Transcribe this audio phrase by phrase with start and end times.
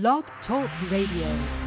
[0.00, 1.63] Blog Talk Radio.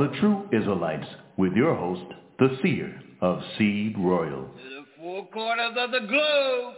[0.00, 1.06] Of the True Israelites
[1.38, 2.02] with your host,
[2.38, 4.42] the seer of Seed Royal.
[4.42, 6.74] to the four corners of the globe.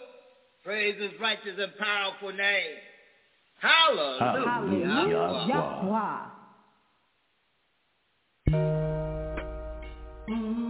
[0.65, 2.77] Praise his righteous and powerful name.
[3.61, 4.45] Hallelujah.
[4.47, 5.49] Hallelujah.
[5.49, 6.27] Yahweh.
[10.29, 10.68] Yeah.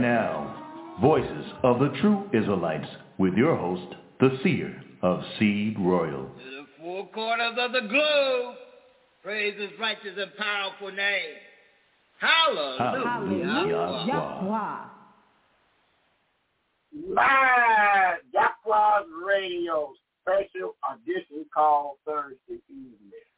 [0.00, 2.88] And now, Voices of the True Israelites
[3.18, 6.24] with your host, the seer of Seed Royal.
[6.24, 8.54] To the four corners of the globe.
[9.22, 11.36] Praise his righteous and powerful name.
[12.18, 13.04] Hallelujah.
[13.04, 14.04] Hallelujah.
[14.08, 14.78] Yahweh.
[17.14, 19.92] Live Jacquard's Radio
[20.22, 23.28] special edition called Thursday evening.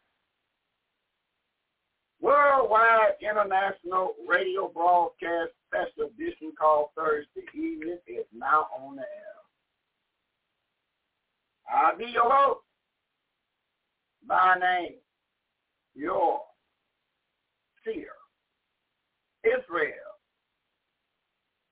[2.21, 9.41] Worldwide International Radio Broadcast special edition called Thursday evening is now on the air.
[11.73, 12.61] I'll be your host.
[14.27, 14.97] My name,
[15.95, 16.41] your
[17.85, 18.13] seer,
[19.45, 20.13] Israel,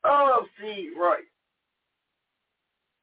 [0.04, 1.28] of Seed Right.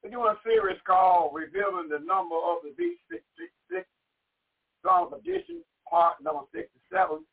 [0.02, 3.86] We're doing a series called Revealing the Number of the Beast 666,
[4.84, 7.24] Son of Perdition, part number 67.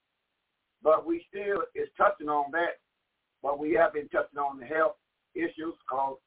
[0.82, 2.78] But we still is touching on that,
[3.42, 4.96] but we have been touching on the health
[5.36, 6.18] issues because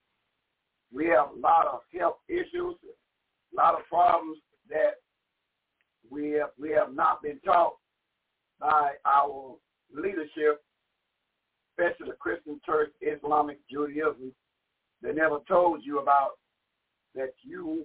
[0.92, 4.38] we have a lot of health issues, a lot of problems
[4.68, 4.94] that
[6.10, 7.74] we have, we have not been taught
[8.60, 9.56] by our
[9.94, 10.62] leadership,
[11.72, 14.32] especially the Christian Church, Islamic Judaism.
[15.02, 16.32] They never told you about
[17.14, 17.84] that you,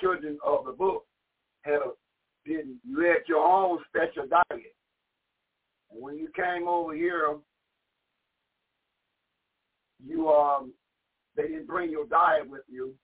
[0.00, 1.04] children of the book,
[1.62, 1.90] had a,
[2.46, 4.74] did you had your own special diet.
[5.90, 7.36] And when you came over here,
[10.04, 10.72] you um
[11.36, 12.94] they didn't bring your diet with you.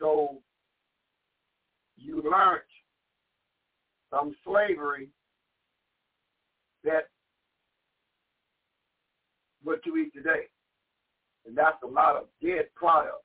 [0.00, 0.38] So
[1.96, 2.62] you learned
[4.10, 5.08] from slavery
[6.84, 7.08] that
[9.62, 10.44] what you eat today.
[11.46, 13.22] And that's a lot of dead products.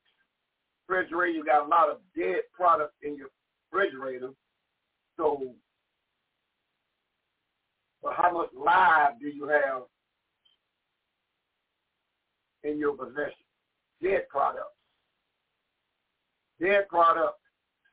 [0.88, 3.28] Refrigerator, you got a lot of dead products in your
[3.70, 4.30] refrigerator.
[5.16, 5.54] So
[8.02, 9.82] but how much live do you have
[12.64, 13.44] in your possession?
[14.02, 14.76] Dead products.
[16.60, 17.38] Dead products.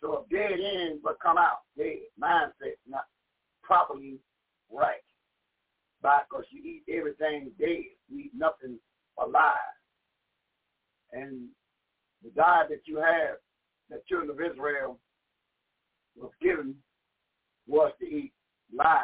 [0.02, 1.60] So a dead end but come out.
[1.78, 2.00] Dead.
[2.22, 3.06] Mindset not
[3.64, 4.18] properly
[4.72, 4.96] right.
[6.02, 7.84] Because you eat everything dead.
[8.08, 8.80] You eat nothing
[9.18, 9.54] alive.
[11.12, 11.48] And
[12.24, 13.38] the diet that you have,
[13.90, 15.00] the children of Israel
[16.16, 16.76] was given,
[17.68, 18.34] was to eat
[18.76, 19.04] live.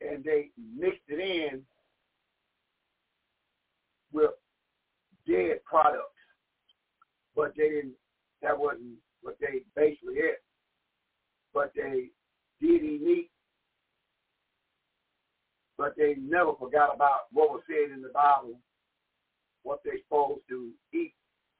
[0.00, 1.62] And they mixed it in
[4.16, 4.30] with
[5.28, 6.00] dead products.
[7.36, 7.94] But they didn't,
[8.42, 10.40] that wasn't what they basically ate.
[11.52, 12.08] But they
[12.60, 13.30] did eat.
[15.78, 18.58] But they never forgot about what was said in the Bible,
[19.62, 21.12] what they're supposed to eat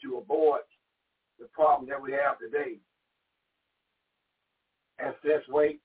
[0.03, 0.61] to avoid
[1.39, 2.79] the problem that we have today.
[4.99, 5.81] Excess weight,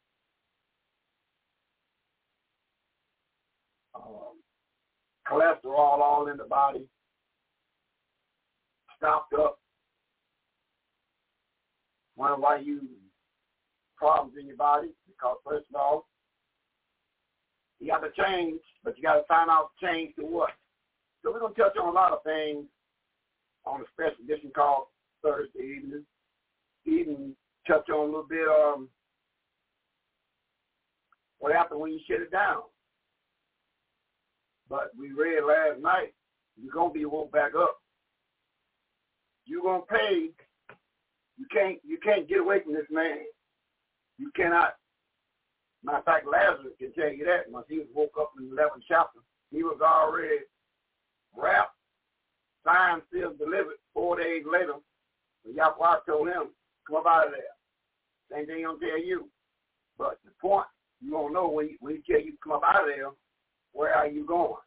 [3.93, 4.30] um,
[5.29, 6.87] cholesterol all in the body,
[8.97, 9.59] stopped up.
[12.15, 12.81] Wonder why you
[13.97, 14.89] problems in your body?
[15.07, 16.07] Because first of all,
[17.79, 20.51] you got to change, but you got to find out change to what.
[21.23, 22.65] So we're gonna touch on a lot of things
[23.65, 24.85] on a special edition called
[25.23, 26.05] Thursday evening.
[26.85, 27.35] Even
[27.67, 28.89] touch on a little bit um
[31.39, 32.61] what happened when you shut it down.
[34.71, 36.13] But we read last night,
[36.55, 37.81] you're gonna be woke back up.
[39.45, 40.29] You're gonna pay.
[41.37, 43.19] You can't you can't get away from this man.
[44.17, 44.75] You cannot.
[45.83, 47.51] Matter of fact, Lazarus can tell you that.
[47.51, 49.19] Once he was woke up in the 11th chapter,
[49.51, 50.45] he was already
[51.35, 51.75] wrapped,
[52.63, 53.75] signed, sealed, delivered.
[53.93, 54.75] Four days later,
[55.43, 56.53] but Yahweh told him,
[56.87, 57.51] come up out of there.
[58.31, 59.27] Same thing he'll tell you.
[59.97, 60.67] But the point,
[61.01, 63.09] you don't know when he, when he tell you to come up out of there,
[63.73, 64.61] where are you going?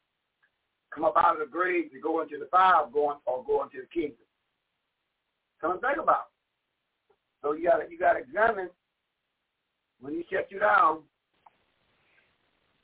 [0.95, 3.79] Come up out of the grave to go into the fire going or go into
[3.81, 4.17] the kingdom.
[5.61, 6.35] Come and think about it.
[7.43, 8.71] So you gotta you gotta examine
[10.01, 10.99] when he shut you down,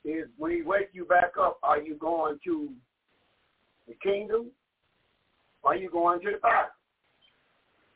[0.03, 2.69] is when he wake you back up, are you going to
[3.87, 4.47] the kingdom
[5.63, 6.71] or are you going to the fire?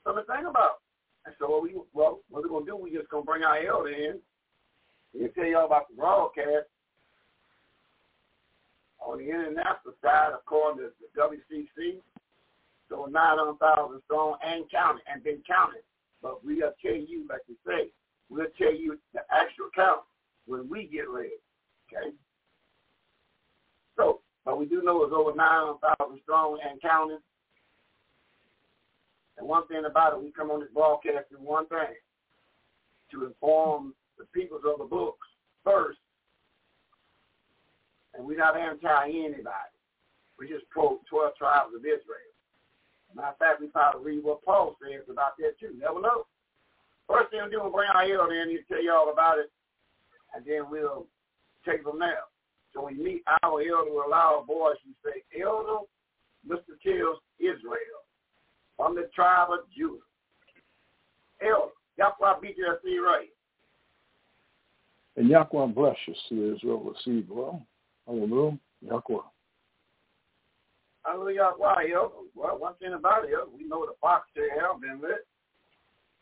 [0.04, 0.82] Something to think about.
[1.26, 3.90] And so what we well, what we're gonna do, we're just gonna bring our elder
[3.90, 4.20] in
[5.20, 6.68] and tell y'all about the broadcast
[9.06, 12.02] on the international side, according to the WCC,
[12.90, 15.82] so 900,000 strong and counting, and been counting.
[16.22, 17.90] But we'll tell you, like you say,
[18.30, 20.02] we'll tell you the actual count
[20.48, 21.38] when we get ready.
[21.88, 22.16] Okay?
[23.96, 27.20] So, but we do know it's over 900,000 strong and counting.
[29.38, 31.96] And one thing about it, we come on this broadcast in one thing,
[33.12, 35.28] to inform the peoples of the books
[35.64, 36.00] first
[38.16, 39.76] and we're not anti-anybody.
[40.40, 42.36] We're just quote 12 tribes of Israel.
[43.16, 45.74] Matter of fact, we probably read what Paul says about that too.
[45.80, 46.26] Never know.
[47.08, 49.50] First thing we'll do is bring our elder in and tell you all about it,
[50.36, 51.06] and then we'll
[51.66, 52.28] take from there.
[52.74, 55.86] So you meet our elder with a loud voice, you say, Elder,
[56.46, 56.76] Mr.
[56.84, 58.04] Kills Israel,
[58.76, 60.04] from the tribe of Judah.
[61.42, 63.30] Elder, Yahweh beat you see right.
[65.16, 67.66] And Yahweh bless you, see Israel, receive well.
[68.08, 68.58] Hallelujah.
[68.82, 69.22] Yahweh.
[71.06, 71.52] Hallelujah.
[71.88, 72.12] Yo?
[72.36, 75.26] Well, one thing about it, yo, we know the box there have been lit,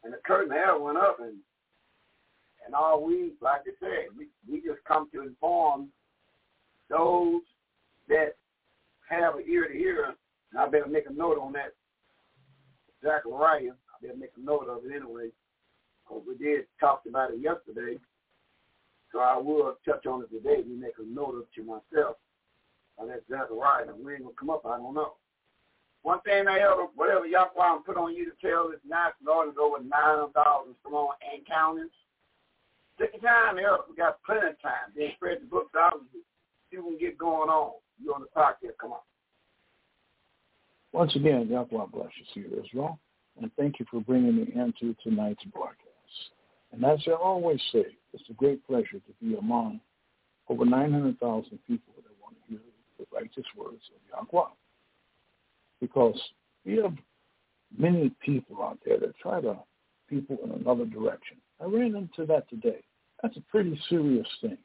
[0.04, 1.38] and the curtain hair went up, and
[2.66, 5.90] and all we, like I said, we we just come to inform
[6.90, 7.42] those
[8.08, 8.36] that
[9.10, 10.16] have an ear to hear.
[10.52, 11.74] And I better make a note on that.
[13.04, 15.30] Zachariah, I better make a note of it anyway,
[16.04, 18.00] because we did talk about it yesterday.
[19.14, 20.64] So I will touch on it today.
[20.68, 22.18] We make a note of it to myself.
[22.98, 23.88] And that's right.
[23.88, 25.14] And when it will come up, I don't know.
[26.02, 29.82] One thing I ever, whatever Yahweh put on you to tell this national audience over
[29.82, 31.90] 9,000 strong and counting,
[33.00, 33.84] take your time, Elder.
[33.88, 34.92] We got plenty of time.
[34.98, 36.04] Then spread the books out and
[36.72, 37.74] see what we can get going on.
[38.02, 39.00] You on the podcast, come on.
[40.92, 43.00] Once again, Yahweh bless you, Seer Israel,
[43.42, 45.78] and thank you for bringing me into tonight's broadcast.
[46.72, 49.80] And as I always say, it's a great pleasure to be among
[50.48, 52.60] over 900,000 people that want to hear
[53.00, 54.50] the righteous words of Yahweh.
[55.82, 56.20] Because
[56.66, 56.94] we have
[57.78, 59.58] many people out there that try to
[60.10, 61.38] people in another direction.
[61.62, 62.84] I ran into that today.
[63.22, 64.58] That's a pretty serious thing.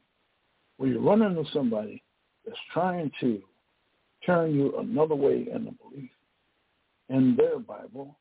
[0.77, 2.03] When you run into somebody
[2.45, 3.41] that's trying to
[4.25, 6.09] turn you another way in the belief
[7.09, 8.17] in their Bible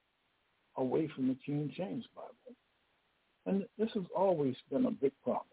[0.76, 2.56] away from the King James Bible.
[3.48, 5.46] And this has always been a big problem.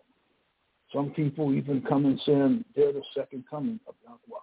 [0.94, 4.40] Some people even come and saying they're the second coming of Yahweh.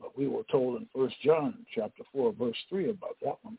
[0.00, 3.58] But we were told in First John chapter 4, verse 3 about that one.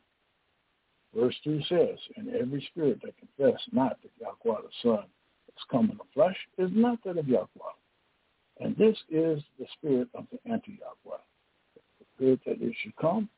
[1.13, 5.91] Verse 3 says, And every spirit that confess not that Yahweh the Son has come
[5.91, 7.47] in the flesh is not that of Yahweh.
[8.61, 11.17] And this is the spirit of the anti-Yahweh.
[11.75, 13.29] The spirit that is to come,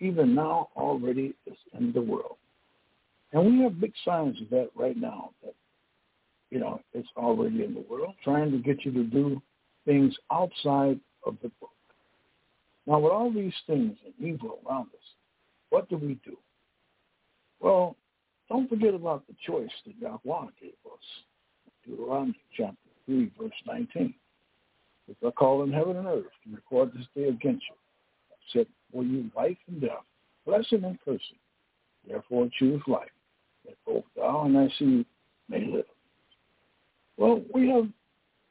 [0.00, 2.36] even now already is in the world.
[3.34, 5.54] And we have big signs of that right now, that,
[6.50, 9.42] you know, it's already in the world, trying to get you to do
[9.84, 11.70] things outside of the book.
[12.86, 15.04] Now, with all these things and evil around us,
[15.70, 16.36] what do we do?
[17.58, 17.96] Well,
[18.48, 21.04] don't forget about the choice that Yahweh gave us.
[21.84, 22.76] Deuteronomy chapter
[23.06, 24.14] 3, verse 19.
[25.08, 27.74] If I call in heaven and earth to record this day against you,
[28.30, 30.04] I said for you life and death,
[30.46, 31.38] blessing and cursing.
[32.06, 33.08] Therefore choose life,
[33.64, 35.06] that both thou and thy seed
[35.48, 35.84] may live.
[37.16, 37.88] Well, we have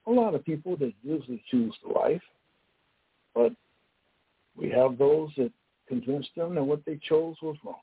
[0.07, 2.21] a lot of people that usually choose the life,
[3.33, 3.53] but
[4.55, 5.51] we have those that
[5.87, 7.75] convince them that what they chose was wrong.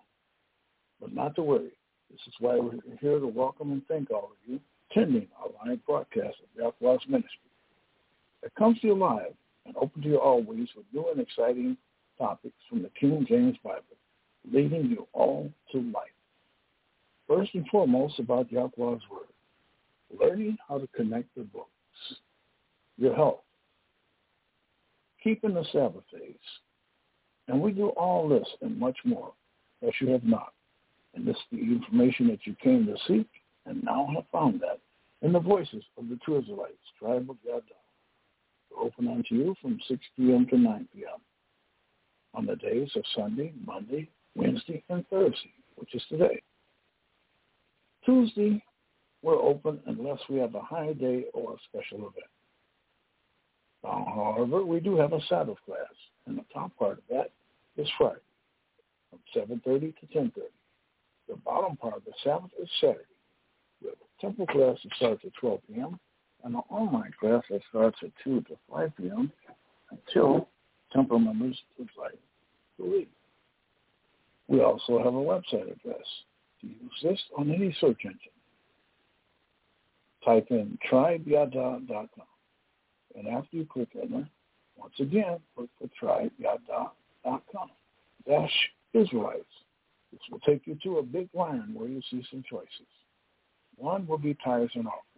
[1.00, 1.72] But not to worry.
[2.10, 4.60] This is why we're here to welcome and thank all of you
[4.90, 6.48] attending our live broadcast of
[6.82, 7.50] Yahweh's Ministry.
[8.42, 9.34] It comes to you live
[9.66, 11.76] and open to you always with new and exciting
[12.18, 13.82] topics from the King James Bible,
[14.50, 16.08] leading you all to life.
[17.30, 19.30] First and foremost about Yahweh's Word,
[20.18, 21.70] learning how to connect the books,
[22.98, 23.42] your health,
[25.22, 26.34] keeping the Sabbath days,
[27.46, 29.32] and we do all this and much more
[29.80, 30.54] that you have not.
[31.14, 33.28] And this is the information that you came to seek
[33.64, 34.80] and now have found that
[35.22, 37.60] in the voices of the true Israelites, tribe of Yahweh.
[38.72, 40.48] We're open unto you from 6 p.m.
[40.50, 41.20] to 9 p.m.
[42.34, 46.42] on the days of Sunday, Monday, Wednesday, and Thursday, which is today.
[48.04, 48.62] Tuesday,
[49.22, 52.30] we're open unless we have a high day or a special event.
[53.84, 55.92] Now, however, we do have a Sabbath class,
[56.26, 57.30] and the top part of that
[57.76, 58.20] is Friday
[59.10, 60.32] from 7.30 to 10.30.
[61.28, 63.04] The bottom part of the Sabbath is Saturday.
[63.82, 65.98] We have a temple class that starts at 12 p.m.
[66.44, 69.32] and an online class that starts at 2 to 5 p.m.
[69.90, 70.48] until
[70.92, 72.18] temple members decide
[72.76, 73.08] to leave.
[74.48, 76.04] We also have a website address
[76.66, 78.18] use this on any search engine.
[80.24, 82.08] Type in tribeyada.com.
[83.16, 84.28] And after you click enter,
[84.76, 87.70] once again, look for tribeyada.com.
[88.28, 89.44] Dash Israelites.
[90.12, 92.88] This will take you to a big line where you see some choices.
[93.76, 95.10] One will be tithes and offerings.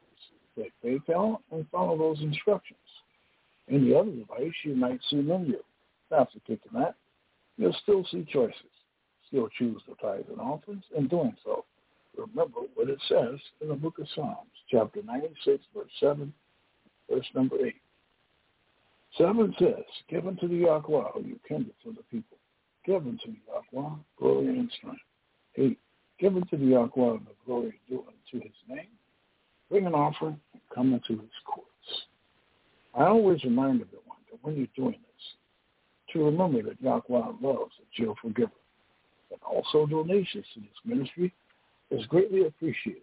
[0.54, 2.78] Click PayPal and follow those instructions.
[3.68, 5.62] In the other device, you might see menu.
[6.10, 6.94] After clicking that,
[7.56, 8.71] you'll still see choices.
[9.32, 10.84] Still choose the tithes and offerings.
[10.94, 11.64] In doing so,
[12.18, 16.30] remember what it says in the book of Psalms, chapter 96, verse 7,
[17.10, 17.74] verse number 8.
[19.16, 22.36] 7 says, Given to the Yahweh who you kindled for the people.
[22.84, 25.00] Given to the Yahweh glory and strength.
[25.56, 25.78] 8.
[26.20, 28.88] Given to the Yahweh the glory due unto his name.
[29.70, 31.68] Bring an offering and come into his courts.
[32.94, 37.96] I always remind everyone that when you're doing this, to remember that Yahweh loves a
[37.96, 38.50] cheerful giver.
[39.32, 41.32] And also donations to this ministry
[41.90, 43.02] is greatly appreciated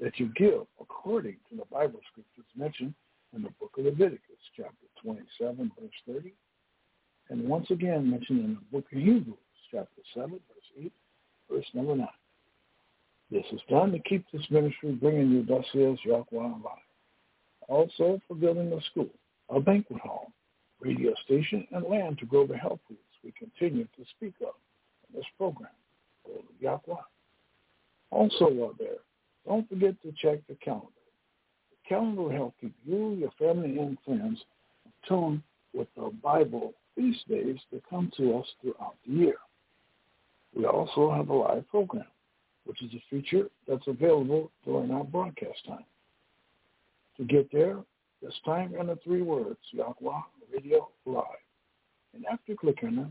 [0.00, 2.94] that you give according to the Bible scriptures mentioned
[3.34, 6.32] in the book of Leviticus, chapter 27, verse 30,
[7.28, 9.36] and once again mentioned in the book of Hebrews,
[9.70, 10.92] chapter 7, verse 8,
[11.50, 12.08] verse number 9.
[13.30, 16.88] This is done to keep this ministry bringing you thus says Yahweh alive.
[17.68, 19.10] Also for building a school,
[19.50, 20.32] a banquet hall,
[20.80, 24.54] radio station, and land to grow the health foods we continue to speak of
[25.14, 25.70] this program.
[26.60, 26.94] Yahweh.
[28.10, 28.98] Also while there,
[29.46, 30.86] don't forget to check the calendar.
[31.70, 34.40] The calendar will help keep you, your family, and friends
[34.84, 35.42] in tune
[35.74, 39.36] with the Bible feast days that come to us throughout the year.
[40.54, 42.06] We also have a live program,
[42.64, 45.84] which is a feature that's available during our broadcast time.
[47.18, 47.78] To get there,
[48.22, 50.20] just time the three words, Yahweh
[50.52, 51.24] Radio Live.
[52.14, 53.08] And after clicking it,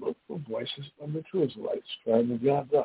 [0.00, 2.82] look for Voices of the True Israelites, Tribe of Yahweh,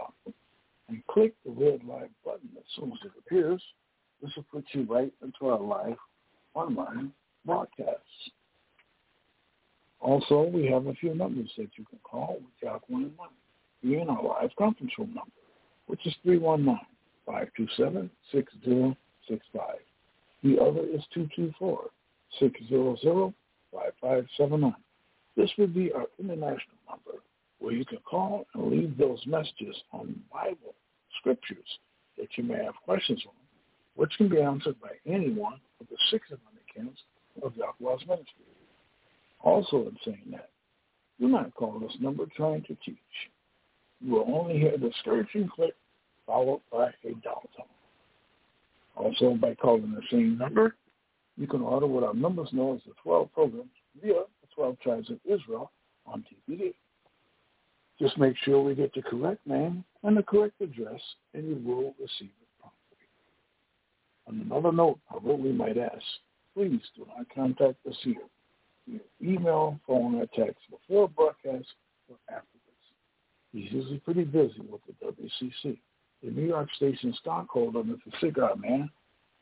[0.90, 3.62] and click the red live button as soon as it appears.
[4.22, 5.98] This will put you right into our live
[6.54, 7.14] online
[7.46, 8.32] broadcasts.
[10.00, 13.30] Also, we have a few numbers that you can call with Jack One and One.
[13.82, 15.32] Be in our live conference room number,
[15.88, 18.10] which is 319-527-6065.
[20.44, 21.08] The other is
[22.42, 24.76] 224-600-5579.
[25.36, 27.22] This would be our international number
[27.60, 30.76] where you can call and leave those messages on Bible
[31.20, 31.80] scriptures
[32.18, 33.34] that you may have questions on,
[33.96, 37.00] which can be answered by anyone of the six Dominicans
[37.42, 38.46] of Yahweh's ministry.
[39.40, 40.50] Also in saying that,
[41.20, 42.98] do not call this number trying to teach.
[44.02, 45.76] You will only hear the discouraging click
[46.26, 47.66] followed by a dial tone.
[48.96, 50.76] Also, by calling the same number,
[51.38, 53.70] you can order what our members know as the 12 programs
[54.02, 54.22] via
[54.56, 55.72] 12 tribes of Israel
[56.06, 56.74] on DVD.
[58.00, 61.00] Just make sure we get the correct name and the correct address,
[61.34, 62.98] and you will receive it promptly.
[64.28, 66.04] On another note, although we might ask,
[66.56, 68.16] please do not contact the seer
[68.88, 71.68] via email, phone, or text before broadcast
[72.10, 72.50] or afterwards.
[73.52, 75.78] He's usually pretty busy with the WCC.
[76.24, 78.20] The New York station stockholder, Mr.
[78.20, 78.90] Cigar Man,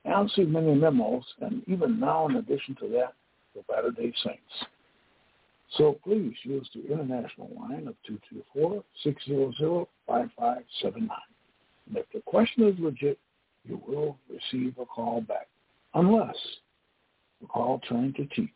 [0.05, 3.13] I don't see many memos, and even now, in addition to that,
[3.53, 4.65] the Latter-day Saints.
[5.77, 7.95] So please use the international line of
[8.55, 9.87] 224-600-5579.
[11.87, 13.17] And if the question is legit,
[13.63, 15.47] you will receive a call back,
[15.93, 16.35] unless
[17.39, 18.49] the call trying to teach.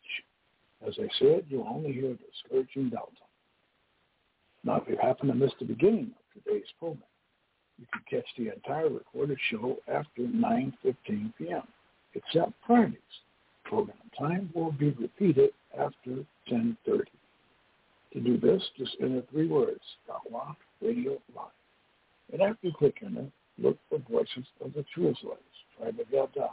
[0.85, 3.11] As I said, you'll only hear the discouraging delta.
[4.63, 7.03] Now, if you happen to miss the beginning of today's program,
[7.77, 11.67] you can catch the entire recorded show after 9.15 p.m.,
[12.13, 12.99] except Fridays.
[13.65, 17.03] Program time will be repeated after 10.30.
[18.13, 21.51] To do this, just enter three words, Dawa Radio Live.
[22.31, 25.43] And after clicking it, look for Voices of the True Israelites,
[25.77, 26.49] Tribe of Yada.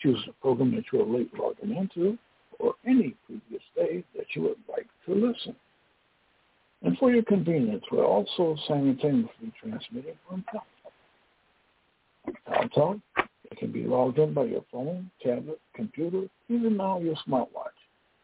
[0.00, 2.16] Choose the program that you are late logging into
[2.60, 5.56] or any previous day that you would like to listen.
[6.82, 10.92] And for your convenience, we're also simultaneously transmitting from Paltalk.
[12.46, 13.00] Paltalk,
[13.50, 17.76] it can be logged in by your phone, tablet, computer, even now your smartwatch.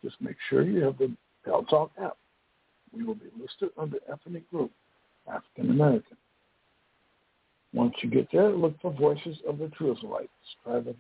[0.02, 1.14] Just make sure you have the
[1.46, 2.16] Paltalk app.
[2.94, 4.70] We will be listed under ethnic group,
[5.28, 6.16] African American.
[7.72, 10.28] Once you get there, look for Voices of the True Israelites,
[10.62, 10.96] Tribe of.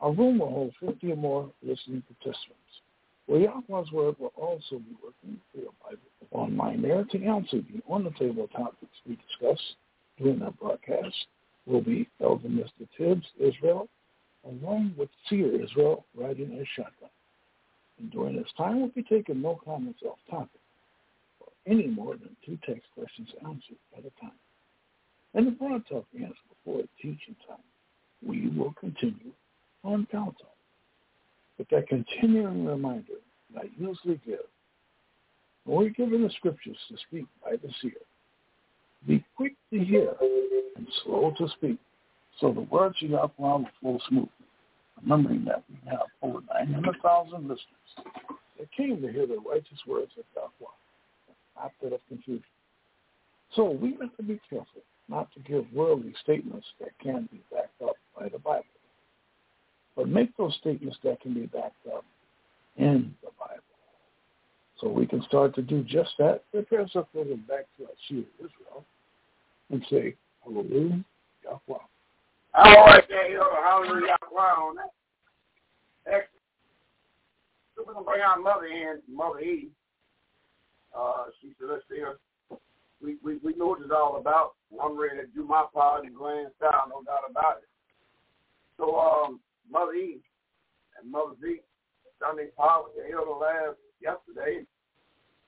[0.00, 2.58] Our room will hold 50 or more listening participants.
[3.28, 6.00] Well, Yahweh's Word will also be working your Bible
[6.32, 9.60] online there to answer the on-the-table topics we discuss
[10.18, 11.14] during our broadcast
[11.66, 12.88] will be Elder Mr.
[12.96, 13.88] Tibbs, Israel,
[14.44, 17.10] along with Seer Israel, riding a shotgun.
[17.98, 20.60] And during this time, we'll be taking no comments off topic
[21.40, 24.32] or any more than two text questions answered at a time.
[25.34, 27.58] And the broad talk ends before teaching time.
[28.24, 29.32] We will continue
[29.84, 30.34] on Talk.
[31.58, 33.14] But that continuing reminder
[33.54, 34.40] that I usually give
[35.64, 37.92] when we're given the scriptures to speak by the seer,
[39.06, 40.14] be quick to hear
[40.76, 41.78] and slow to speak,
[42.40, 44.30] so the words of Yahweh will flow smoothly.
[45.02, 47.58] Remembering that we have over 900,000 listeners
[48.58, 50.72] that came to hear the righteous words of Yahweh,
[51.56, 52.44] not that of confusion.
[53.54, 57.82] So we have to be careful not to give worldly statements that can't be backed
[57.82, 58.64] up by the Bible,
[59.96, 62.04] but make those statements that can be backed up
[62.76, 63.41] in the Bible.
[64.82, 66.42] So we can start to do just that.
[66.50, 68.84] Prepare ourselves for back to our of Israel
[69.70, 71.04] and say, Hallelujah,
[71.44, 71.78] Yahweh.
[73.08, 73.48] There you go.
[73.62, 74.90] Hallelujah, Yahweh on that.
[76.06, 76.28] Excellent.
[77.76, 79.70] We're going to bring our mother in, Mother Eve.
[80.98, 82.18] Uh, she said, let's see her.
[83.00, 84.54] We, we, we know what it's all about.
[84.82, 87.68] I'm ready to do my part in grand style, no doubt about it.
[88.78, 89.40] So, um,
[89.70, 90.22] Mother Eve
[91.00, 91.60] and Mother Z,
[92.20, 94.66] Sunday power, they held the last yesterday.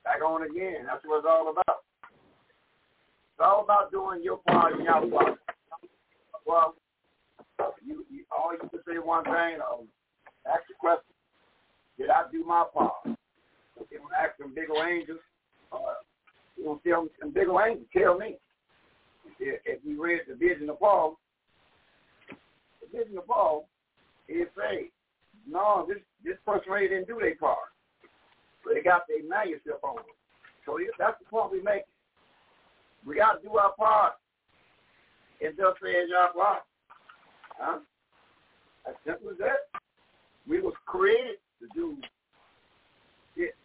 [0.03, 0.85] Back on again.
[0.85, 1.83] That's what it's all about.
[3.35, 5.39] It's all about doing your part and your part.
[6.45, 6.75] Well,
[7.85, 9.87] you, you all you can say one thing, um,
[10.47, 11.03] ask the question,
[11.97, 12.93] did I do my part?
[13.05, 15.19] You don't ask them big old angels,
[15.71, 15.77] uh,
[16.57, 18.37] you don't tell them big old angels, tell me.
[19.39, 21.17] If, if you read the vision of Paul,
[22.29, 23.67] the vision of Paul,
[24.27, 24.91] it say,
[25.47, 27.57] no, this this person really didn't do their part.
[28.73, 30.05] They got their manuscript on them.
[30.65, 31.83] So that's the point we make.
[33.05, 34.13] We got to do our part.
[35.39, 36.59] It just says Yahweh.
[37.59, 37.79] Huh?
[38.87, 39.79] As simple as that.
[40.47, 41.97] We was created to do
[43.35, 43.55] it.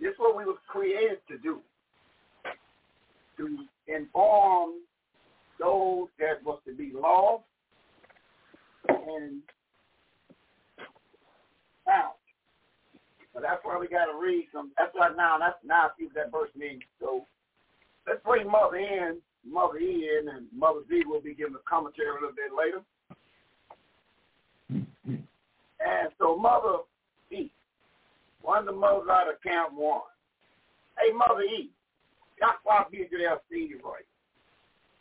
[0.00, 1.60] This is what we was created to do.
[3.36, 4.80] To inform
[5.58, 7.44] those that was to be lost
[8.88, 9.42] and
[11.84, 12.14] found.
[13.34, 14.70] So that's why we got to read some.
[14.78, 15.38] That's why now.
[15.38, 16.82] That's now see what that verse means.
[17.00, 17.26] So
[18.06, 22.10] let's bring Mother in, Mother E in, and Mother Z will be giving a commentary
[22.10, 22.80] a little bit later.
[24.70, 26.78] And so Mother
[27.32, 27.50] E,
[28.40, 30.00] one of the mothers out of Camp One.
[30.98, 31.70] Hey, Mother E,
[32.40, 34.06] that's why there, Steve right.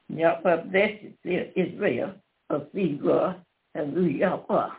[0.08, 2.10] Ja, för det är Israel
[2.72, 3.34] Sigurd
[3.74, 4.72] och Yahweh.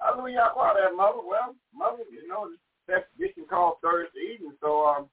[0.00, 1.24] Hallelujah, call that mother.
[1.24, 2.50] Well, mother, you know,
[2.86, 5.08] that's tradition called Thursday evening, so um,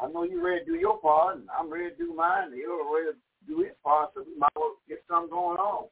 [0.00, 2.56] I know you ready to do your part, and I'm ready to do mine, and
[2.56, 5.86] you're ready to do his part, so we might well get something going on.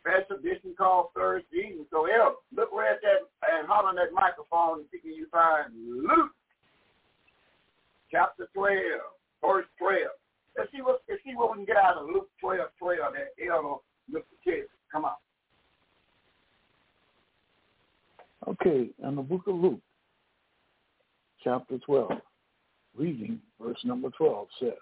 [0.00, 1.86] Special edition called Thursday evening.
[1.90, 3.24] So, El, look right at that
[3.56, 6.32] and holler on that microphone and see can you find Luke
[8.10, 8.78] chapter 12,
[9.40, 10.12] verse 12.
[10.56, 13.32] Let's see what let's see what we can get out of Luke 12, 12 that
[13.40, 14.68] El look the kids.
[14.92, 15.16] Come on.
[18.46, 19.80] Okay, in the book of Luke,
[21.42, 22.10] chapter 12,
[22.96, 24.72] reading verse number 12 says,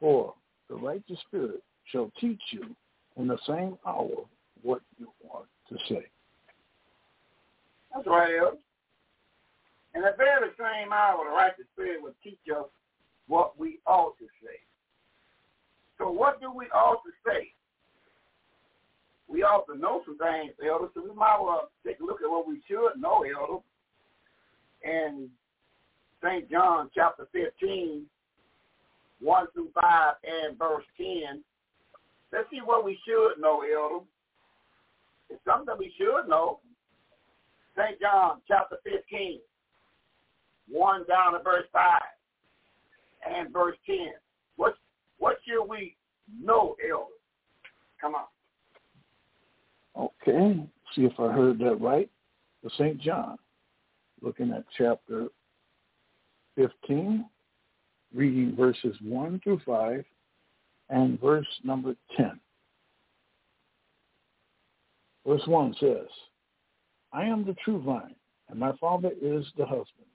[0.00, 0.34] For
[0.70, 2.74] the righteous spirit shall teach you
[3.16, 4.24] in the same hour
[4.62, 6.06] what you want to say.
[7.94, 8.58] That's right, El.
[9.94, 12.64] In the very same hour, the righteous spirit will teach us
[13.28, 14.56] what we ought to say.
[15.98, 17.52] So what do we ought to say?
[19.32, 22.30] We ought to know some things, Elder, so we might well take a look at
[22.30, 23.62] what we should know, Elder.
[24.84, 25.30] And
[26.22, 26.50] St.
[26.50, 28.04] John chapter 15,
[29.20, 31.42] 1 through 5 and verse 10,
[32.30, 34.04] let's see what we should know, Elder.
[35.30, 36.60] It's something that we should know.
[37.74, 37.98] St.
[38.02, 39.40] John chapter 15,
[40.68, 42.00] 1 down to verse 5
[43.34, 43.96] and verse 10.
[44.56, 44.74] What,
[45.16, 45.96] what should we
[46.38, 47.06] know, Elder?
[47.98, 48.26] Come on.
[49.98, 52.10] Okay, see if I heard that right.
[52.62, 53.00] The St.
[53.00, 53.36] John,
[54.20, 55.26] looking at chapter
[56.56, 57.24] 15,
[58.14, 60.04] reading verses 1 through 5
[60.90, 62.38] and verse number 10.
[65.26, 66.08] Verse 1 says,
[67.12, 68.14] I am the true vine,
[68.48, 70.06] and my Father is the husbandman.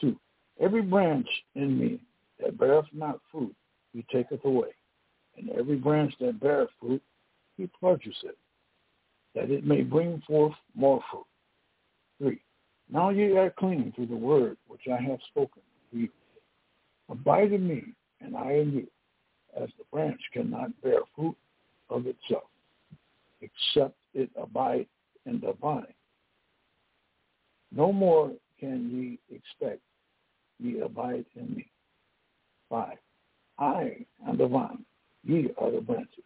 [0.00, 0.16] 2.
[0.60, 2.00] Every branch in me
[2.40, 3.54] that beareth not fruit,
[3.92, 4.68] he taketh away.
[5.36, 7.02] And every branch that beareth fruit,
[7.56, 8.36] he purges it,
[9.36, 11.26] that it may bring forth more fruit.
[12.18, 12.40] 3.
[12.90, 16.08] Now ye are clean through the word which I have spoken to you.
[17.10, 17.84] Abide in me,
[18.20, 18.86] and I in you,
[19.60, 21.36] as the branch cannot bear fruit
[21.90, 22.48] of itself,
[23.42, 24.86] except it abide
[25.26, 25.84] in the vine.
[27.70, 29.82] No more can ye expect
[30.58, 31.66] ye abide in me.
[32.70, 32.96] 5.
[33.58, 34.84] I am the vine,
[35.24, 36.24] ye are the branches.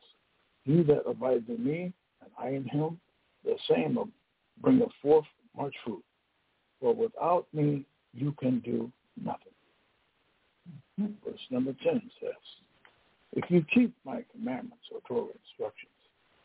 [0.64, 1.92] He that abides in me,
[2.38, 3.00] and I in him,
[3.44, 3.98] the same
[4.60, 5.24] bringeth forth
[5.56, 6.04] much fruit.
[6.80, 8.90] For without me you can do
[9.22, 9.46] nothing.
[10.98, 12.32] Verse number 10 says,
[13.32, 15.90] If you keep my commandments or Torah instructions,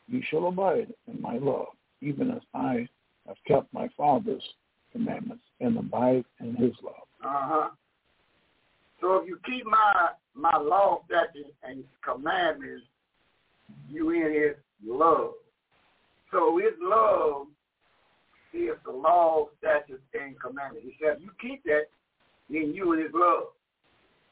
[0.08, 1.68] you shall abide in my love,
[2.02, 2.88] even as I
[3.28, 4.44] have kept my Father's
[4.92, 6.94] commandments and abide in his love.
[7.24, 7.70] Uh-huh.
[9.02, 12.84] So if you keep my my law, statutes, and commandments,
[13.90, 15.32] you in his love.
[16.36, 17.48] So his love
[18.54, 20.86] is the law, statutes, and commandments.
[20.86, 21.84] He said, you keep that,
[22.50, 23.56] then you in his love.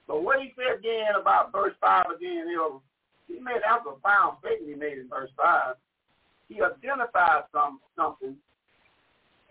[0.05, 2.81] But what he said again about verse 5 again, you know,
[3.29, 5.75] he made that was a profound statement he made in verse 5.
[6.49, 8.35] He identified some something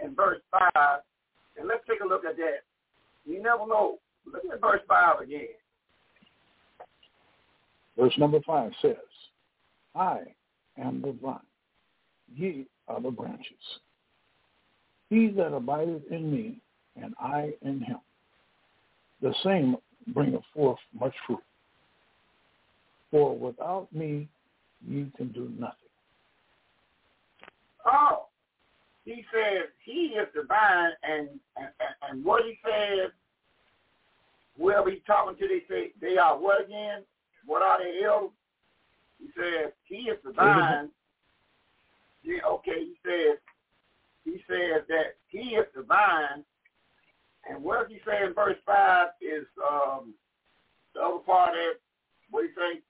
[0.04, 0.40] in verse
[0.74, 1.00] 5,
[1.56, 2.64] and let's take a look at that.
[3.24, 3.98] You never know.
[4.30, 5.48] Look at verse 5 again.
[7.98, 8.96] Verse number 5 says,
[9.94, 10.18] I
[10.78, 11.38] am the vine,
[12.34, 13.46] ye are the branches.
[15.10, 16.56] He that abideth in me,
[17.00, 17.98] and I in him,
[19.20, 19.76] the same
[20.08, 21.42] bringeth forth much fruit.
[23.10, 24.28] For without me
[24.86, 25.76] you can do nothing.
[27.84, 28.26] Oh,
[29.04, 31.68] he says he is the vine, and, and,
[32.08, 33.10] and what he says,
[34.56, 37.02] whoever he's talking to, they say they are what again?
[37.46, 38.30] What are they elders?
[39.18, 40.88] He says he is the vine.
[42.24, 43.38] Yeah, okay, he says
[44.24, 46.44] he says that he is the vine,
[47.48, 50.14] and what does he say in verse five is um,
[50.94, 51.80] the other part of it.
[52.30, 52.80] What do you say?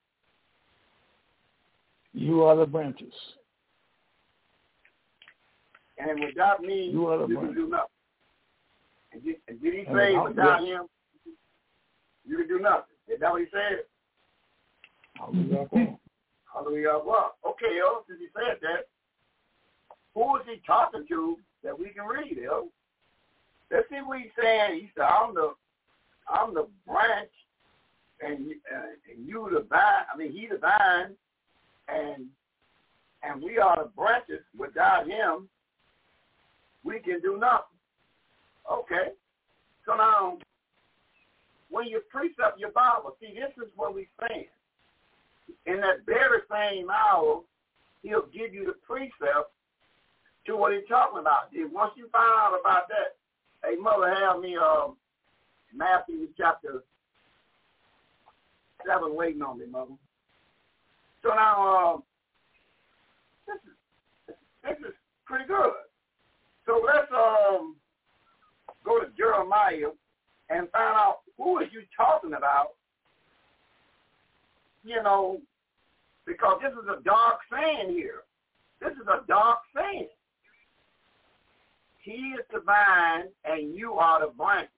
[2.13, 3.15] You are the branches.
[5.99, 7.87] And without me, You are the you can do nothing.
[9.13, 10.83] And did, and did he And say without him,
[12.27, 12.97] you can do nothing?
[13.09, 13.85] Is that what he said?
[15.15, 15.69] Hallelujah.
[16.53, 16.89] Hallelujah.
[17.47, 18.89] Okay, El, since he said that,
[20.15, 22.69] who is he talking to that we can read, El?
[23.71, 24.81] Let's see what he's saying.
[24.81, 25.55] He said, I'm the,
[26.29, 27.31] I'm the branch,
[28.21, 30.05] and, you- uh, and you the vine.
[30.13, 31.15] I mean, he the vine,
[31.89, 32.27] and
[33.25, 34.41] and we are the branches.
[34.59, 35.49] Without him,
[36.85, 37.79] we can do nothing.
[38.71, 39.13] Okay.
[39.87, 40.39] So now,
[41.71, 44.47] when you precept your Bible, see, this is what we're saying.
[45.67, 47.41] In that very same hour,
[48.03, 49.51] he'll give you the precept
[50.47, 51.49] to what he's talking about.
[51.53, 53.17] If once you find out about that,
[53.65, 54.89] hey, mother, have me uh,
[55.75, 56.83] Matthew chapter
[58.87, 59.95] 7 waiting on me, mother.
[61.23, 61.97] So now, uh,
[63.47, 65.73] this is, this is pretty good.
[66.67, 67.77] So let's um,
[68.85, 69.93] go to Jeremiah
[70.51, 72.75] and find out who is you talking about
[74.85, 75.41] you know,
[76.27, 78.23] because this is a dark saying here.
[78.81, 80.09] This is a dark saying.
[82.03, 84.69] He is the vine and you are the branch.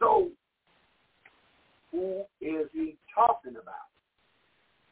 [0.00, 0.28] So
[1.92, 3.88] who is he talking about?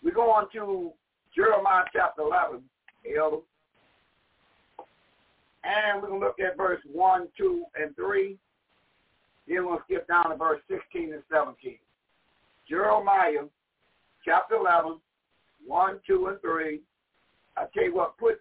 [0.05, 0.93] We go on to
[1.35, 2.63] Jeremiah chapter 11,
[3.19, 3.39] Elder.
[5.65, 8.37] And we're going to look at verse 1, 2, and 3.
[9.49, 11.77] Then we'll skip down to verse 16 and 17.
[12.69, 13.47] Jeremiah
[14.25, 14.99] chapter 11,
[15.67, 16.81] 1, 2, and 3.
[17.57, 18.41] I tell you what, put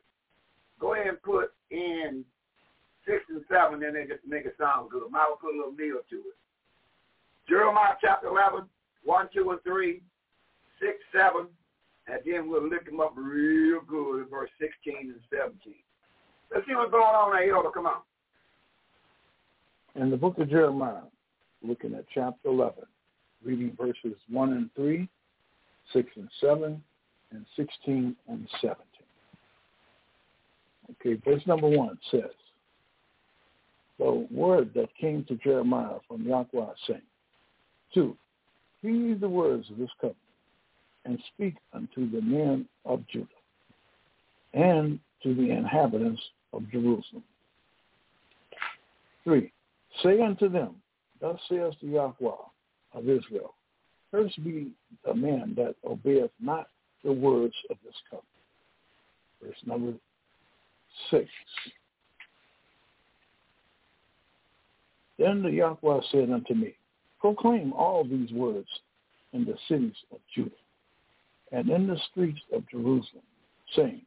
[0.79, 2.23] go ahead and put in
[3.05, 5.03] 6 and 7, and then just make it sound good.
[5.11, 6.37] Might will put a little meal to it.
[7.47, 8.65] Jeremiah chapter 11,
[9.03, 10.01] 1, 2, and 3,
[10.79, 11.47] 6, 7,
[12.07, 15.73] and then we'll lift them up real good in verse 16 and 17.
[16.53, 17.69] Let's see what's going on there, Elder.
[17.71, 18.01] Come on.
[19.95, 21.03] In the book of Jeremiah,
[21.61, 22.83] looking at chapter 11,
[23.43, 25.07] reading verses 1 and 3,
[25.93, 26.83] 6 and 7,
[27.31, 28.77] and 16 and 17.
[30.91, 32.21] Okay, verse number 1 says,
[34.01, 37.01] The word that came to Jeremiah from Yahweh saying,
[37.93, 38.17] 2.
[38.81, 40.17] Hear the words of this covenant,
[41.05, 43.27] and speak unto the men of Judah,
[44.55, 47.23] and to the inhabitants of Jerusalem.
[49.23, 49.51] 3.
[50.01, 50.77] Say unto them,
[51.19, 52.31] Thus says the Yahweh
[52.95, 53.53] of Israel,
[54.09, 54.71] Cursed be
[55.05, 56.69] the man that obeyeth not
[57.03, 58.25] the words of this covenant.
[59.43, 59.93] Verse number
[61.11, 61.29] 6.
[65.21, 66.73] Then the Yahweh said unto me,
[67.19, 68.67] Proclaim all these words
[69.33, 70.49] in the cities of Judah
[71.51, 73.21] and in the streets of Jerusalem,
[73.75, 74.01] saying,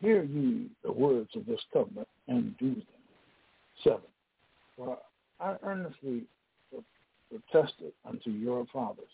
[0.00, 2.84] Hear ye the words of this covenant and do them.
[3.84, 4.00] 7.
[4.76, 4.98] For
[5.40, 6.24] I earnestly
[7.30, 9.04] protested unto your fathers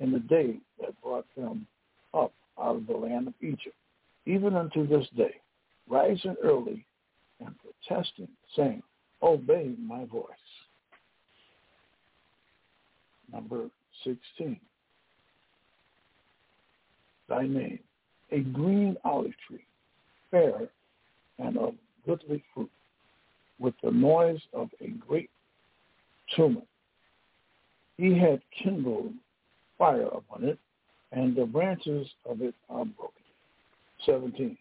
[0.00, 1.66] in the day that brought them
[2.14, 3.76] up out of the land of Egypt,
[4.24, 5.34] even unto this day,
[5.86, 6.86] rising early
[7.40, 8.82] and protesting, saying,
[9.22, 10.26] Obey my voice.
[13.32, 13.68] Number
[14.04, 14.58] 16.
[17.28, 17.78] Thy name,
[18.30, 19.64] a green olive tree,
[20.30, 20.68] fair
[21.38, 22.70] and of goodly fruit,
[23.58, 25.30] with the noise of a great
[26.34, 26.66] tumult.
[27.96, 29.12] He had kindled
[29.78, 30.58] fire upon it,
[31.12, 33.22] and the branches of it are broken.
[34.04, 34.58] 17.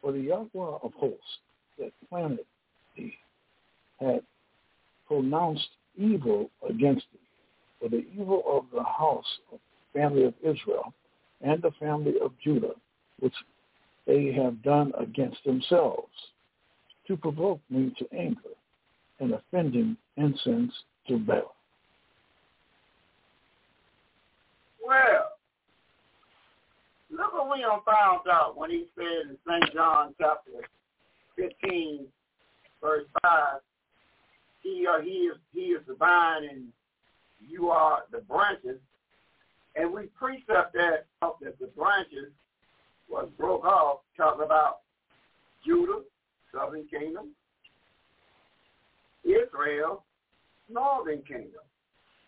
[0.00, 1.38] For the Yahweh of hosts
[1.78, 2.44] that planted
[2.96, 3.16] thee
[4.02, 4.22] had
[5.06, 7.18] pronounced evil against thee,
[7.80, 9.58] for the evil of the house of
[9.92, 10.92] family of Israel
[11.40, 12.74] and the family of Judah,
[13.20, 13.34] which
[14.06, 16.12] they have done against themselves,
[17.06, 18.40] to provoke me to anger
[19.20, 20.72] and offending incense
[21.08, 21.54] to Baal.
[24.84, 25.32] Well,
[27.10, 29.74] look what we done found out when he said in St.
[29.74, 30.50] John chapter
[31.36, 32.06] 15,
[32.80, 33.60] verse 5,
[34.62, 36.64] he, uh, he, is, he is the vine and
[37.40, 38.78] you are the branches.
[39.74, 42.30] And we precept that, that the branches
[43.08, 44.80] was broke off, talking about
[45.64, 46.00] Judah,
[46.52, 47.28] southern kingdom,
[49.24, 50.04] Israel,
[50.68, 51.62] northern kingdom.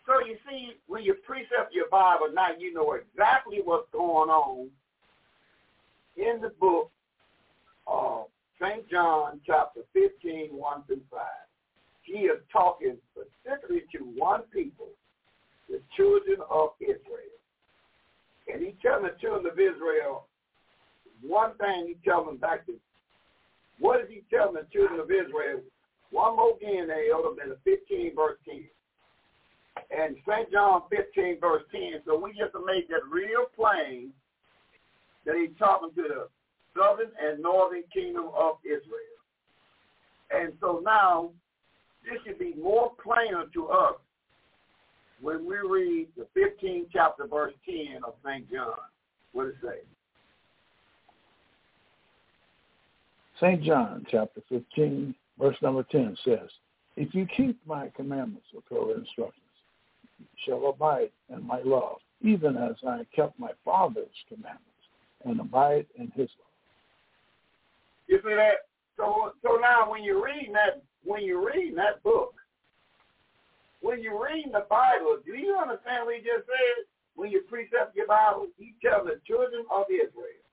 [0.05, 4.69] So you see, when you precept your Bible, now you know exactly what's going on
[6.17, 6.91] in the book
[7.87, 8.25] of
[8.61, 8.89] St.
[8.89, 11.21] John chapter 15, 1 through 5.
[12.05, 14.89] He is talking specifically to one people,
[15.67, 17.35] the children of Israel.
[18.47, 20.27] And he telling the children of Israel
[21.21, 22.73] one thing he tells them back to
[23.79, 25.61] what is he telling the children of Israel
[26.11, 28.63] one more again there, Elder, in the 15 verse 10.
[29.91, 30.51] And St.
[30.51, 32.01] John 15 verse 10.
[32.05, 34.11] So we have to make that real plain
[35.25, 36.27] that he's talking to the
[36.77, 39.15] southern and northern kingdom of Israel.
[40.29, 41.31] And so now
[42.05, 43.95] this should be more plainer to us
[45.21, 48.49] when we read the 15th chapter, verse 10 of St.
[48.51, 48.73] John.
[49.33, 49.79] What does it say?
[53.41, 53.63] St.
[53.63, 56.49] John chapter 15, verse number 10 says,
[56.95, 59.41] If you keep my commandments or Torah instructions,
[60.19, 64.61] you shall abide in my love, even as I kept my Father's commandments
[65.25, 66.45] and abide in his love.
[68.07, 68.67] You see that?
[68.95, 72.33] So so now when you read that when you read that book,
[73.81, 76.85] when you read the Bible, do you understand what he just said?
[77.15, 80.43] When you precept your Bible, he tells the children of Israel,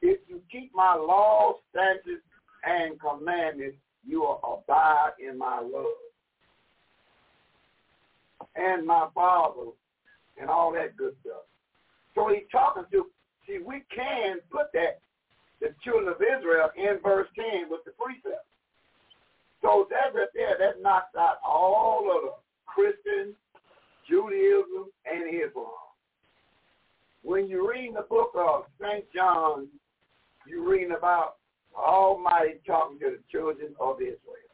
[0.00, 2.22] if you keep my laws, statutes,
[2.64, 3.76] and commandments,
[4.06, 5.86] you will abide in my love.
[8.56, 9.70] And my Father,
[10.40, 11.42] and all that good stuff.
[12.14, 13.06] So he's talking to,
[13.46, 15.00] see, we can put that,
[15.60, 18.46] the children of Israel, in verse 10 with the precept.
[19.62, 22.32] So that right there, that knocks out all of the
[22.66, 23.34] Christian,
[24.08, 25.66] Judaism, and Islam.
[27.22, 29.04] When you read the book of St.
[29.14, 29.68] John,
[30.46, 31.36] you're reading about
[31.76, 34.50] Almighty talking to the children of Israel,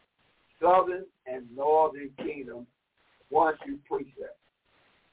[0.60, 2.66] southern and northern kingdom,
[3.30, 4.36] once you precept.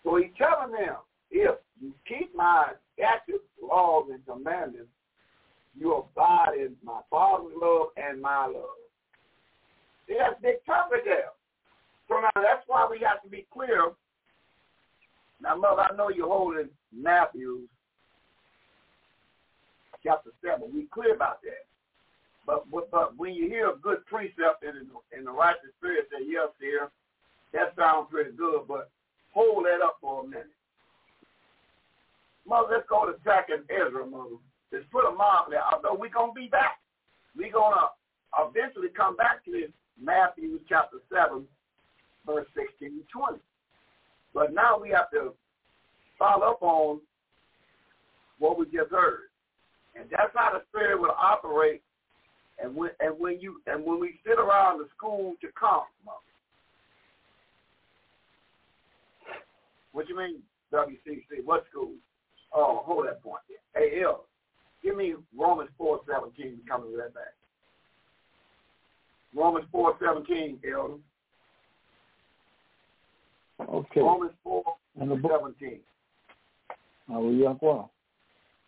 [0.04, 0.98] So he's telling them,
[1.32, 4.90] if you keep my statutes, laws, and commandments,
[5.78, 8.85] you abide in my Father's love and my love.
[10.08, 11.34] See, that's big topic there.
[12.08, 13.92] So now that's why we have to be clear.
[15.42, 17.68] Now, Mother, I know you're holding Matthew
[20.04, 20.70] chapter 7.
[20.74, 21.66] We clear about that.
[22.46, 24.88] But, but, but when you hear a good precept in,
[25.18, 26.90] in the righteous spirit say, yes, dear,
[27.54, 28.92] that sounds pretty good, but
[29.34, 30.54] hold that up for a minute.
[32.48, 34.38] Mother, let's go to second Ezra, Mother.
[34.72, 35.64] Let's put a mark there.
[35.74, 36.78] Although we're going to be back.
[37.36, 37.88] We're going to
[38.46, 41.46] eventually come back to this Matthew chapter 7,
[42.26, 42.48] verse
[42.80, 43.40] 16 to 20.
[44.34, 45.34] But now we have to
[46.20, 47.00] follow up on
[48.40, 49.30] what we just heard.
[49.98, 51.82] And that's how the Spirit will operate.
[52.62, 55.84] And when and when you and when we sit around the school to come,
[59.92, 60.38] what you mean
[60.74, 61.44] WCC?
[61.44, 61.92] What school?
[62.54, 63.42] Oh, hold that point.
[63.76, 64.26] Hey, L,
[64.82, 66.60] give me Romans four seventeen.
[66.68, 67.34] Coming with that back.
[69.36, 70.96] Romans four seventeen, Elder.
[73.62, 74.02] Okay.
[74.02, 74.64] Romans four
[75.00, 75.80] And the book, seventeen.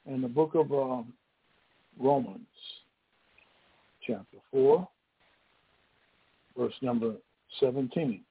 [0.06, 1.14] In the book of um,
[2.00, 2.46] Romans,
[4.06, 4.88] chapter 4,
[6.58, 7.14] verse number
[7.60, 8.22] 17.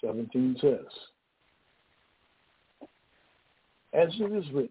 [0.00, 0.78] 17 says,
[3.92, 4.70] As it is written,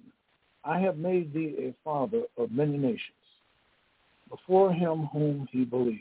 [0.64, 3.02] I have made thee a father of many nations,
[4.32, 6.00] before him whom he believed,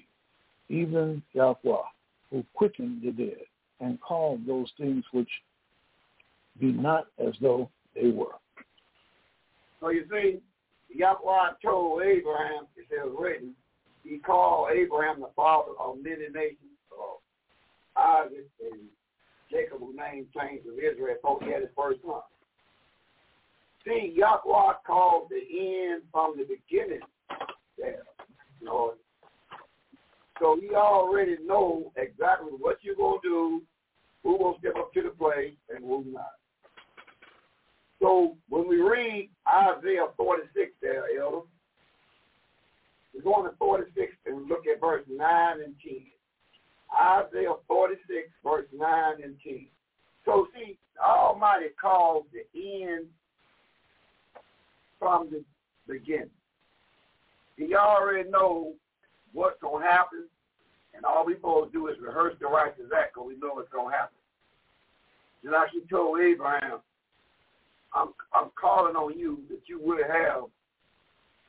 [0.68, 1.82] even Yahweh,
[2.30, 3.42] who quickened the dead,
[3.80, 5.28] and called those things which
[6.58, 8.36] be not as though they were.
[9.80, 10.40] So you see,
[10.94, 13.54] Yahweh told Abraham, it says written,
[14.04, 16.78] he called Abraham the father of many nations.
[16.88, 17.18] So
[17.96, 18.80] Isaac and
[19.50, 22.20] Jacob who named chains of Israel, both had his first son.
[23.84, 27.00] See, Yahweh called the end from the beginning
[27.78, 28.04] there.
[28.62, 28.94] Know,
[30.38, 33.62] so he already know exactly what you're going to do,
[34.22, 36.32] who will step up to the plate, and who not.
[38.00, 41.46] So when we read Isaiah 46 there, Elder,
[43.14, 45.94] we're going to 46 and look at verse 9 and 10.
[47.02, 49.66] Isaiah 46, verse 9 and 10.
[50.24, 52.44] So see, Almighty calls the
[52.84, 53.06] end
[54.98, 55.44] from the
[55.86, 56.30] beginning.
[57.60, 58.72] He already knows
[59.34, 60.24] what's going to happen,
[60.94, 63.68] and all we supposed to do is rehearse the righteous act because we know what's
[63.68, 64.16] going to happen.
[65.42, 66.80] Just like he told Abraham,
[67.94, 70.44] I'm I'm calling on you that you will have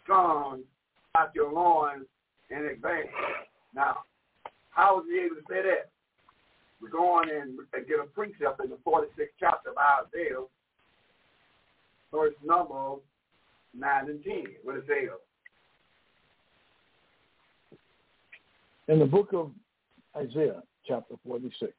[0.06, 0.66] sons
[1.18, 2.06] out your loins
[2.50, 3.08] in advance.
[3.74, 4.04] Now,
[4.72, 5.92] how was he able to say that?
[6.82, 7.58] We're going and
[7.88, 10.44] get a precept in the 46th chapter of Isaiah,
[12.12, 12.96] verse number
[13.78, 14.44] 9 and 10.
[14.64, 15.20] What it says?
[18.92, 19.52] In the book of
[20.18, 21.72] Isaiah, chapter 46,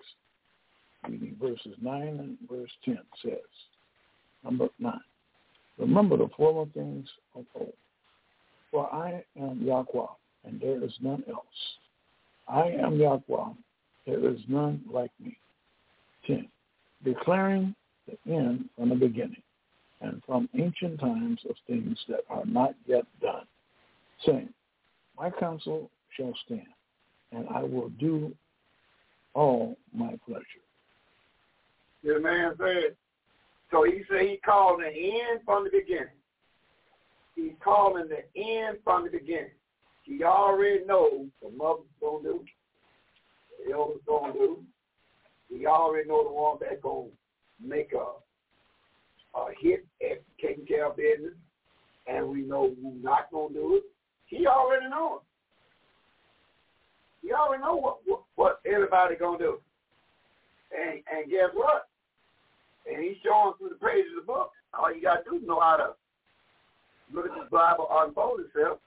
[1.06, 3.34] reading verses 9 and verse 10 says,
[4.42, 4.98] Number 9,
[5.76, 7.06] remember the former things
[7.36, 7.74] of old,
[8.70, 10.06] for I am Yahweh,
[10.46, 11.44] and there is none else.
[12.48, 13.52] I am Yahweh.
[14.06, 15.36] There is none like me.
[16.26, 16.48] 10.
[17.04, 17.74] Declaring
[18.06, 19.42] the end from the beginning
[20.00, 23.44] and from ancient times of things that are not yet done,
[24.24, 24.48] saying,
[25.18, 26.62] My counsel shall stand,
[27.32, 28.34] and I will do
[29.34, 30.44] all my pleasure.
[32.04, 32.96] The man said,
[33.70, 36.12] so he said he called the end from the beginning.
[37.34, 39.52] He's calling the end from the beginning.
[40.02, 42.44] He already knows the mother's going to do,
[43.66, 44.58] the elder's going to do.
[45.48, 50.86] He already know the one that's going to make a, a hit at taking care
[50.88, 51.34] of business.
[52.06, 53.84] And we know who's not going to do it.
[54.26, 55.20] He already knows.
[57.22, 59.58] He already know what, what, what everybody to do.
[60.72, 61.88] And, and guess what?
[62.90, 64.50] And he's showing through the pages of the book.
[64.74, 65.88] All you got to do is know how to
[67.14, 68.78] look at the Bible unfold itself.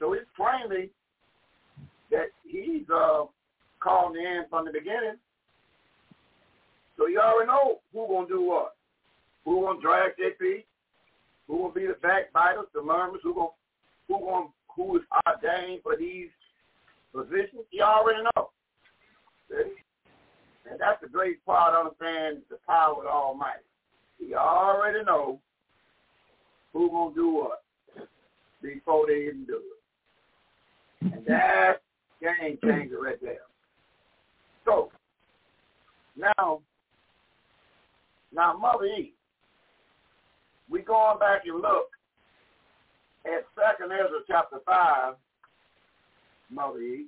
[0.00, 0.90] So it's plainly
[2.10, 3.24] that he's uh,
[3.80, 5.16] calling the end from the beginning.
[6.96, 8.74] So you already know who's going to do what.
[9.44, 10.66] Who to drag their feet.
[11.46, 13.20] Who to be the backbiters, the murmurs.
[13.22, 13.48] Who gonna
[14.08, 16.30] who gonna who is ordained for these
[17.14, 17.64] positions.
[17.70, 18.50] You already know.
[19.48, 19.72] See?
[20.70, 23.60] And that's the great part of understanding the power of the Almighty.
[24.18, 25.38] You already know
[26.72, 27.62] who gonna do what
[28.62, 31.12] before they even do it.
[31.12, 31.80] And that's
[32.20, 33.36] game changer right there.
[34.64, 34.90] So
[36.16, 36.60] now
[38.34, 39.12] now Mother Eve,
[40.70, 41.88] we going back and look
[43.26, 45.14] at Second Ezra chapter five,
[46.50, 47.06] Mother Eve.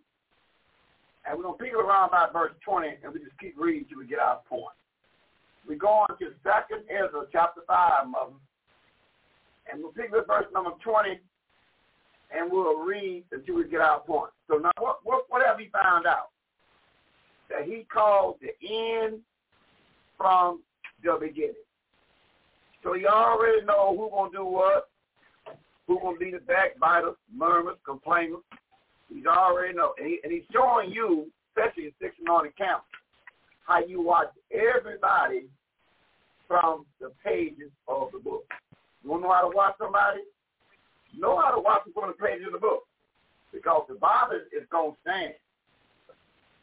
[1.27, 3.85] And we're going to pick it around about verse 20, and we just keep reading
[3.89, 4.75] till we get our point.
[5.67, 8.39] We're going to Second Ezra chapter 5, Mother.
[9.71, 11.19] And we'll pick up verse number 20,
[12.31, 14.31] and we'll read until we get our point.
[14.49, 16.31] So now what, what, what have we found out?
[17.51, 19.21] That he called the end
[20.17, 20.63] from
[21.03, 21.55] the beginning.
[22.83, 24.89] So you already know who's going to do what,
[25.87, 28.43] who's going to be the backbiters, murmurs, complainers,
[29.13, 32.83] He's already know, and, he, and he's showing you, especially in six on account,
[33.67, 35.47] how you watch everybody
[36.49, 38.45] from the pages of the book.
[39.03, 40.21] You want to know how to watch somebody?
[41.17, 42.83] Know how to watch them from the pages of the book,
[43.53, 45.35] because the Bible is going to stand.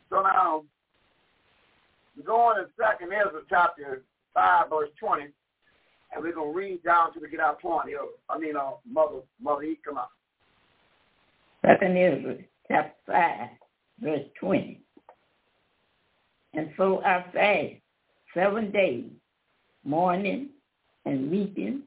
[0.10, 0.64] So now,
[2.16, 5.30] we're going in Second Ezra chapter five, verse twenty,
[6.14, 7.94] and we're going to read down till we get out twenty.
[8.30, 10.10] I mean, uh, mother, mother, he come out.
[11.66, 13.50] Second chapter 5,
[14.02, 14.82] verse 20.
[16.54, 17.74] And so I fast
[18.34, 19.10] seven days,
[19.86, 20.50] mourning
[21.06, 21.84] and weeping,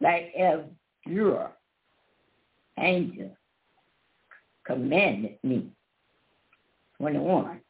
[0.00, 0.60] like as
[1.04, 1.50] your
[2.78, 3.36] angel
[4.64, 5.68] commanded me.
[6.98, 7.60] 21.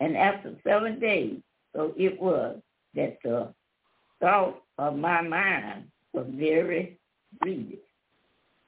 [0.00, 1.38] And after seven days,
[1.74, 2.58] so it was
[2.94, 3.52] that the
[4.20, 5.84] thought of my mind
[6.14, 6.98] was very
[7.40, 7.78] grievous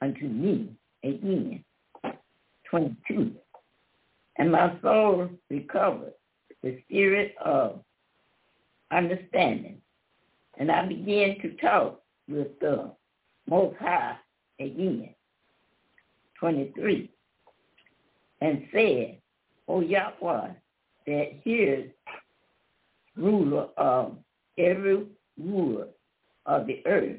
[0.03, 0.71] unto me
[1.03, 1.65] again
[2.71, 3.33] 22.
[4.37, 6.13] And my soul recovered
[6.63, 7.81] the spirit of
[8.91, 9.79] understanding.
[10.59, 12.91] And I began to talk with the
[13.49, 14.17] Most High
[14.61, 15.15] again.
[16.39, 17.11] 23.
[18.41, 19.19] And said,
[19.67, 20.51] O Yahweh,
[21.07, 21.91] that hears
[23.17, 24.17] ruler of
[24.57, 25.07] every
[25.37, 25.89] wood
[26.47, 27.19] of the earth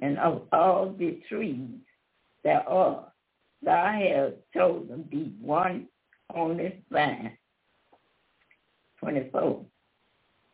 [0.00, 1.78] and of all the trees
[2.44, 3.12] that are
[3.62, 5.88] thou hast chosen thee one
[6.34, 7.36] only vine.
[9.00, 9.64] 24.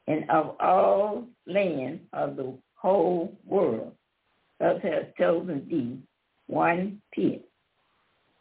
[0.06, 3.92] And of all land of the whole world,
[4.60, 5.98] thou hast chosen thee
[6.46, 7.48] one pit.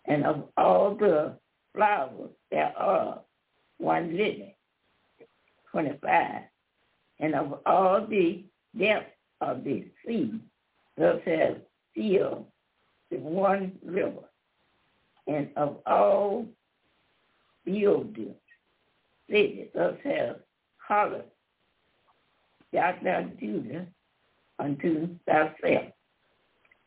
[0.05, 1.37] And of all the
[1.73, 3.21] flowers there are
[3.77, 4.55] one lily.
[5.71, 6.41] 25.
[7.19, 8.43] And of all the
[8.77, 10.39] depths of the sea,
[10.97, 11.59] thou hast
[11.95, 12.45] filled
[13.09, 14.23] the one river
[15.27, 16.45] and of all
[17.65, 18.35] buildings,
[19.29, 20.37] cities, us have
[20.77, 21.23] hollow,
[22.77, 23.85] out down Judah
[24.59, 25.93] unto thyself.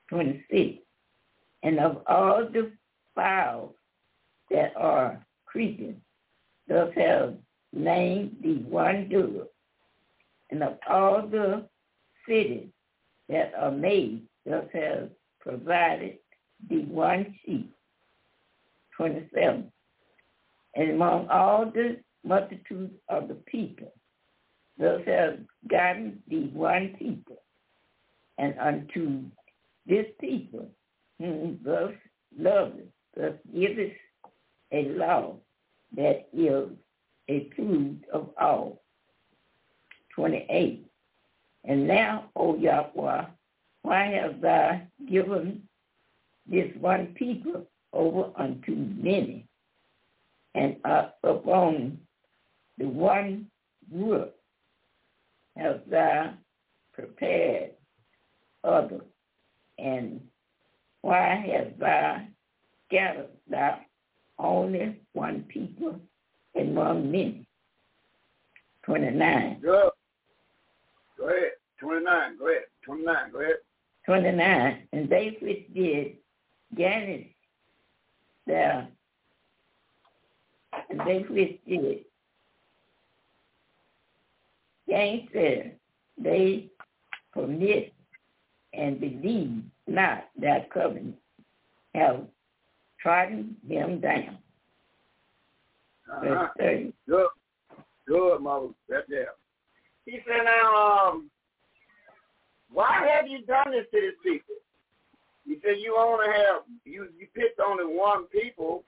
[0.09, 0.78] 26.
[1.62, 2.70] And of all the
[3.14, 3.74] fowls
[4.51, 6.01] that are creeping,
[6.68, 7.34] thus have
[7.72, 9.49] named the one dove.
[10.51, 11.66] And of all the
[12.28, 12.68] cities
[13.28, 15.11] that are made, thus have
[15.41, 16.18] provided
[16.68, 17.76] the one sheep.
[18.97, 19.70] 27.
[20.74, 23.92] And among all the multitude of the people,
[24.78, 25.38] thus have
[25.68, 27.42] gotten the one people,
[28.38, 29.22] and unto
[29.86, 30.68] this people
[31.18, 31.92] whom thus
[32.38, 32.86] loveth,
[33.16, 33.92] thus giveth
[34.72, 35.36] a law,
[35.97, 36.68] that is
[37.28, 38.82] a approved of all.
[40.14, 40.86] 28.
[41.64, 43.26] And now, O Yahweh,
[43.82, 45.62] why hast thou given
[46.47, 47.66] this one people
[47.97, 49.47] over unto many,
[50.55, 51.99] and uh, upon
[52.78, 53.47] the one
[53.90, 54.30] work
[55.57, 56.34] hast thou
[56.92, 57.70] prepared
[58.62, 59.03] others,
[59.78, 60.20] and
[61.01, 62.22] why hast thou
[62.86, 63.78] scattered thou
[64.38, 65.99] only one people
[66.55, 67.47] among many?
[68.84, 69.59] 29.
[69.61, 69.90] Good.
[71.18, 71.51] Go ahead.
[71.80, 72.38] 29.
[72.38, 72.62] Go ahead.
[72.84, 73.32] 29.
[73.32, 73.57] Go ahead.
[74.05, 74.88] 29.
[74.92, 76.16] And they which did
[76.76, 77.26] Janice
[78.47, 78.88] there,
[80.90, 82.05] and they which did
[84.88, 85.72] gangster,
[86.18, 86.68] they
[87.32, 87.92] permit
[88.72, 91.16] and believe not that covenant
[91.94, 92.22] have
[93.01, 94.38] trodden them down.
[96.12, 96.49] Uh-huh.
[96.59, 96.92] 30.
[97.09, 97.26] Good.
[98.07, 98.68] Good, mother.
[98.88, 99.28] That's there.
[100.05, 101.30] He said, now, um,
[102.70, 104.55] why have you done this to these people?
[105.47, 108.84] He said you only have you you picked only one people.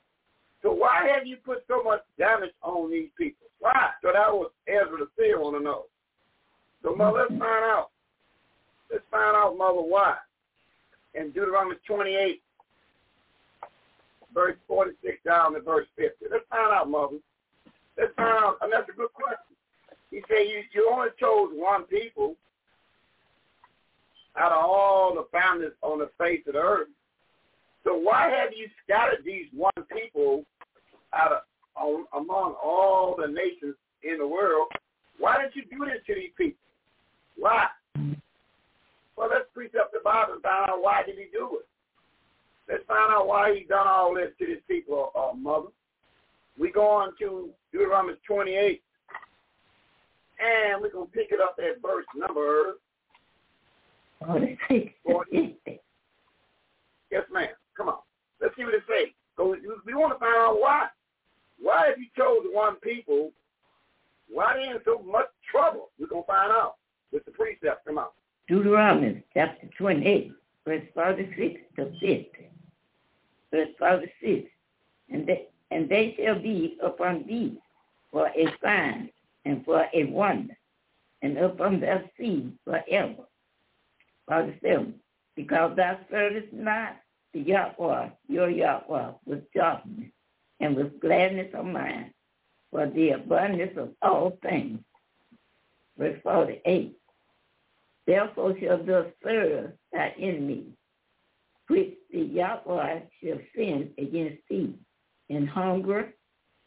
[0.62, 3.46] So why have you put so much damage on these people?
[3.61, 3.90] Why?
[4.02, 5.84] So that was Ezra the seer want to know.
[6.82, 7.90] So mother, let's find out.
[8.90, 10.16] Let's find out, mother, why.
[11.14, 12.42] In Deuteronomy 28,
[14.34, 16.26] verse 46 down to verse 50.
[16.30, 17.18] Let's find out, mother.
[17.96, 18.56] Let's find out.
[18.62, 19.56] And that's a good question.
[20.11, 22.34] He said you, you only chose one people
[24.39, 26.89] out of all the families on the face of the earth.
[27.84, 30.45] So why have you scattered these one people
[31.12, 31.39] out of
[31.76, 34.68] on, among all the nations in the world?
[35.18, 36.59] Why did you do this to these people?
[37.36, 37.66] Why?
[39.16, 41.66] Well, let's preach up the Bible and find out why did he do it.
[42.70, 45.68] Let's find out why he done all this to these people, uh, mother.
[46.59, 48.82] We go on to Deuteronomy 28,
[50.41, 52.74] and we're going to pick it up at verse number
[54.24, 54.92] 46.
[57.10, 57.48] Yes, ma'am.
[57.74, 57.98] Come on.
[58.38, 59.08] Let's see what it says.
[59.38, 59.56] So
[59.86, 60.88] we want to find out why.
[61.58, 63.32] Why have you chosen one people?
[64.28, 65.88] Why they in so much trouble?
[65.98, 66.74] We're going to find out
[67.12, 67.86] with the precept.
[67.86, 68.08] Come on.
[68.46, 70.32] Deuteronomy chapter 28,
[70.66, 72.30] verse 46 to 50.
[73.50, 74.48] Verse 46.
[75.10, 77.58] And they, and they shall be upon thee
[78.12, 79.10] for a sign
[79.44, 80.56] and for a wonder,
[81.22, 83.28] and upon their seed forever.
[84.29, 84.95] 47.
[85.35, 86.97] Because thou servest not
[87.33, 90.11] the Yahweh, your Yahweh, with joyfulness
[90.61, 92.12] and with gladness of mind,
[92.70, 94.81] for the abundance of all things.
[95.97, 96.97] Verse 48.
[98.07, 100.66] Therefore shall thou serve thy enemy,
[101.68, 104.74] which the Yahweh shall send against thee
[105.29, 106.12] in hunger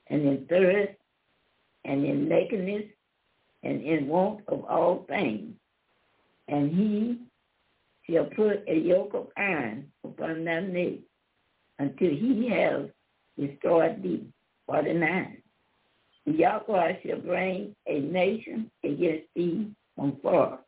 [0.08, 0.94] and in thirst
[1.84, 2.86] and in nakedness
[3.64, 5.54] and in want of all things.
[6.48, 7.20] And he
[8.10, 11.00] shall put a yoke of iron upon thy neck
[11.80, 12.90] until he have
[13.38, 14.28] destroyed thee.
[14.68, 15.42] 49.
[16.26, 20.60] The Yahweh shall bring a nation against thee from far,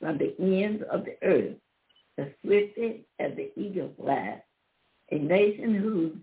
[0.00, 1.56] from the ends of the earth,
[2.18, 4.40] as swiftly as the eagle flies,
[5.12, 6.16] a nation whose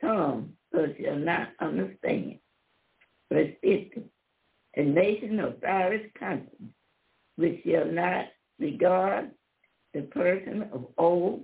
[0.00, 2.38] tongue thou shall not understand.
[3.30, 4.02] Verse 50.
[4.76, 6.68] A nation of Cyrus country,
[7.36, 8.26] which shall not
[8.58, 9.30] regard
[9.94, 11.42] the person of old,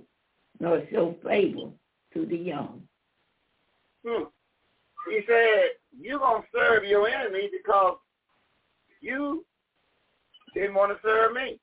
[0.59, 1.69] nor show favor
[2.13, 2.81] to the young.
[4.05, 4.23] Hmm.
[5.09, 5.69] He said,
[5.99, 7.97] you're going to serve your enemy because
[9.01, 9.45] you
[10.53, 11.59] didn't want to serve me.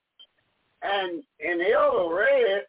[0.82, 2.62] And in Elder read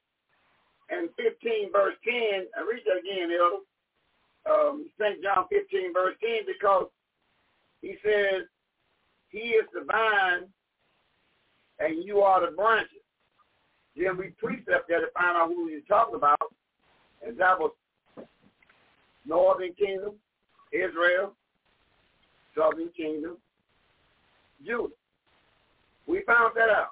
[0.92, 3.64] in 15 verse 10, I read that again, Elder,
[4.50, 5.22] um, St.
[5.24, 6.88] John 15 verse 10, because
[7.82, 8.44] he says,
[9.30, 10.48] he is the vine
[11.80, 12.95] and you are the branches.
[13.96, 16.40] Then we precept that to find out who he's talking about.
[17.26, 17.72] And that was
[19.26, 20.14] Northern Kingdom,
[20.72, 21.34] Israel,
[22.56, 23.38] Southern Kingdom,
[24.66, 24.94] Judah.
[26.08, 26.92] We found that out.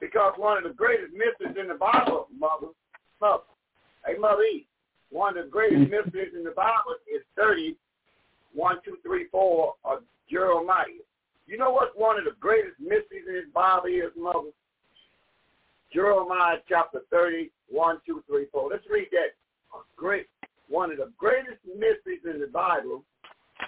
[0.00, 2.72] Because one of the greatest mysteries in the Bible, Mother,
[3.20, 3.42] Mother,
[4.06, 4.66] hey, Mother E,
[5.10, 5.90] one of the greatest mm-hmm.
[5.90, 7.76] mysteries in the Bible is 30,
[8.54, 9.98] 1, 2, 3, 4 of
[10.30, 10.86] Jeremiah.
[11.46, 14.50] You know what one of the greatest mysteries in this Bible is, Mother?
[15.92, 18.70] Jeremiah chapter 30, 1, 2, 3, 4.
[18.70, 19.34] Let's read that.
[19.96, 20.26] Great,
[20.68, 23.04] one of the greatest mysteries in the Bible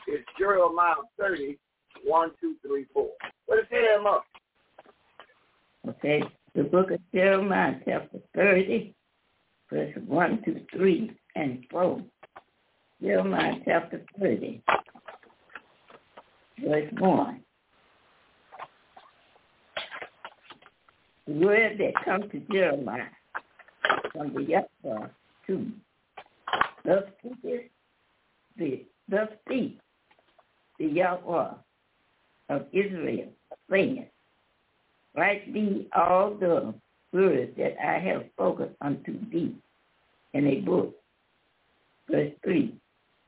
[0.08, 1.58] is Jeremiah 30,
[2.04, 3.08] 1, 2, 3, 4.
[3.46, 4.20] What does it say there, Mother?
[5.88, 6.22] Okay,
[6.54, 8.94] the book of Jeremiah, chapter 30,
[9.70, 12.02] verse 1 to 3 and 4.
[13.02, 14.62] Jeremiah chapter 30,
[16.64, 17.40] verse 1.
[21.11, 23.04] The word that comes to Jeremiah
[24.12, 25.06] from the Yahweh
[25.46, 25.66] to
[26.84, 27.70] thus speaketh
[28.56, 29.78] the thus speak
[30.78, 31.50] the Yahweh
[32.48, 33.28] of Israel,
[33.70, 34.06] saying,
[35.16, 36.74] Write thee all the
[37.12, 39.54] words that I have spoken unto thee
[40.32, 40.94] in a book.
[42.10, 42.74] Verse 3.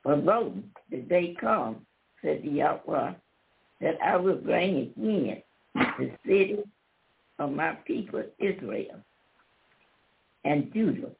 [0.02, 0.54] For lo,
[0.90, 1.86] the day come,
[2.22, 3.12] said the Yahweh,
[3.80, 5.42] that I will bring again
[5.74, 6.58] the city
[7.38, 9.00] of my people Israel
[10.44, 11.10] and Judah,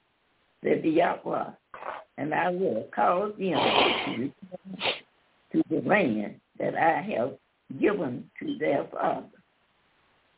[0.63, 1.51] said the Yahweh,
[2.19, 4.33] and I will cause them
[5.53, 7.33] to the land that I have
[7.81, 9.31] given to their fathers,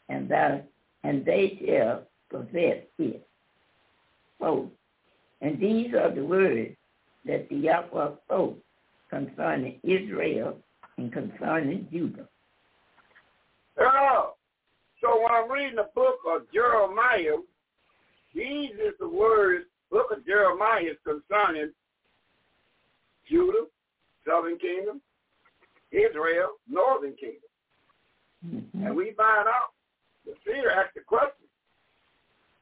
[0.09, 0.61] and thou,
[1.05, 3.27] and they shall possess it.
[4.41, 4.70] Oh,
[5.41, 6.77] and these are the words
[7.24, 8.59] that the Yahweh spoke
[9.11, 10.59] concerning Israel
[10.97, 12.29] and concerning Judah.
[13.79, 14.26] Oh,
[15.29, 17.37] I'm reading the book of Jeremiah,
[18.35, 21.72] these is the words, book of Jeremiah is concerning
[23.29, 23.66] Judah,
[24.27, 25.01] southern kingdom,
[25.91, 27.41] Israel, northern kingdom.
[28.47, 28.87] Mm-hmm.
[28.87, 29.72] And we find out,
[30.24, 31.47] the seer asked the question,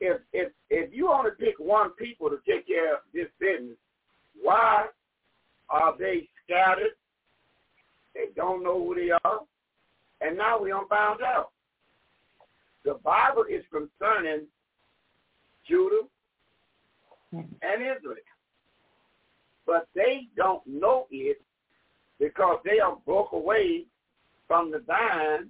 [0.01, 3.77] if, if, if you only pick one people to take care of this business,
[4.41, 4.87] why
[5.71, 6.93] are they scattered?
[8.15, 9.41] They don't know who they are.
[10.21, 11.51] And now we don't found out.
[12.85, 14.47] The Bible is concerning
[15.69, 16.07] Judah
[17.31, 17.41] hmm.
[17.63, 18.17] and Israel.
[19.67, 21.41] But they don't know it
[22.19, 23.85] because they are broke away
[24.47, 25.49] from the vine.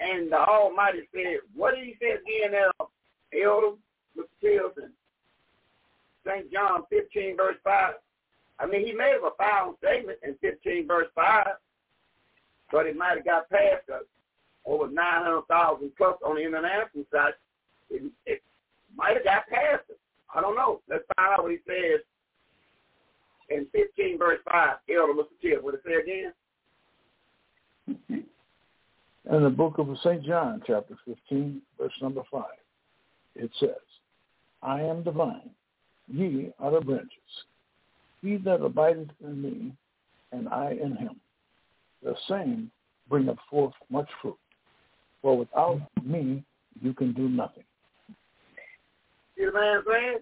[0.00, 2.58] And the Almighty said, what did he say again
[3.32, 3.76] Elder.
[4.40, 4.92] Tilson?
[6.26, 6.52] St.
[6.52, 7.94] John 15, verse 5.
[8.58, 11.46] I mean, he made a profound statement in 15, verse 5,
[12.70, 14.04] but it might have got past us.
[14.64, 17.32] Over 900,000 plus on the international side.
[17.90, 18.42] It, it
[18.96, 19.96] might have got past us.
[20.34, 20.80] I don't know.
[20.88, 22.00] Let's find out what he says
[23.50, 24.76] in 15, verse 5.
[24.88, 25.26] Elder, Mr.
[25.40, 26.32] Tilson, what it say again?
[29.30, 30.24] In the book of St.
[30.24, 32.44] John, chapter 15, verse number 5,
[33.36, 33.70] it says,
[34.62, 35.50] I am the vine,
[36.08, 37.10] ye are the branches.
[38.20, 39.72] He that abideth in me,
[40.32, 41.20] and I in him,
[42.02, 42.70] the same
[43.08, 44.38] bringeth forth much fruit.
[45.22, 46.44] For without me
[46.80, 47.64] you can do nothing.
[49.36, 50.18] You See the man saying?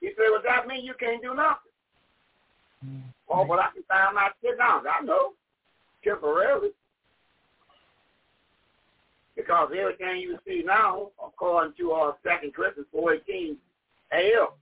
[0.00, 1.72] He said, without me you can't do nothing.
[3.30, 4.84] Oh, but I can find my sit down.
[4.86, 5.32] I know.
[6.04, 6.70] Temporarily.
[9.34, 13.56] Because everything you see now, according to our Second Corinthians 4.18,
[14.12, 14.56] AL,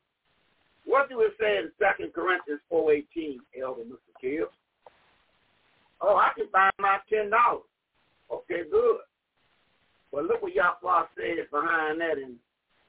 [0.85, 4.20] what do it say in Second Corinthians 4.18, Elder Mr.
[4.20, 4.47] Kill?
[6.01, 7.30] Oh, I can find my $10.
[8.33, 8.97] Okay, good.
[10.13, 12.37] Well, look what Yahweh says behind that in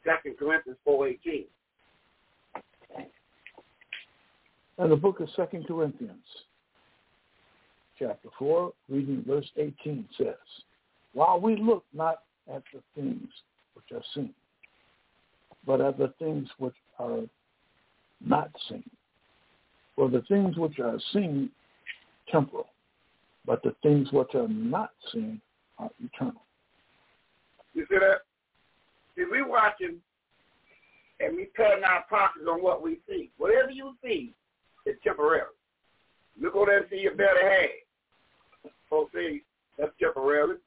[0.03, 1.45] Second Corinthians 4.18.
[4.79, 6.25] In the book of Second Corinthians,
[7.97, 10.35] chapter 4, reading verse 18 says,
[11.13, 13.29] While we look not at the things
[13.75, 14.33] which are seen,
[15.65, 17.21] but at the things which are
[18.25, 18.83] not seen.
[19.95, 21.49] For the things which are seen
[22.29, 22.67] temporal,
[23.45, 25.39] but the things which are not seen
[25.77, 26.41] are eternal.
[27.73, 28.21] You see that?
[29.15, 29.97] See, we watching
[31.19, 33.29] and we cutting our pockets on what we see.
[33.37, 34.33] Whatever you see
[34.85, 35.43] is temporary.
[36.39, 38.71] Look over there and see your better half.
[38.89, 39.41] Folks say
[39.77, 40.57] that's temporary.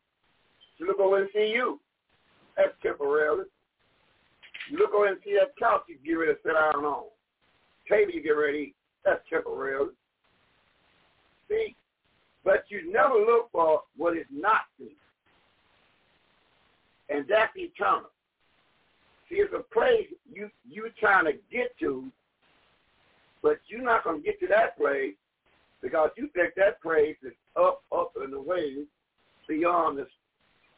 [0.78, 1.80] You look over and see you.
[2.56, 3.44] That's temporary.
[4.70, 7.04] You look over and see that couch you get ready to sit down on.
[7.88, 8.74] Table you get ready.
[9.04, 9.86] That's temporary.
[11.48, 11.76] See?
[12.44, 14.96] But you never look for what is not seen.
[17.08, 18.10] And that's eternal.
[19.28, 22.10] See, it's a place you you trying to get to,
[23.42, 25.14] but you're not going to get to that place
[25.82, 28.84] because you think that place is up, up and away
[29.48, 30.06] beyond the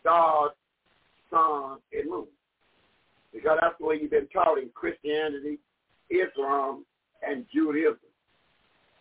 [0.01, 0.51] stars,
[1.31, 2.26] sun, and moon.
[3.33, 5.59] Because that's the way you've been taught in Christianity,
[6.11, 6.85] Islam,
[7.26, 7.99] and Judaism.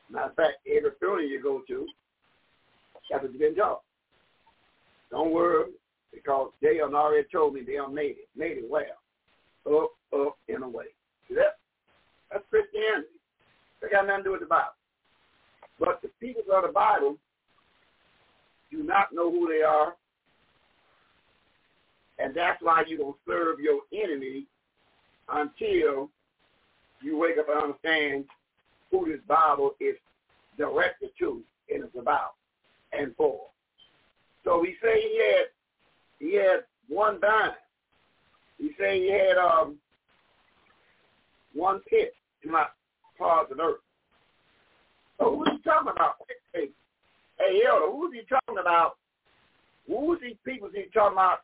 [0.10, 1.88] Matter of fact, every building you go to,
[3.10, 3.82] that's what you've been taught.
[5.12, 5.72] Don't worry,
[6.24, 8.28] because they have already told me they it.
[8.36, 8.84] Made it well.
[9.66, 10.86] Up, up, and away.
[11.28, 11.58] See that?
[12.32, 13.08] That's Christianity.
[13.82, 14.78] They got nothing to do with the Bible.
[15.80, 17.18] But the people of the Bible
[18.72, 19.96] do not know who they are.
[22.20, 24.46] And that's why you don't serve your enemy
[25.30, 26.10] until
[27.02, 28.26] you wake up and understand
[28.90, 29.96] who this Bible is
[30.58, 32.34] directed to and it's about
[32.92, 33.42] and for.
[34.44, 35.46] So we say he had
[36.20, 37.52] he had one dime.
[38.58, 39.78] He say he had um
[41.54, 42.14] one pit
[42.44, 42.66] in my
[43.18, 43.80] parts of earth.
[45.20, 46.16] So who's he talking about?
[46.54, 46.70] Hey,
[47.40, 48.98] hey Elder, who's he talking about?
[49.88, 51.40] Who's these people he talking about?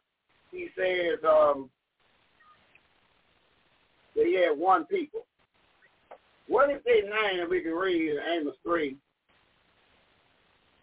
[0.52, 1.70] He says um
[4.16, 5.26] that he had one people.
[6.48, 8.96] What is their name we can read in Amos 3,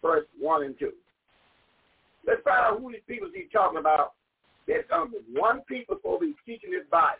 [0.01, 0.91] verse 1 and 2?
[2.25, 4.13] Let's find out who these people he's talking about.
[4.67, 7.17] There's um, one people supposed to be teaching this Bible.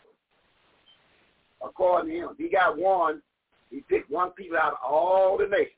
[1.64, 2.28] According to him.
[2.38, 3.22] He got one.
[3.70, 5.76] He picked one people out of all the nations.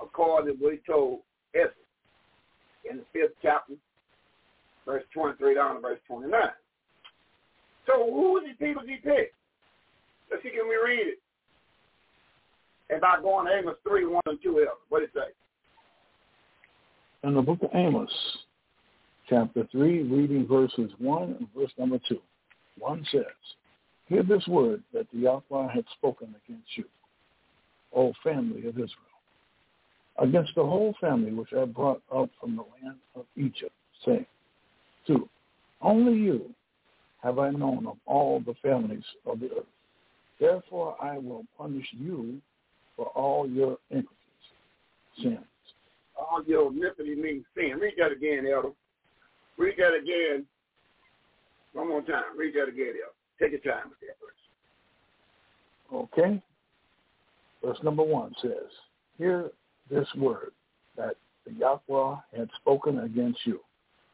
[0.00, 1.20] According to what he told
[1.54, 1.74] Esther
[2.90, 3.74] in the fifth chapter,
[4.86, 6.32] verse 23 down to verse 29.
[7.86, 9.34] So who is these people he picked?
[10.30, 11.18] Let's see, can we read it?
[12.96, 14.78] About going to Amos 3, 1 and 2 else.
[14.88, 15.32] What did it say?
[17.24, 18.10] In the book of Amos,
[19.28, 22.18] chapter 3, reading verses 1 and verse number 2.
[22.80, 23.22] 1 says,
[24.08, 26.84] Hear this word that the Yahweh had spoken against you,
[27.94, 28.90] O family of Israel,
[30.18, 33.72] against the whole family which I brought up from the land of Egypt,
[34.04, 34.26] saying,
[35.06, 35.28] 2.
[35.80, 36.52] Only you
[37.22, 39.64] have I known of all the families of the earth.
[40.40, 42.40] Therefore I will punish you
[42.96, 44.16] for all your iniquities,
[45.22, 45.38] sins.
[46.16, 47.78] All your iniquity means sin.
[47.80, 48.70] Read that again, Elder.
[49.58, 50.46] Read that again.
[51.72, 52.36] One more time.
[52.36, 53.12] Read that again, Elder.
[53.40, 54.32] Take your time with that verse.
[55.92, 56.42] Okay?
[57.64, 58.70] Verse number one says,
[59.18, 59.50] Hear
[59.90, 60.52] this word
[60.96, 63.60] that the Yahweh had spoken against you,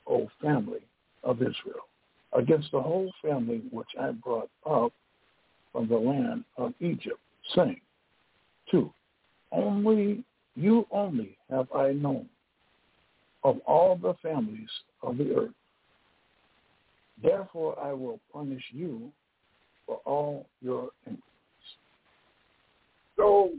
[0.07, 0.81] O family
[1.25, 1.87] of Israel,
[2.33, 4.93] against the whole family which I brought up
[5.73, 7.19] from the land of Egypt,
[7.55, 7.81] saying,
[8.71, 8.93] Two,
[9.53, 10.25] only
[10.59, 12.29] you only have I known
[13.45, 14.69] of all the families
[15.03, 15.55] of the earth.
[17.23, 19.13] Therefore I will punish you
[19.87, 21.23] for all your iniquities.
[23.17, 23.53] So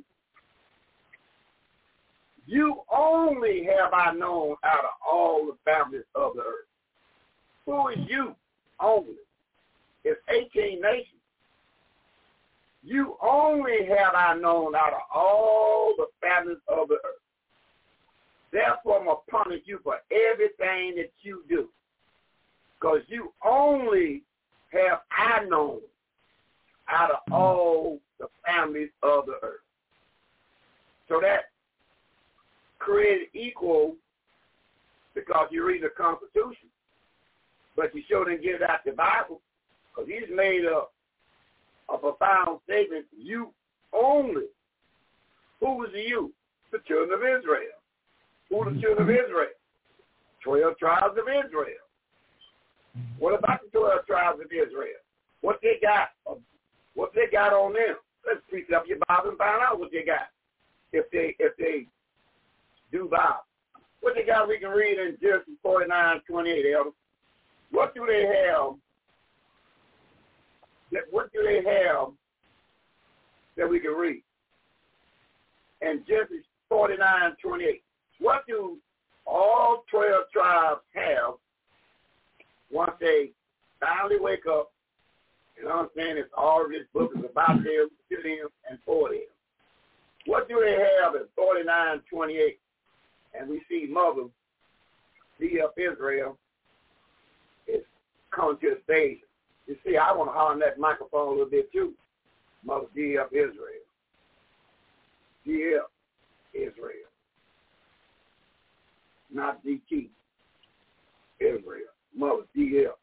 [2.45, 6.67] you only have I known out of all the families of the earth.
[7.65, 8.35] Who is you
[8.81, 9.15] only?
[10.03, 11.18] It's 18 nations.
[12.83, 17.21] You only have I known out of all the families of the earth.
[18.51, 21.69] Therefore, I'm going to punish you for everything that you do.
[22.79, 24.23] Because you only
[24.71, 25.79] have I known
[26.89, 29.59] out of all the families of the earth.
[31.07, 31.51] So that
[32.79, 33.95] created equal
[35.13, 36.69] because you read the Constitution,
[37.75, 39.41] but you sure didn't get out the Bible
[39.93, 40.83] because he's made a,
[41.93, 43.05] a profound statement.
[43.17, 43.53] You
[43.93, 44.47] only.
[45.59, 46.33] Who is the you?
[46.71, 47.77] The children of Israel.
[48.49, 49.55] Who are the children of Israel?
[50.43, 51.83] Twelve tribes of Israel.
[53.17, 55.01] What about the twelve tribes of Israel?
[55.41, 56.09] What they got?
[56.29, 56.35] Uh,
[56.95, 57.95] what they got on them?
[58.25, 60.29] Let's pick up your Bible and find out what they got.
[60.91, 61.87] If they if they
[62.91, 63.39] do bow.
[64.01, 66.89] What they got we can read in Genesis 49, 28, Elder.
[67.71, 68.75] What do they have?
[70.91, 72.07] That, what do they have
[73.57, 74.23] that we can read?
[75.81, 77.83] And Genesis 49, 28.
[78.19, 78.77] What do
[79.25, 81.35] all 12 tribes have
[82.71, 83.31] once they
[83.79, 84.71] finally wake up
[85.59, 89.19] and understand it's all this book is about them, to them, and for them?
[90.25, 92.59] What do they have in 49, 28?
[93.39, 94.23] And we see Mother,
[95.39, 95.71] D.F.
[95.77, 96.37] Israel,
[97.67, 97.83] is
[98.31, 99.19] coming to the stage.
[99.69, 101.93] You see, I want to harm that microphone a little bit too.
[102.65, 103.27] Mother D.F.
[103.31, 103.85] Israel.
[105.45, 105.85] D.F.
[106.53, 107.09] Israel
[109.31, 110.09] not DT.
[111.39, 111.93] Israel.
[112.15, 112.93] Mother DL.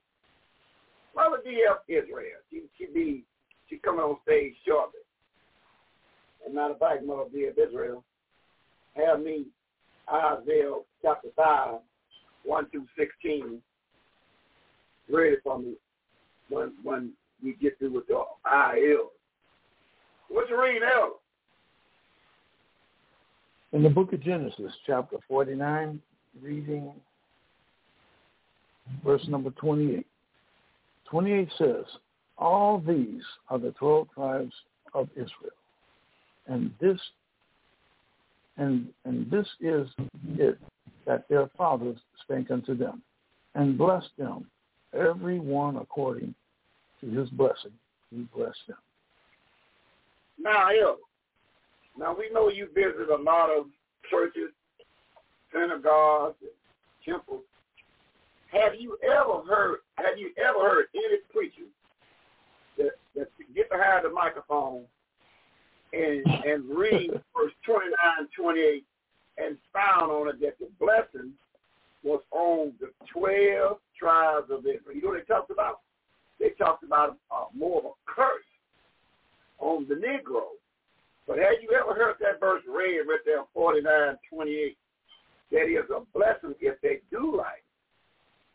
[1.14, 2.40] Mother DL Israel.
[2.50, 3.24] She she be
[3.68, 5.00] she coming on stage shortly.
[6.44, 8.04] And matter of fact, Mother DL Israel,
[8.94, 9.46] have me
[10.12, 11.78] Isaiah chapter five,
[12.44, 13.62] one through sixteen,
[15.08, 15.74] ready for me
[16.48, 19.10] when when we get through with the IL.
[20.28, 21.12] What's your reading, Elder?
[23.72, 26.00] In the book of Genesis, chapter 49,
[26.42, 26.92] reading
[29.04, 30.06] verse number 28.
[31.10, 31.84] 28 says,
[32.38, 34.52] All these are the 12 tribes
[34.94, 35.52] of Israel.
[36.46, 36.98] And this
[38.56, 39.88] and and this is
[40.38, 40.58] it
[41.06, 43.02] that their fathers spake unto them,
[43.54, 44.46] and blessed them,
[44.92, 46.34] every one according
[47.00, 47.72] to his blessing.
[48.10, 48.76] He blessed them.
[50.38, 50.70] Now,
[51.98, 53.66] Now we know you visit a lot of
[54.10, 54.50] churches,
[55.52, 56.36] synagogues,
[57.04, 57.42] temples.
[58.52, 59.78] Have you ever heard?
[59.96, 61.68] Have you ever heard any preacher
[62.78, 64.84] that that get behind the microphone
[65.92, 67.92] and and read verse 29,
[68.36, 68.84] 28,
[69.38, 71.32] and found on it that the blessing
[72.06, 74.94] was on the twelve tribes of Israel.
[74.94, 75.80] You know what they talked about?
[76.38, 78.46] They talked about uh, more of a curse
[79.58, 80.54] on the Negro.
[81.26, 84.76] But have you ever heard that verse read right there, 49, 28?
[85.50, 87.64] That is a blessing if they do right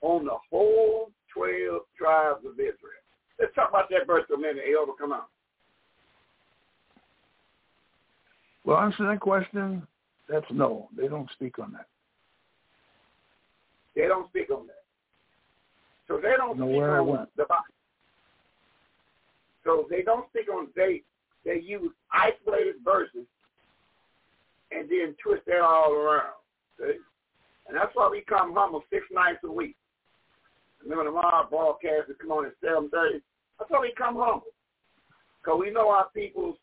[0.02, 3.04] on the whole 12 tribes of Israel.
[3.40, 4.94] Let's talk about that verse for a minute, Elder.
[4.98, 5.24] Come on.
[8.64, 9.86] Well, answer that question.
[10.30, 10.88] That's no.
[10.96, 11.88] They don't speak on that.
[13.96, 14.84] They don't speak on that.
[16.08, 17.30] So they don't Know speak on went.
[17.38, 17.64] the Bible.
[19.64, 21.04] So they don't speak on they
[21.46, 23.26] they use isolated verses
[24.72, 26.34] and then twist that all around.
[26.80, 26.98] See?
[27.68, 29.76] And that's why we come humble six nights a week.
[30.84, 33.22] Remember tomorrow our broadcast will come on at seven thirty.
[33.60, 34.52] That's why we come humble.
[35.42, 36.58] Because we know our people's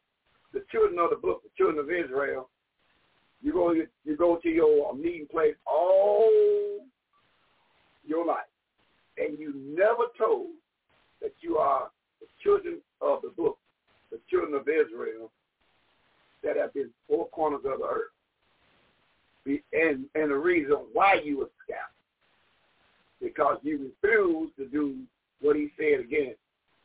[0.52, 2.48] the children of the book, the children of Israel.
[3.40, 6.80] You go you go to your meeting place all
[8.08, 8.38] your life.
[9.18, 10.48] And you never told
[11.20, 11.90] that you are
[12.20, 13.58] the children of the book,
[14.10, 15.30] the children of Israel
[16.42, 18.12] that have been four corners of the earth.
[19.72, 21.82] And and the reason why you were scattered.
[23.20, 24.98] Because you refused to do
[25.40, 26.34] what he said again.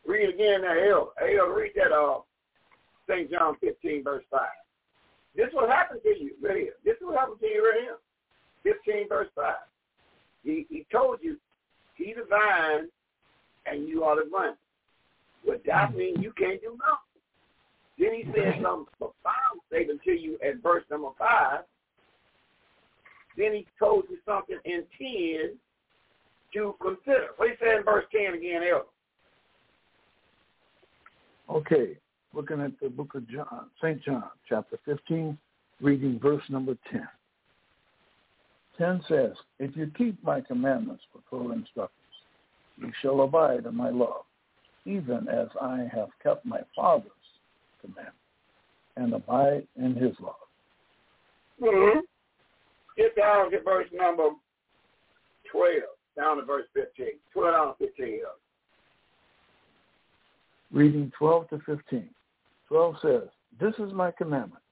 [0.07, 1.11] Read again that Elder.
[1.19, 2.19] Elder, read that uh
[3.09, 3.29] St.
[3.29, 4.47] John fifteen verse five.
[5.35, 6.73] This will happen to you right here.
[6.85, 7.97] This will happen to you right here.
[8.63, 9.55] Fifteen verse five.
[10.43, 11.37] He he told you
[11.95, 12.89] he's the vine
[13.65, 14.57] and you are the branch.
[15.45, 15.97] Well, that hmm.
[15.97, 17.13] means you can't do nothing.
[17.99, 21.61] Then he said some profound statement to you at verse number five.
[23.37, 25.57] Then he told you something in ten
[26.53, 27.27] to consider.
[27.37, 28.85] What he said in verse ten again, Elder?
[31.49, 31.97] Okay,
[32.33, 34.01] looking at the book of John, St.
[34.03, 35.37] John, chapter 15,
[35.81, 37.07] reading verse number 10.
[38.77, 41.99] 10 says, If you keep my commandments, fulfill instructions,
[42.77, 44.23] you shall abide in my love,
[44.85, 47.11] even as I have kept my Father's
[47.81, 48.17] commandments,
[48.97, 50.35] and abide in his love.
[51.61, 51.99] Mm-hmm.
[52.97, 54.29] Get down to verse number
[55.51, 55.81] 12,
[56.17, 57.07] down to verse 15.
[57.33, 58.19] 12 down to 15.
[60.71, 62.09] Reading 12 to 15.
[62.67, 64.63] 12 says, This is my commandment,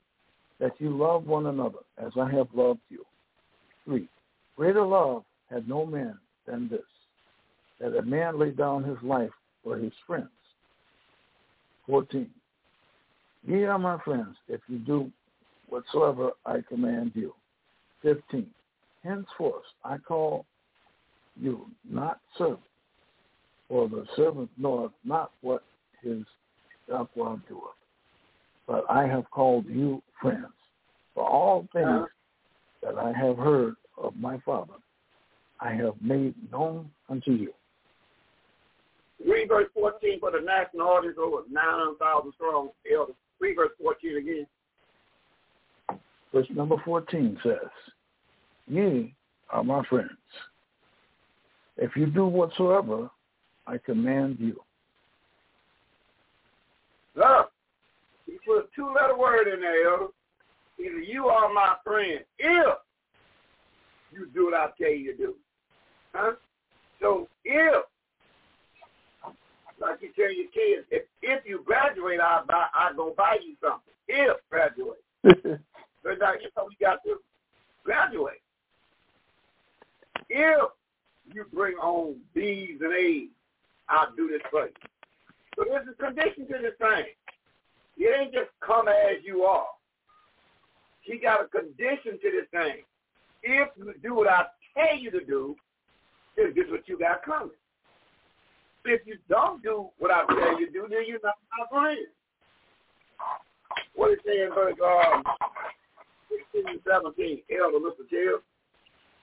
[0.59, 3.05] that you love one another as I have loved you.
[3.85, 4.07] 3.
[4.57, 6.17] Greater love had no man
[6.47, 6.81] than this,
[7.79, 9.31] that a man lay down his life
[9.63, 10.29] for his friends.
[11.87, 12.29] 14.
[13.47, 15.11] Ye are my friends if you do
[15.67, 17.33] whatsoever I command you.
[18.03, 18.45] 15.
[19.03, 20.45] Henceforth I call
[21.39, 22.63] you not servants,
[23.67, 25.63] for the servant knoweth not what
[26.01, 26.23] his
[26.93, 27.61] upward doeth.
[28.67, 30.53] But I have called you friends.
[31.15, 32.07] For all things
[32.81, 34.73] that I have heard of my Father,
[35.59, 37.53] I have made known unto you.
[39.25, 43.15] Read verse 14 for the national audience over 900,000 strong elders.
[43.39, 44.47] Read verse 14 again.
[46.33, 47.57] Verse number 14 says,
[48.67, 49.13] Ye
[49.49, 50.09] are my friends,
[51.77, 53.09] if you do whatsoever
[53.67, 54.59] I command you.
[57.15, 57.51] Look,
[58.25, 60.07] he put a two-letter word in there, elder.
[60.81, 62.77] Either you are my friend if
[64.11, 65.35] you do what I tell you to do.
[66.13, 66.33] Huh?
[66.99, 67.85] So if,
[69.79, 73.55] like you tell your kids, if, if you graduate, I buy, I go buy you
[73.61, 73.93] something.
[74.07, 75.03] If graduate.
[76.03, 77.17] But now you know we got to
[77.83, 78.41] graduate.
[80.29, 80.69] If
[81.31, 83.29] you bring home B's and A's,
[83.87, 84.73] I'll do this for you.
[85.55, 87.05] So there's a condition to this thing.
[87.97, 89.67] It ain't just come as you are.
[91.01, 92.83] He got a condition to this thing.
[93.43, 94.43] If you do what I
[94.75, 95.55] tell you to do,
[96.37, 97.49] then this is what you got coming.
[98.85, 102.07] If you don't do what I tell you to do, then you're not my friend.
[103.95, 105.23] What saying in verse um,
[106.53, 108.09] 16 and 17, Elder, Mr.
[108.09, 108.39] Taylor?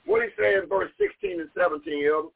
[0.04, 2.28] What is saying in verse 16 and 17, Elder?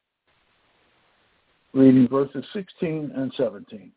[1.73, 3.91] Reading verses 16 and 17.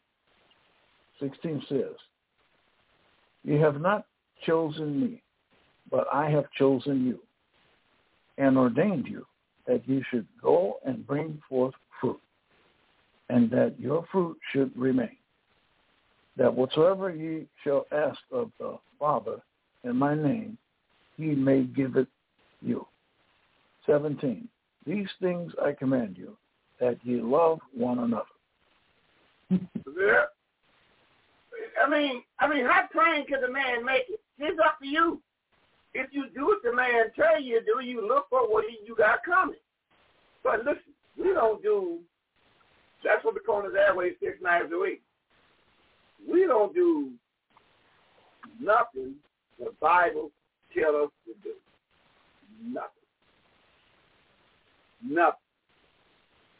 [1.20, 1.96] 16 says,
[3.44, 4.06] You have not
[4.46, 5.22] chosen me,
[5.90, 7.20] but I have chosen you
[8.38, 9.26] and ordained you
[9.66, 12.20] that you should go and bring forth fruit,
[13.28, 15.16] and that your fruit should remain,
[16.36, 19.40] that whatsoever ye shall ask of the Father
[19.84, 20.56] in my name,
[21.16, 22.08] he may give it
[22.60, 22.86] you.
[23.86, 24.48] 17.
[24.86, 26.36] These things I command you,
[26.80, 28.24] that ye love one another.
[29.50, 30.24] Yeah.
[31.84, 34.20] I mean, I mean, how plain can the man make it?
[34.38, 35.20] It's up to you.
[35.98, 38.94] If you do what the man tell you to do, you look for what you
[38.94, 39.56] got coming.
[40.44, 42.00] But listen, we don't do.
[43.02, 45.00] That's what the Corners Airways six nights a week.
[46.30, 47.12] We don't do
[48.60, 49.14] nothing
[49.58, 50.30] the Bible
[50.78, 51.54] tell us to do.
[52.62, 52.90] Nothing.
[55.02, 55.32] Nothing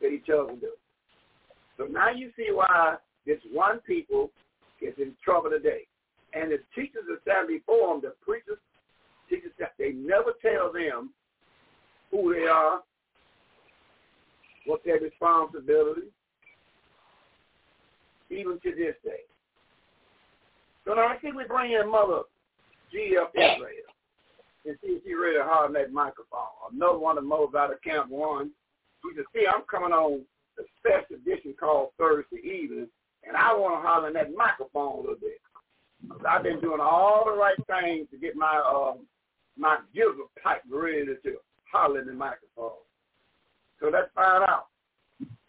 [0.00, 0.72] that he tells us to do.
[1.76, 4.30] So now you see why this one people
[4.80, 5.82] is in trouble today.
[6.32, 8.58] And the teachers that stand before them, the preachers,
[9.28, 11.10] teachers, they never tell them
[12.10, 12.80] who they are,
[14.66, 16.08] what their responsibility,
[18.30, 19.22] even to this day.
[20.84, 22.22] So now I think we bring in Mother
[22.92, 23.28] G.F.
[23.34, 23.90] Israel
[24.64, 26.74] and see if she to hard that microphone.
[26.74, 28.50] Another one of those out of Camp 1.
[29.02, 30.22] She can see, I'm coming on
[30.58, 32.88] a special edition called Thursday evening,
[33.26, 35.40] and I want to holler in that microphone a little bit.
[36.26, 38.94] I've been doing all the right things to get my uh,
[39.56, 41.36] my gizzard pipe ready to
[41.70, 42.78] holler in the microphone.
[43.80, 44.66] So let's find out.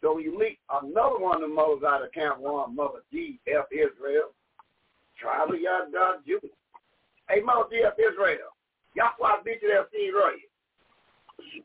[0.01, 3.65] So we meet another one of the mothers out of Camp 1, Mother G.F.
[3.71, 4.31] Israel,
[5.19, 6.47] Tribal Yada Judah.
[7.29, 7.93] Hey, Mother G.F.
[7.99, 8.53] Israel,
[8.95, 10.37] Yahweh beat you there, Roy.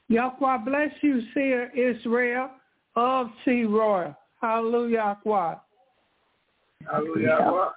[0.09, 2.51] Yahweh bless you, Seer Israel
[2.97, 3.65] of T.
[3.65, 4.15] Roy.
[4.41, 5.17] Hallelujah.
[5.25, 5.55] Yahweh.
[6.91, 7.27] Hallelujah.
[7.27, 7.69] Yahweh.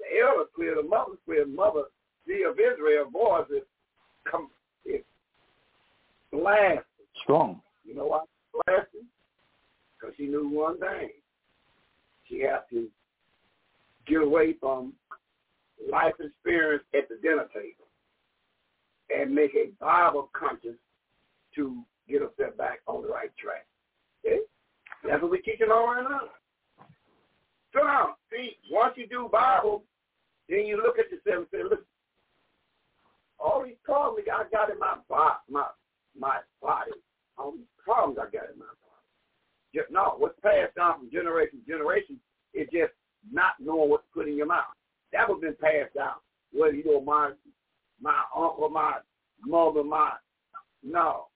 [0.00, 1.84] The elder clear, the mother clear, mother
[2.26, 3.62] G of Israel voice is
[4.30, 4.48] come
[4.84, 5.04] it's
[6.32, 6.84] blasted.
[7.22, 7.60] Strong.
[7.84, 8.20] You know why
[8.66, 9.04] blasted?
[9.98, 11.10] Because she knew one thing.
[12.28, 12.88] She had to
[14.06, 14.92] get away from
[15.90, 17.86] life experience at the dinner table
[19.14, 20.76] and make a Bible conscious
[21.54, 23.66] to get us back on the right track.
[24.24, 24.40] Okay?
[25.04, 26.84] That's what we're teaching on right now.
[27.72, 29.82] So now, see, once you do Bible,
[30.48, 31.84] then you look at yourself and say, listen,
[33.40, 35.66] all these problems I got in my body, my
[36.18, 36.92] my body,
[37.36, 39.04] all these problems I got in my body.
[39.74, 42.18] Just no, what's passed down from generation to generation
[42.54, 42.92] is just
[43.30, 44.74] not knowing what to put in your mouth.
[45.12, 46.16] That was been passed down.
[46.52, 47.32] Whether you know my
[48.00, 48.98] my uncle, my
[49.44, 50.12] mother, my
[50.82, 51.26] no.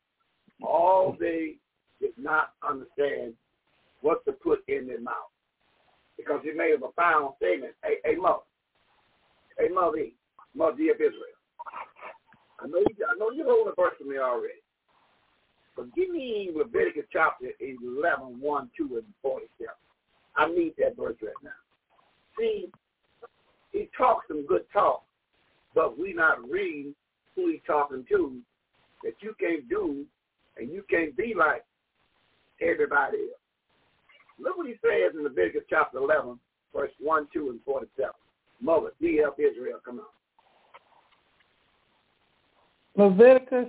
[0.63, 1.57] All they
[2.01, 3.35] did not understand
[4.01, 5.15] what to put in their mouth.
[6.17, 7.75] Because he made a profound statement.
[7.83, 8.43] Hey, hey mother.
[9.59, 10.07] Hey mother,
[10.55, 11.32] mother of Israel.
[12.63, 14.63] I know you I know you're holding a verse for me already.
[15.77, 19.69] But give me Leviticus chapter 11, 1, 2, and 47.
[20.37, 21.51] I need that verse right now.
[22.39, 22.69] See,
[23.73, 25.03] he talks some good talk,
[25.75, 26.95] but we not reading
[27.35, 28.37] who he's talking to
[29.03, 30.05] that you can't do
[30.57, 31.65] and you can't be like
[32.61, 33.41] everybody else.
[34.39, 36.39] Look what he says in Leviticus chapter 11,
[36.75, 38.11] verse 1, 2, and 47.
[38.61, 39.35] Mother, D.F.
[39.39, 40.07] Israel, come on.
[42.97, 43.67] Leviticus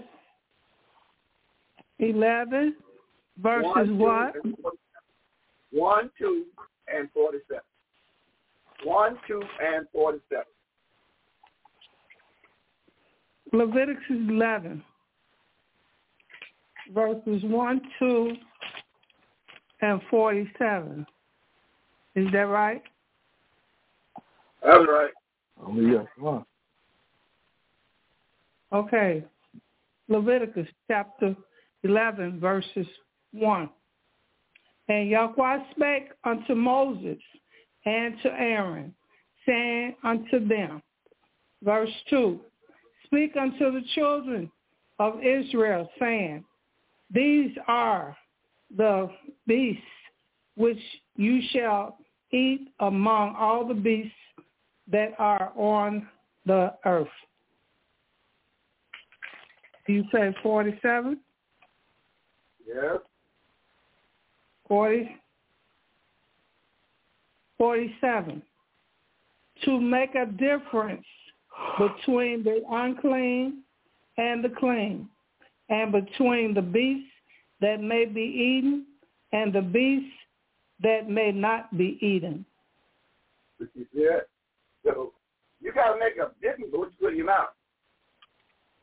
[2.00, 2.76] 11,
[3.38, 4.34] verses what?
[5.72, 6.44] 1, 2,
[6.94, 7.62] and 47.
[8.84, 10.44] 1, 2, and 47.
[13.54, 14.84] Leviticus 11,
[16.94, 18.34] verses 1, 2,
[19.82, 21.06] and 47.
[22.16, 22.82] Is that right?
[24.64, 25.12] That's right.
[25.62, 26.06] Oh, Only yes.
[26.18, 26.46] One.
[28.74, 29.24] Okay.
[30.10, 31.36] Leviticus chapter
[31.84, 32.88] 11, verses
[33.32, 33.70] 1.
[34.90, 37.20] And Yahweh spake unto Moses
[37.86, 38.94] and to Aaron,
[39.46, 40.82] saying unto them,
[41.64, 42.40] verse 2,
[43.06, 44.52] Speak unto the children
[45.00, 46.44] of Israel, saying,
[47.12, 48.18] These are
[48.76, 49.10] the
[49.48, 49.82] beasts
[50.56, 50.80] which
[51.16, 51.98] you shall
[52.32, 54.12] eat among all the beasts
[54.92, 56.08] that are on
[56.46, 57.08] the earth.
[59.88, 61.20] You say 47?
[62.66, 62.98] Yes.
[64.68, 65.16] 40,
[67.58, 68.42] 47.
[69.66, 71.06] To make a difference
[71.78, 73.64] between the unclean
[74.18, 75.08] and the clean,
[75.70, 77.10] and between the beasts
[77.62, 78.86] that may be eaten
[79.32, 80.14] and the beasts
[80.82, 82.46] that may not be eaten.
[83.94, 84.20] Yeah.
[84.84, 85.14] So
[85.62, 87.50] you gotta make a difference what you put in your mouth.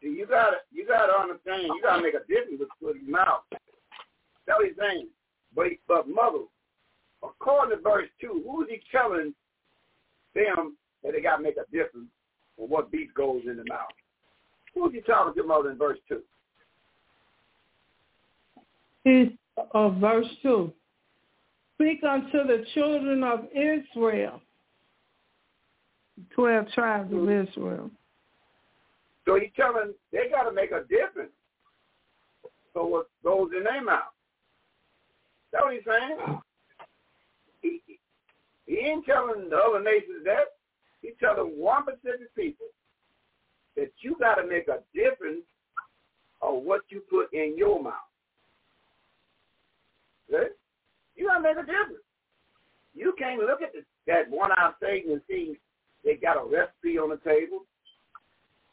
[0.02, 1.62] See, you gotta you gotta understand.
[1.62, 3.42] You gotta make a difference you your mouth.
[3.50, 5.08] That's what he's saying.
[5.54, 6.44] But but mother,
[7.22, 9.34] according to verse two, who is he telling
[10.34, 12.08] them that they gotta make a difference
[12.60, 13.90] or what beast goes in the mouth.
[14.74, 16.20] Who's he talking to, Mother, in verse 2?
[19.04, 19.28] He's,
[19.74, 20.72] uh, verse 2.
[21.74, 24.40] Speak unto the children of Israel,
[26.34, 27.90] 12 tribes of Israel.
[29.30, 31.30] So he's telling they got to make a difference.
[32.74, 34.10] So what goes in their mouth?
[35.52, 36.40] That's what he's saying.
[37.62, 37.80] He,
[38.66, 40.58] he ain't telling the other nations that.
[41.00, 42.66] He's telling one specific people
[43.76, 45.46] that you got to make a difference
[46.42, 47.94] of what you put in your mouth.
[50.28, 50.48] Okay?
[51.14, 52.02] You got to make a difference.
[52.94, 55.56] You can't look at the, that one-eyed Satan and see
[56.04, 57.60] they got a recipe on the table.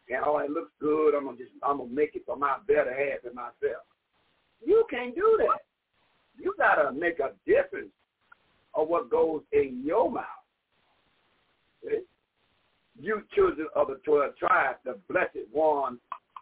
[0.10, 1.16] And oh, it looks good.
[1.16, 3.84] I'm gonna just I'm gonna make it for my better half and myself.
[4.66, 5.60] You can't do that.
[6.38, 7.92] You gotta make a difference
[8.74, 10.24] of what goes in your mouth.
[11.86, 12.02] Okay?
[13.00, 16.00] You children of the twelve tribes, the blessed one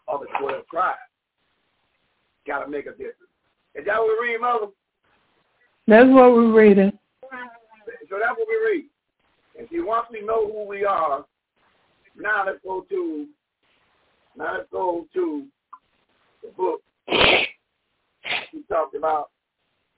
[0.07, 0.99] of the twelve tribes,
[2.45, 3.15] gotta make a difference.
[3.73, 4.67] Is that what we read, Mother?
[5.87, 6.97] That's what we're reading.
[8.09, 8.85] So that's what we read.
[9.57, 11.25] And see, once we know who we are,
[12.15, 13.27] now let's go to
[14.37, 15.45] now let's go to
[16.43, 16.81] the book
[18.53, 19.29] we talked about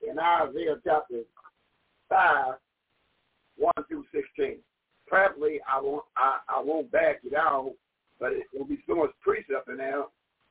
[0.08, 1.22] in Isaiah chapter
[2.10, 2.56] five,
[3.58, 4.58] one through sixteen.
[5.08, 7.74] Probably I won't I, I won't back it out,
[8.20, 10.04] but it will be so much precept in there.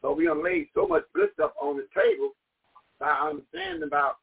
[0.02, 2.30] But we gonna lay so much good stuff on the table
[2.98, 4.16] by understanding about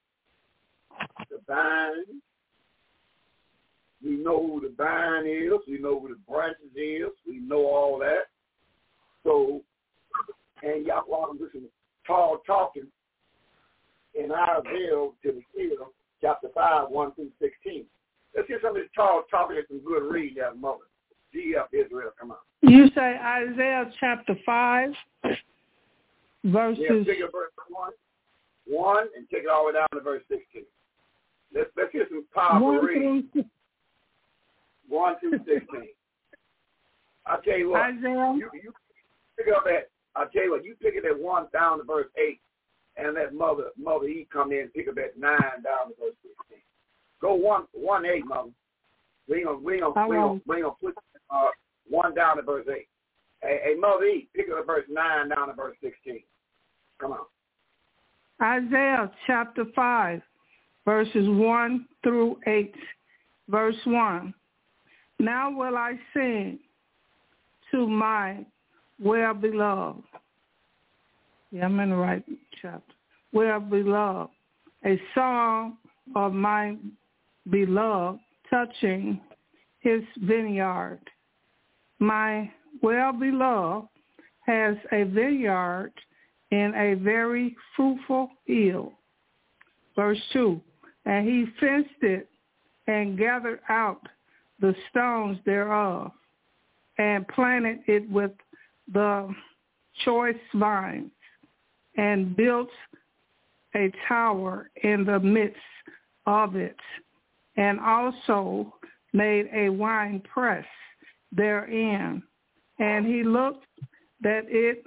[1.30, 2.22] the vine.
[4.03, 5.60] We know who the vine is.
[5.68, 7.11] We know who the branches is.
[7.27, 8.32] We know all that.
[9.24, 9.62] So,
[10.62, 11.64] and y'all want to listen
[12.06, 12.88] Paul talking
[14.16, 15.78] in Isaiah to the seer,
[16.22, 17.86] chapter 5, 1 through 16.
[18.36, 20.90] Let's hear some of this Paul talking at some good reading that moment.
[21.32, 21.68] G.F.
[21.74, 22.38] Israel, come on.
[22.62, 24.91] You say Isaiah chapter 5,
[26.45, 26.84] verses...
[26.84, 27.91] Yeah, take it verse 1,
[28.68, 30.64] 1 and take it all the way down to verse 16.
[31.56, 33.30] Let's, let's hear some powerful one reading.
[33.34, 33.45] through
[34.90, 35.88] 1 through 16.
[37.26, 37.82] I'll tell you what.
[37.82, 38.36] Isaiah.
[38.38, 38.74] You, you
[39.38, 42.07] pick up at, I'll tell you what, you pick it at 1 down to verse
[42.18, 42.39] 8,
[42.97, 46.60] and let Mother Mother E come in pick up at 9 down to verse 16.
[47.22, 48.49] Go 1, 1 8, Mother.
[49.27, 50.95] We gonna, we gonna, we gonna, we gonna put
[51.30, 51.47] uh,
[51.89, 52.88] 1 down to verse 8.
[53.41, 56.22] Hey, hey, Mother E, pick up at verse 9 down to verse 16.
[56.99, 57.26] Come on.
[58.41, 60.22] Isaiah chapter 5,
[60.85, 62.76] verses 1 through 8.
[63.49, 64.34] Verse 1.
[65.19, 66.60] Now will I sing
[67.72, 68.45] to my
[69.03, 70.03] well-beloved.
[71.51, 72.23] Yeah, I'm in the right
[72.61, 72.93] chapter.
[73.31, 74.31] Well-beloved.
[74.85, 75.77] A song
[76.15, 76.77] of my
[77.49, 78.19] beloved
[78.49, 79.19] touching
[79.80, 80.99] his vineyard.
[81.99, 82.51] My
[82.81, 83.88] well-beloved
[84.45, 85.93] has a vineyard
[86.51, 88.93] in a very fruitful hill.
[89.95, 90.59] Verse 2,
[91.05, 92.27] and he fenced it
[92.88, 94.01] and gathered out
[94.59, 96.11] the stones thereof
[96.97, 98.31] and planted it with
[98.91, 99.34] the
[100.03, 101.11] choice vines
[101.97, 102.69] and built
[103.76, 105.57] a tower in the midst
[106.26, 106.77] of it
[107.57, 108.73] and also
[109.14, 110.65] made a wine press
[111.31, 112.23] therein.
[112.80, 113.65] And he looked
[114.22, 114.84] that it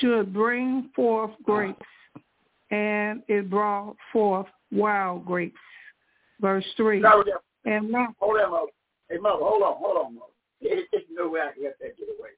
[0.00, 1.84] should bring forth grapes,
[2.70, 5.58] and it brought forth wild grapes.
[6.40, 7.00] Verse 3.
[7.00, 7.22] Now,
[8.18, 8.66] hold on, Mother.
[9.10, 10.32] Hey, Mother, hold on, hold on, Mother.
[10.62, 12.30] There's no way I can let that get away.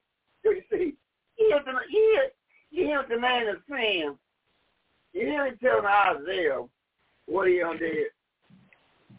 [0.51, 0.93] You see,
[1.37, 2.29] here's the, here,
[2.71, 4.15] here's the man is saying,
[5.13, 6.61] you hear him telling Isaiah
[7.25, 8.07] what he did.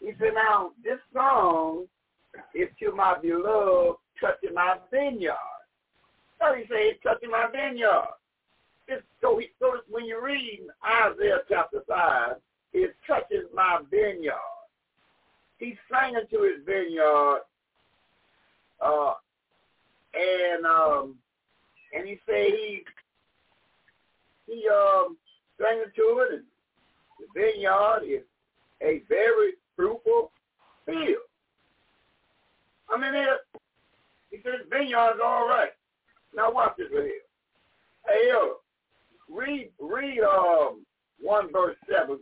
[0.00, 1.86] He said, now, this song
[2.55, 5.34] is to my beloved touching my vineyard.
[6.38, 8.14] So he said, it's touching my vineyard.
[8.86, 12.36] It's, so, he, so when you read Isaiah chapter 5,
[12.74, 14.34] it touches my vineyard.
[15.59, 17.40] He's singing to his vineyard,
[18.80, 19.14] uh,
[20.14, 21.14] and um,
[21.97, 22.85] and he said he
[24.47, 25.16] he um
[25.60, 26.44] sang to it, and
[27.18, 28.22] the vineyard is
[28.82, 30.30] a very fruitful
[30.86, 31.16] field.
[32.90, 33.60] I mean, it,
[34.30, 35.70] he said the vineyard's all right.
[36.35, 37.12] Now watch this right here.
[38.09, 38.56] Hey, yo,
[39.28, 40.85] read read um
[41.20, 42.18] one verse seven,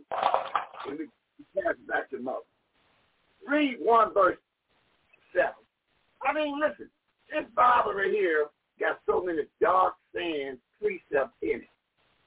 [0.87, 1.07] and we
[1.61, 2.39] pass back to mother.
[3.47, 4.37] Read one verse
[5.33, 5.53] seven.
[6.27, 6.89] I mean, listen,
[7.29, 8.47] this Bible right here
[8.79, 11.69] got so many dark sayings, precepts in it.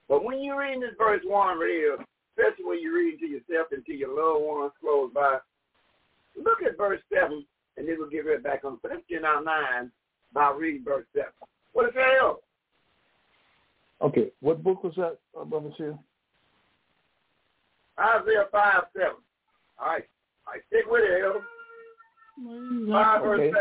[0.08, 1.98] But when you read this verse one right here,
[2.36, 5.38] especially when you read to yourself and to your loved ones close by,
[6.36, 7.44] look at verse seven,
[7.76, 8.78] and then we'll get right back on.
[8.82, 9.90] But let's get our nine
[10.32, 11.28] by reading verse 7.
[11.72, 12.36] What is that?
[14.02, 15.98] Okay, what book was that, uh, Brother Seer?
[17.98, 19.08] Isaiah 5, 7.
[19.78, 20.04] All right.
[20.46, 21.44] All right, stick with it, Elder.
[22.92, 23.54] 5 verse 7.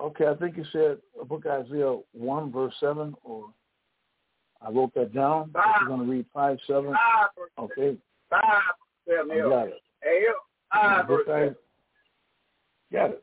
[0.00, 3.46] Okay, I think you said uh, book Isaiah 1, verse 7, or
[4.60, 5.50] I wrote that down.
[5.52, 5.64] Five.
[5.80, 6.84] You're going to read 5, 7.
[6.84, 6.94] 5
[7.58, 7.96] Okay,
[8.30, 8.40] 5
[9.08, 9.82] 7, I got it.
[10.02, 10.20] Hey,
[10.74, 11.48] 5 verse Book 7.
[11.48, 11.54] I-
[12.92, 13.22] Got it.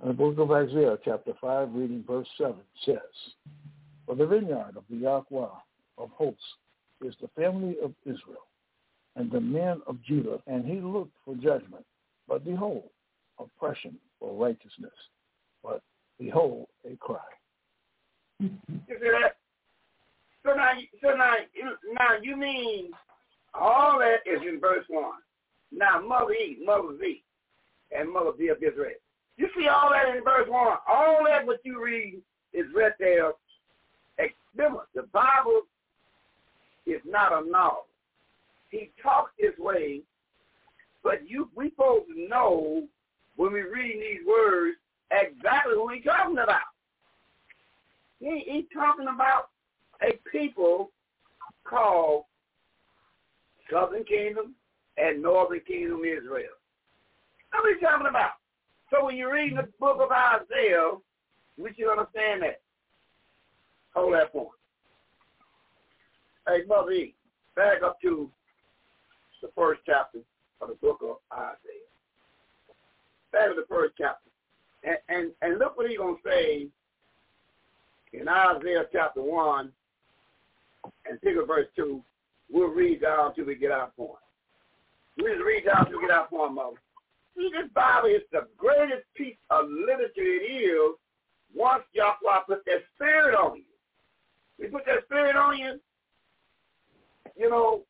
[0.00, 2.54] And the book of Isaiah, chapter 5, reading verse 7,
[2.84, 2.98] says,
[4.06, 5.46] For the vineyard of the Yahweh
[5.98, 6.42] of hosts
[7.02, 8.46] is the family of Israel
[9.16, 11.84] and the men of Judah, and he looked for judgment.
[12.28, 12.84] But behold,
[13.38, 14.92] oppression for righteousness.
[15.62, 15.82] But
[16.18, 17.18] behold, a cry.
[18.40, 18.50] You
[18.88, 19.36] see that?
[20.44, 21.34] So now, so now,
[21.92, 22.90] now you mean
[23.54, 25.20] all that is in verse one.
[25.72, 27.22] Now, Mother E, Mother Z,
[27.96, 28.90] and Mother B of Israel.
[29.36, 30.76] You see all that in verse one.
[30.88, 32.20] All that what you read
[32.52, 33.32] is right there.
[34.56, 35.62] Remember, the Bible
[36.86, 37.86] is not a novel.
[38.70, 40.02] He talks his way,
[41.02, 42.84] but you we to know
[43.36, 44.76] when we read these words
[45.10, 46.60] exactly who he's talking about.
[48.20, 49.48] He, he's talking about
[50.02, 50.90] a people
[51.64, 52.24] called
[53.70, 54.54] Southern Kingdom
[54.96, 56.54] and Northern Kingdom Israel.
[57.52, 58.32] What he's talking about.
[58.90, 60.92] So when you read the book of Isaiah,
[61.56, 62.60] we should understand that.
[63.94, 64.48] Hold that point.
[66.48, 67.14] Hey, Mother E,
[67.56, 68.30] back up to
[69.40, 70.18] the first chapter
[70.60, 71.83] of the book of Isaiah.
[73.34, 74.30] Back to the first chapter.
[74.84, 76.68] And, and, and look what he's going to say
[78.12, 79.72] in Isaiah chapter 1
[81.10, 82.00] and pick up verse 2.
[82.48, 84.22] We'll read down until we get our point.
[85.18, 86.76] We'll read down until we get our point, Mother.
[87.36, 90.94] See, this Bible is the greatest piece of literature it is
[91.52, 93.64] once Yahweh put that spirit on you.
[94.60, 95.80] We put that spirit on you,
[97.36, 97.82] you know,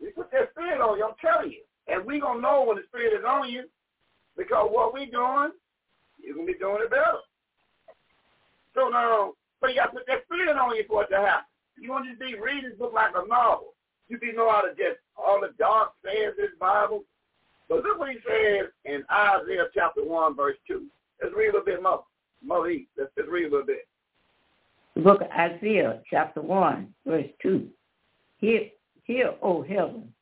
[0.00, 1.62] we put that spirit on you, I'm telling you.
[1.88, 3.64] And we going to know when the spirit is on you
[4.36, 5.52] because what we doing,
[6.34, 7.22] going to be doing it better.
[8.74, 11.44] So now, but you got to put that spirit on you for it to happen.
[11.78, 13.74] You want to be reading this book like a novel.
[14.08, 17.04] You be know how to just, all the dark sayings in Bible.
[17.68, 20.84] But look what he says in Isaiah chapter 1, verse 2.
[21.22, 22.04] Let's read a little bit more.
[22.44, 23.86] Mother E, let's just read a little bit.
[24.94, 27.68] The book of Isaiah, chapter 1, verse 2.
[28.38, 28.62] Hear,
[29.04, 30.12] hear, O heaven,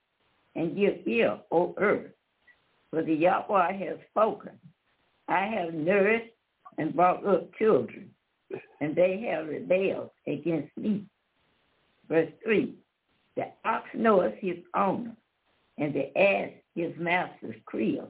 [0.55, 2.13] and give ear, O earth,
[2.91, 4.53] for the Yahweh has spoken.
[5.29, 6.35] I have nourished
[6.79, 8.11] and brought up children,
[8.81, 11.05] and they have rebelled against me.
[12.09, 12.75] Verse 3.
[13.37, 15.15] The ox knoweth his owner,
[15.79, 18.09] and the ass his master's creel.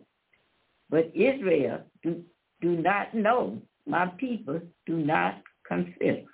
[0.89, 2.23] But Israel do,
[2.61, 6.25] do not know, my people do not consider.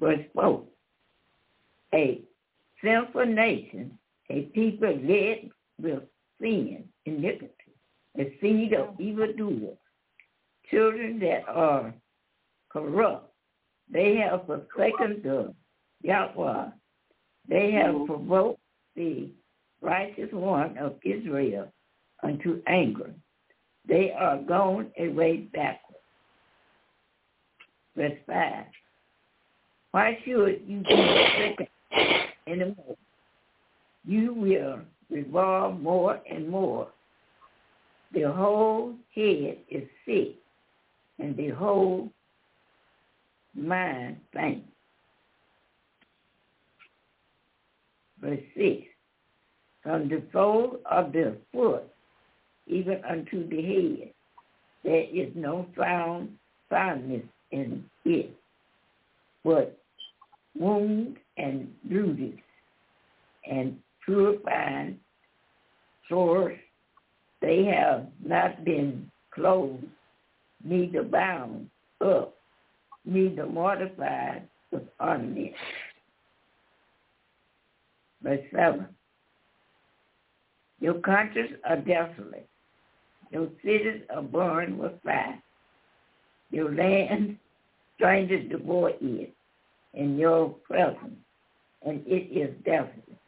[0.00, 0.64] Verse 4.
[1.94, 2.22] A
[2.82, 3.98] sinful nation,
[4.30, 5.50] a people led
[5.80, 6.02] with
[6.42, 7.52] sin, iniquity,
[8.18, 9.78] a seed of evildoers,
[10.70, 11.94] children that are
[12.70, 13.32] corrupt.
[13.90, 15.54] They have forsaken the
[16.02, 16.66] Yahweh.
[17.48, 18.60] They have provoked
[18.96, 19.30] the
[19.80, 21.72] righteous one of Israel
[22.22, 23.12] unto anger.
[23.86, 25.98] They are gone away backward.
[27.96, 28.64] Verse 5.
[29.90, 31.66] Why should you be stricken
[32.46, 32.96] anymore?
[34.04, 34.80] You will
[35.12, 36.88] revolve more and more.
[38.12, 40.36] The whole head is sick,
[41.18, 42.10] and the whole
[43.54, 44.64] mind faint.
[48.20, 48.82] Verse 6.
[49.82, 51.84] From the sole of the foot
[52.66, 54.12] even unto the head,
[54.84, 56.30] there is no found
[56.70, 58.30] soundness in it,
[59.44, 59.76] but
[60.56, 62.38] wounds and bruises,
[63.50, 64.98] and purifying
[66.08, 66.58] sores.
[67.40, 69.84] They have not been closed,
[70.64, 71.68] neither bound
[72.00, 72.34] up,
[73.04, 75.52] neither mortified with ornament.
[78.22, 78.86] Verse 7.
[80.80, 82.48] Your countries are desolate.
[83.30, 85.42] Your cities are burned with fire.
[86.50, 87.38] Your land
[87.96, 89.32] strangers devour it
[89.94, 91.16] in your presence,
[91.86, 93.18] and it is desolate,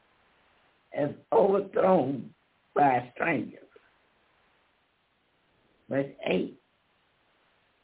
[0.96, 2.30] as overthrown
[2.74, 3.60] by strangers.
[5.88, 6.58] Verse 8.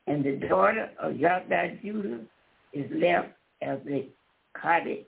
[0.07, 2.21] And the daughter of Yahweh Judah
[2.73, 3.29] is left
[3.63, 4.09] as a
[4.61, 5.05] cottage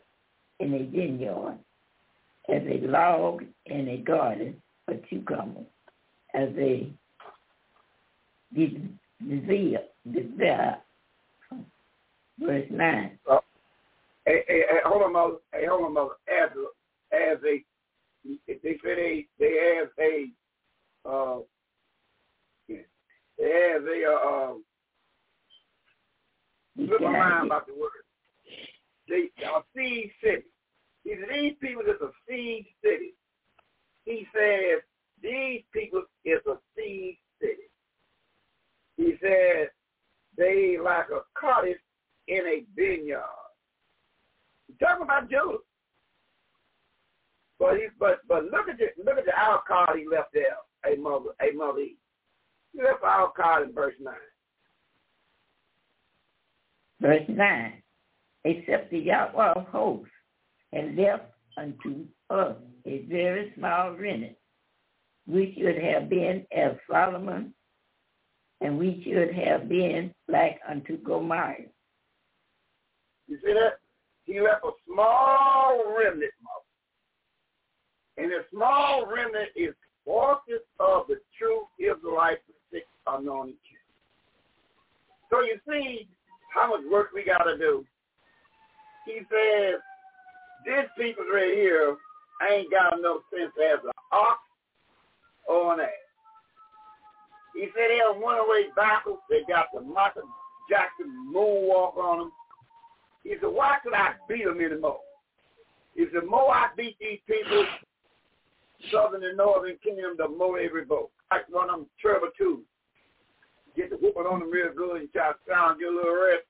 [0.60, 1.58] in a vineyard,
[2.48, 5.64] as a log in a garden for cucumbers,
[6.34, 6.92] as a
[8.54, 8.80] the
[9.46, 9.78] zeal.
[12.38, 13.18] Verse 9.
[13.30, 13.38] Uh,
[14.26, 15.34] hey, hey, hey, hold on, mother.
[15.52, 16.14] Hey, hold on, mother.
[16.28, 17.62] As a, as a,
[18.24, 21.40] they say they they have a, uh,
[22.68, 24.64] they have a, uh, um,
[26.76, 27.90] slip my mind about the word.
[29.08, 30.44] They are seed city.
[31.04, 33.14] He these people is a seed city.
[34.04, 34.82] He says,
[35.22, 37.70] these people is a seed city.
[38.96, 39.68] He said,
[40.36, 41.78] they like a cottage
[42.28, 43.22] in a vineyard.
[44.80, 45.58] Talking about Judah.
[47.62, 49.62] But he, but but look at the look at the out
[49.96, 51.78] he left there, a mother, a mother.
[51.78, 54.14] He left out card in verse nine.
[57.00, 57.72] Verse 9.
[58.44, 60.10] Except the Yahweh of hosts
[60.72, 61.24] had left
[61.56, 64.36] unto us a very small remnant,
[65.28, 67.54] we should have been as Sodom,
[68.60, 71.58] and we should have been like unto Gomorrah.
[73.28, 73.78] You see that?
[74.24, 76.61] He left a small remnant, mother.
[78.18, 79.74] And the small remnant is
[80.04, 83.56] forces of the true Israelites, the six anointed.
[85.30, 86.08] So you see
[86.54, 87.84] how much work we got to do.
[89.06, 89.80] He says,
[90.66, 91.96] this people right here
[92.48, 94.40] ain't got enough sense as an ox
[95.48, 95.88] or an ass.
[97.54, 99.20] He said they have one away backwards.
[99.28, 100.22] They got the Michael
[100.70, 102.32] Jackson moonwalk on them.
[103.24, 105.00] He said, why should I beat them anymore?
[105.94, 107.66] He said, more I beat these people,
[108.90, 111.10] southern and northern kingdom, the they revolt.
[111.30, 112.62] Like one of them turbo too.
[113.76, 116.44] Get the whooping on them real good and try to sound your little rest,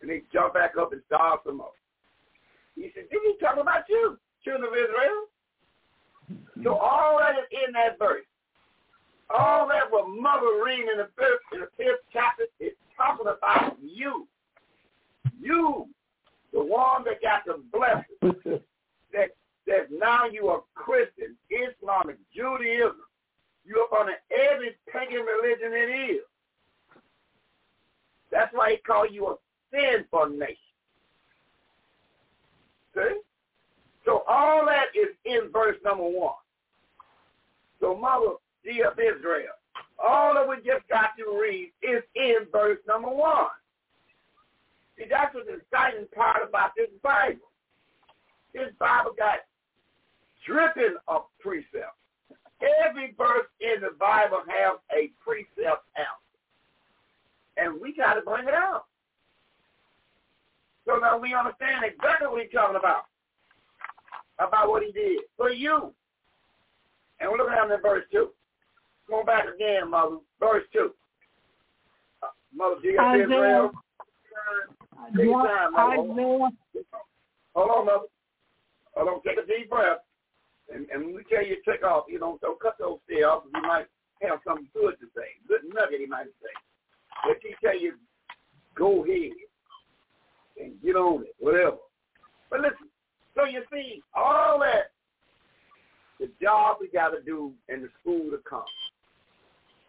[0.00, 1.72] and they jump back up and start some more.
[2.74, 5.28] He said, did he talk about you, children of Israel?
[6.62, 8.24] So all that is in that verse.
[9.34, 13.76] All that what mother reading in the fifth in the fifth chapter is talking about
[13.80, 14.26] you.
[15.40, 15.88] You,
[16.52, 18.60] the one that got the blessing.
[19.12, 19.30] that
[19.72, 23.00] that now you are Christian, Islamic, Judaism.
[23.64, 26.22] You up on every pagan religion it is.
[28.30, 29.36] That's why he called you a
[29.72, 30.56] sinful nation.
[32.94, 33.20] See?
[34.04, 36.34] So all that is in verse number one.
[37.80, 38.34] So mother,
[38.64, 39.54] G of Israel,
[39.98, 43.46] all that we just got to read is in verse number one.
[44.98, 47.48] See, that's what the exciting part about this Bible.
[48.52, 49.38] This Bible got
[50.46, 51.96] dripping of precept.
[52.86, 56.22] Every verse in the Bible has a precept out.
[57.56, 58.84] And we got to bring it out.
[60.86, 63.04] So now we understand exactly what he's talking about.
[64.38, 65.92] About what he did for you.
[67.20, 68.28] And we're looking at in verse 2.
[69.08, 70.16] Come on back again, Mother.
[70.40, 70.90] Verse 2.
[72.22, 73.70] Uh, Mother, do you have Israel?
[75.16, 75.96] Take your time, Mother.
[77.54, 78.06] Hold on, Mother.
[78.96, 79.98] Hold on, take a deep breath.
[80.74, 83.26] And, and when we tell you to take off, you don't, don't cut those stairs
[83.26, 83.44] off.
[83.44, 83.86] Because you might
[84.22, 85.36] have something good to say.
[85.48, 86.54] Good nugget, he might say.
[87.30, 87.94] If he tell you,
[88.74, 89.32] go ahead
[90.60, 91.76] and get on it, whatever.
[92.50, 92.88] But listen,
[93.34, 94.92] so you see, all that,
[96.20, 98.64] the job we got to do and the school to come.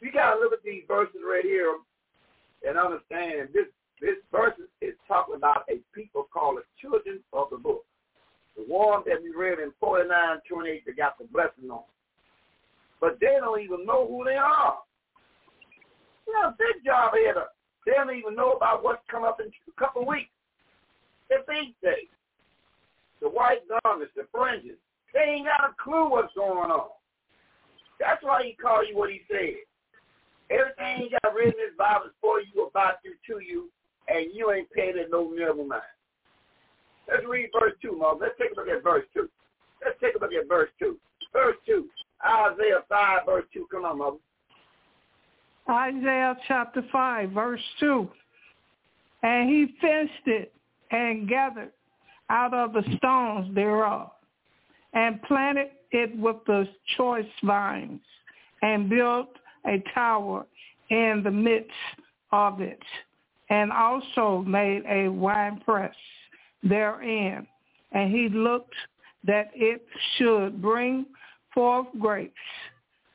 [0.02, 1.78] We got to look at these verses right here
[2.68, 3.68] and understand this
[4.02, 7.86] this verse is talking about a people called the children of the book.
[8.56, 10.10] The one that we read in 49,
[10.48, 11.84] 28 that got the blessing on.
[13.02, 14.78] But they don't even know who they are.
[16.28, 17.36] You know, big job here.
[17.86, 20.32] They don't even know about what's coming up in a couple of weeks.
[21.30, 22.08] The feast day.
[23.22, 24.78] The white garments, the fringes.
[25.14, 26.90] They ain't got a clue what's going on.
[28.00, 29.64] That's why he called you what he said.
[30.50, 33.70] Everything he got written in his Bible is for you, about you, to you,
[34.08, 35.82] and you ain't paying it no never mind.
[37.08, 38.20] Let's read verse 2, Mom.
[38.20, 39.30] Let's take a look at verse 2.
[39.84, 40.98] Let's take a look at verse 2.
[41.34, 41.86] Verse 2.
[42.26, 43.68] Isaiah 5, verse 2.
[43.72, 44.18] Come on, Mother.
[45.70, 48.08] Isaiah chapter 5, verse 2.
[49.24, 50.54] And he fenced it
[50.92, 51.72] and gathered
[52.30, 54.12] out of the stones thereof,
[54.94, 56.68] and planted it with the
[56.98, 58.02] choice vines,
[58.62, 59.30] and built
[59.66, 60.46] a tower
[60.90, 61.72] in the midst
[62.32, 62.82] of it,
[63.50, 65.96] and also made a winepress
[66.64, 67.48] therein.
[67.92, 68.74] And he looked
[69.26, 69.86] that it
[70.18, 71.06] should bring
[71.54, 72.34] forth grapes,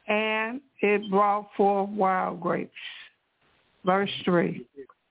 [0.07, 2.73] and it brought forth wild grapes.
[3.85, 4.65] Verse 3.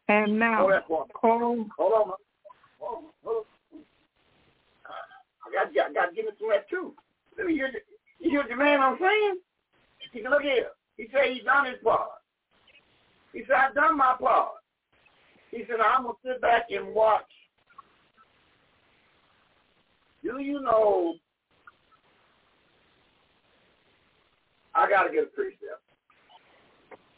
[0.07, 1.69] And now, hold, oh, hold on.
[1.77, 2.13] Hold on.
[2.79, 3.43] Hold on.
[5.45, 6.93] I got, got, got to give it to that too.
[7.45, 7.71] Me hear,
[8.19, 9.37] you hear the man I'm saying?
[10.13, 10.69] Take a look here.
[10.97, 12.09] He said he's done his part.
[13.33, 14.53] He said, I've done my part.
[15.51, 17.29] He said, I'm going to sit back and watch.
[20.27, 21.15] Do you know
[24.75, 25.81] I got to get a precept.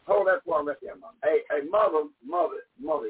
[0.08, 1.14] Hold that for me, there, mother.
[1.24, 3.10] Hey, hey, mother, mother, mother.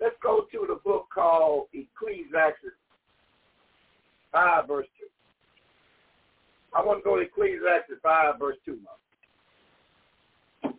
[0.00, 2.76] Let's go to the book called Ecclesiastes
[4.32, 5.06] 5, verse 2.
[6.76, 8.78] I want to go to Ecclesiastes 5, verse 2,
[10.62, 10.76] mother.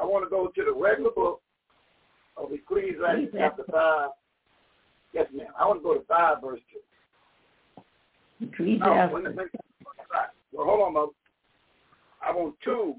[0.00, 1.42] I want to go to the regular book
[2.38, 4.10] of Ecclesiastes chapter 5.
[5.14, 5.46] Yes, ma'am.
[5.58, 6.60] I want to go to 5, verse
[8.40, 8.46] 2.
[8.46, 8.80] Ecclesiastes.
[8.82, 9.46] No,
[10.52, 11.12] well, hold on, mother.
[12.26, 12.94] I want 2,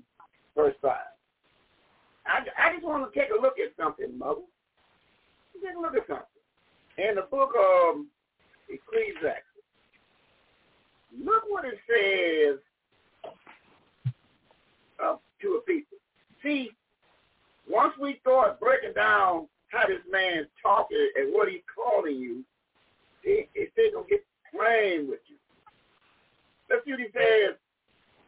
[0.56, 0.92] verse 5.
[2.26, 4.42] I, I just want to take a look at something, mother.
[5.62, 6.26] Take a look at something.
[6.98, 8.06] In the book of
[8.70, 9.44] Ecclesiastes,
[11.24, 12.60] look what it says
[15.04, 15.98] uh, to a people.
[16.42, 16.72] See,
[17.70, 22.44] once we start breaking down how this man's talking and what he's calling you,
[23.24, 24.24] it, it's going to get
[24.54, 25.36] plain with you.
[26.70, 27.56] Let's see what he says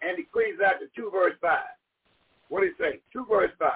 [0.01, 1.59] and he squeezes out Ecclesiastes 2 verse 5.
[2.49, 2.99] What did he say?
[3.14, 3.72] 2 verse 5.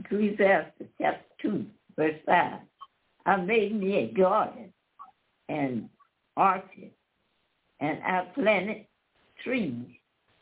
[0.00, 2.52] Ecclesiastes chapter 2 verse 5.
[3.26, 4.72] I made me a garden
[5.48, 5.88] and
[6.36, 6.90] orchard,
[7.80, 8.86] and I planted
[9.42, 9.86] trees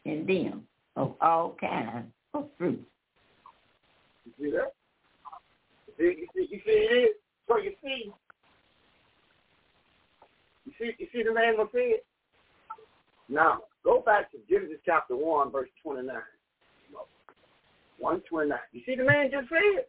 [0.04, 2.84] in them of all kinds of fruit.
[4.24, 4.74] You see that?
[6.06, 7.16] You see, you see it is?
[7.48, 8.12] So you see,
[10.64, 12.06] you see, you see the man say it?
[13.28, 16.14] Now, go back to Genesis chapter 1, verse 29.
[17.98, 18.58] 129.
[18.72, 19.84] You see the man just said?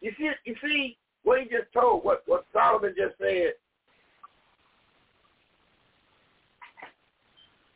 [0.00, 3.52] You see, you see what he just told, what, what Solomon just said.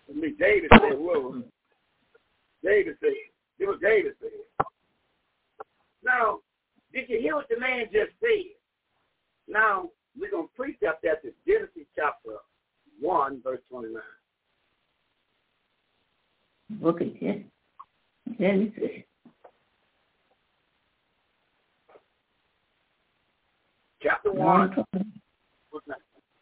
[0.09, 1.43] I mean, David said, whoa.
[2.63, 3.11] David said.
[3.59, 4.67] It was David said.
[6.03, 6.41] Now,
[6.95, 8.55] did you hear what the man just said?
[9.49, 12.37] Now, we're going to precept that to Genesis chapter
[13.01, 14.01] 1, verse 29.
[16.81, 17.09] Book of
[18.39, 19.03] Genesis.
[24.03, 24.85] Chapter 1.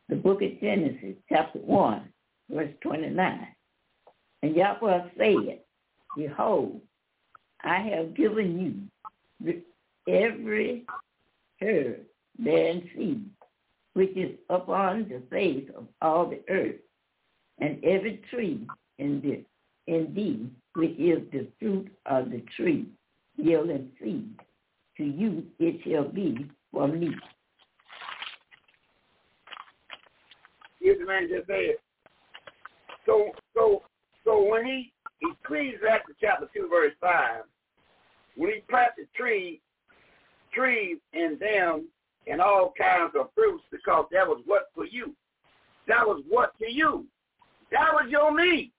[0.08, 2.08] The book of Genesis, chapter 1,
[2.50, 3.48] verse 29.
[4.42, 5.60] And Yahweh said,
[6.16, 6.80] Behold,
[7.64, 8.90] I have given
[9.40, 9.62] you
[10.08, 10.84] every
[11.60, 12.00] herb
[12.38, 13.24] bearing seed,
[13.94, 16.80] which is upon the face of all the earth,
[17.58, 18.66] and every tree
[18.98, 19.44] in the
[19.92, 22.86] in thee, which is the fruit of the tree,
[23.36, 24.34] yielding seed.
[24.96, 27.14] To you it shall be for meat.
[30.80, 31.76] The man just said.
[33.06, 33.82] So, so,
[34.24, 37.42] so when he Ecclesiastes chapter two verse five,
[38.36, 39.60] when he planted the tree,
[40.52, 41.88] trees in them
[42.26, 45.14] and all kinds of fruits, because that was what for you.
[45.88, 47.06] That was what to you.
[47.70, 48.72] That was your meat.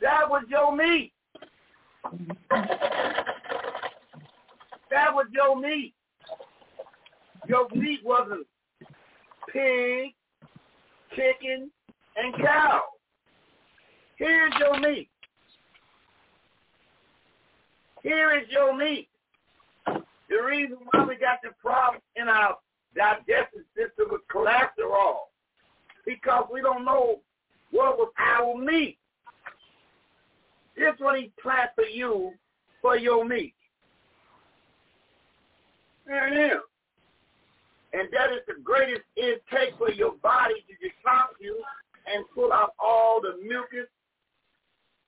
[0.00, 1.12] That was your meat.
[4.90, 5.94] That was your meat.
[7.48, 8.46] Your meat wasn't
[9.52, 10.14] pig,
[11.14, 11.70] chicken,
[12.16, 12.82] and cow.
[14.16, 15.08] Here's your meat.
[18.02, 19.08] Here is your meat.
[20.32, 22.56] The reason why we got the problem in our
[22.96, 25.28] digestive system with cholesterol,
[26.06, 27.20] because we don't know
[27.70, 28.96] what was our meat.
[30.74, 32.32] This what he planned for you
[32.80, 33.54] for your meat.
[36.06, 36.60] There it is.
[37.92, 41.62] And that is the greatest intake for your body to detox you
[42.06, 43.86] and pull out all the mucus,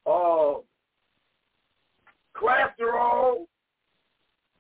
[0.07, 0.61] uh,
[2.37, 3.47] cholesterol,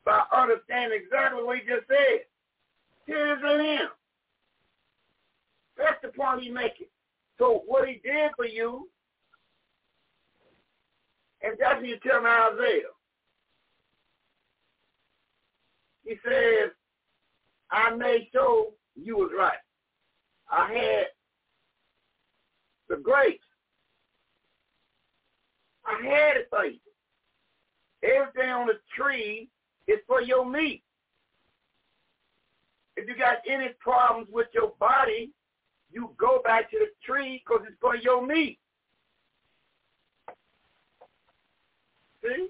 [0.05, 2.21] by understanding exactly what he just said.
[3.07, 3.89] Here's in him.
[5.77, 6.87] That's the point he's making.
[7.39, 8.89] So what he did for you,
[11.43, 12.83] and that's what you tell me Isaiah.
[16.05, 16.71] He says,
[17.71, 19.59] I made sure you was right.
[20.51, 21.07] I had
[22.89, 23.45] the grapes.
[25.87, 26.79] I had it for you.
[28.03, 29.49] Everything on the tree
[29.87, 30.83] is for your meat.
[32.97, 35.31] If you got any problems with your body,
[35.91, 38.59] you go back to the tree because it's for your meat.
[42.23, 42.49] See?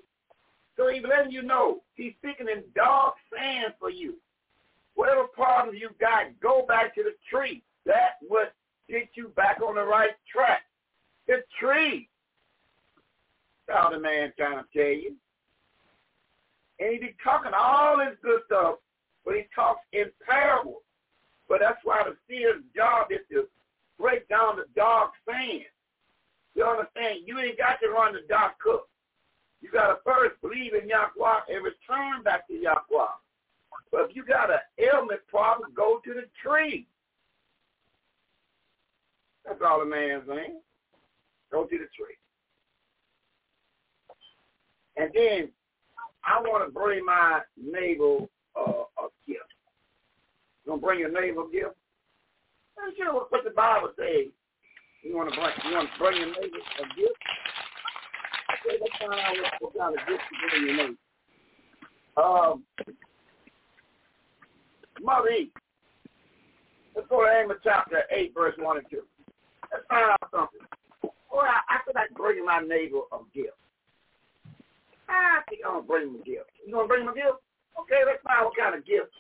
[0.77, 4.15] So he's letting you know he's speaking in dark sand for you.
[4.95, 7.63] Whatever problems you got, go back to the tree.
[7.87, 8.49] That would
[8.89, 10.63] get you back on the right track.
[11.27, 12.09] The tree.
[13.67, 15.17] That's all the man trying to tell you.
[16.81, 18.77] And he be talking all this good stuff,
[19.25, 20.83] but he talks in parables.
[21.49, 23.47] But that's why the seer's job is to
[23.99, 25.65] break down the dark saying.
[26.55, 27.21] You understand?
[27.27, 28.89] You ain't got to run the dark cook.
[29.61, 33.15] You got to first believe in Yahweh and return back to Yahweh.
[33.91, 36.87] But if you got an ailment problem, go to the tree.
[39.45, 40.61] That's all the man's saying.
[41.51, 42.17] Go to the tree.
[44.97, 45.49] And then
[46.27, 48.27] I want to bring my neighbor
[48.57, 49.51] uh, a gift.
[50.65, 51.77] You gonna bring your neighbor a gift?
[52.79, 54.33] I'm sure what the Bible says.
[55.03, 57.21] You want to bring you want to bring your neighbor a gift?
[58.53, 60.99] Okay, let's find out what, what kind of gift to bring your neighbor.
[62.17, 62.65] Um,
[65.03, 65.51] Mother E.
[66.95, 69.03] Let's go to Amos chapter 8, verse 1 and 2.
[69.73, 70.61] Let's find out something.
[71.03, 73.59] Boy, I, I feel like bringing my neighbor a gift.
[75.15, 76.51] Ah, I think I'm going to bring him a gift.
[76.67, 77.39] You to bring him a gift?
[77.81, 79.15] Okay, let's find what kind of gift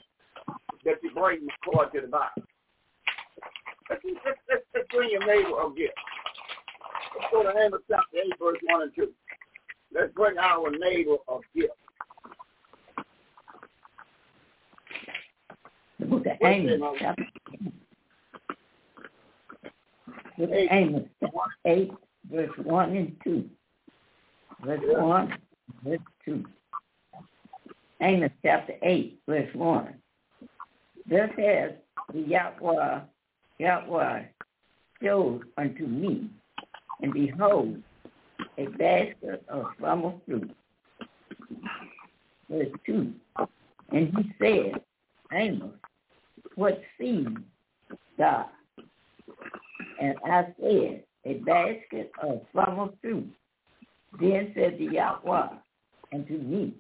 [0.84, 2.42] that you bring according to the Bible.
[3.88, 5.94] Let's, let's, let's, let's bring your neighbor a gift.
[7.14, 9.08] Let's go to Amos chapter 8, verse 1 and 2.
[9.94, 11.74] Let's bring our neighbor a gift.
[16.00, 17.26] The book of Amos, chapter
[20.38, 21.04] book of Amos,
[21.64, 21.90] 8,
[22.30, 23.44] verse 1 and 2.
[24.64, 25.34] Verse 1,
[25.84, 26.44] verse 2.
[28.00, 29.94] Amos chapter 8, verse 1.
[31.08, 31.70] Thus has
[32.12, 33.00] the Yahweh,
[33.58, 34.22] Yahweh
[35.02, 36.28] showed unto me,
[37.02, 37.76] and behold,
[38.58, 40.50] a basket of summer fruit.
[42.50, 43.12] Verse 2.
[43.92, 44.80] And he said,
[45.32, 45.72] Amos,
[46.56, 47.28] what seed
[48.18, 48.48] thou?
[50.00, 53.30] And I said, a basket of summer fruit.
[54.20, 55.48] Then said the Yahweh
[56.14, 56.74] unto me,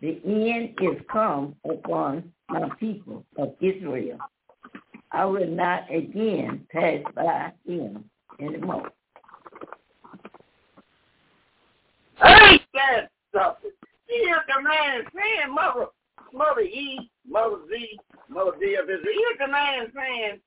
[0.00, 4.18] the end is come upon my people of Israel.
[5.10, 8.04] I will not again pass by them
[8.40, 8.90] anymore.
[12.18, 13.70] That something.
[14.62, 15.86] Man saying, Mother,
[16.32, 17.98] Mother E, Mother Z,
[18.28, 18.76] Mother D
[19.48, 20.40] man saying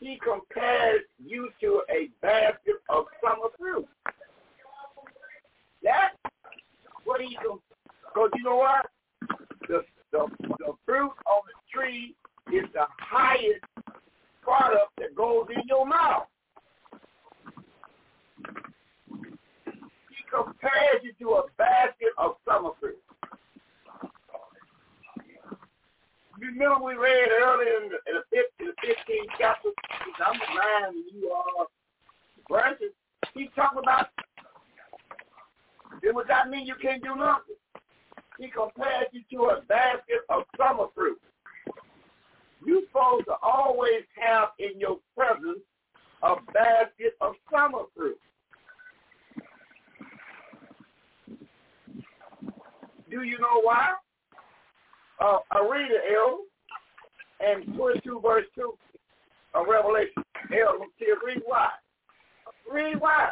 [0.00, 3.88] he compares you to a basket of summer fruit.
[5.82, 6.14] That's
[7.08, 8.86] what he because you know what?
[9.66, 9.80] The,
[10.12, 10.26] the
[10.58, 12.14] the fruit on the tree
[12.52, 13.64] is the highest
[14.42, 16.26] product that goes in your mouth.
[19.64, 22.98] He compares you to a basket of summer fruit.
[26.38, 28.24] Remember we read earlier in the, in the,
[28.60, 29.68] 15, the 15th chapter,
[30.24, 31.66] I'm reminding you all
[32.50, 32.92] verses.
[33.34, 34.08] He talking about
[36.02, 37.56] then would that mean you can't do nothing?
[38.38, 41.20] He compares you to a basket of summer fruit.
[42.64, 45.60] You're supposed to always have in your presence
[46.22, 48.18] a basket of summer fruit.
[53.10, 53.94] Do you know why?
[55.20, 56.40] Uh, I read it, El,
[57.40, 58.72] and 22 verse 2
[59.54, 60.22] of Revelation.
[60.52, 60.78] El,
[61.24, 61.68] read why.
[62.70, 63.30] Read why.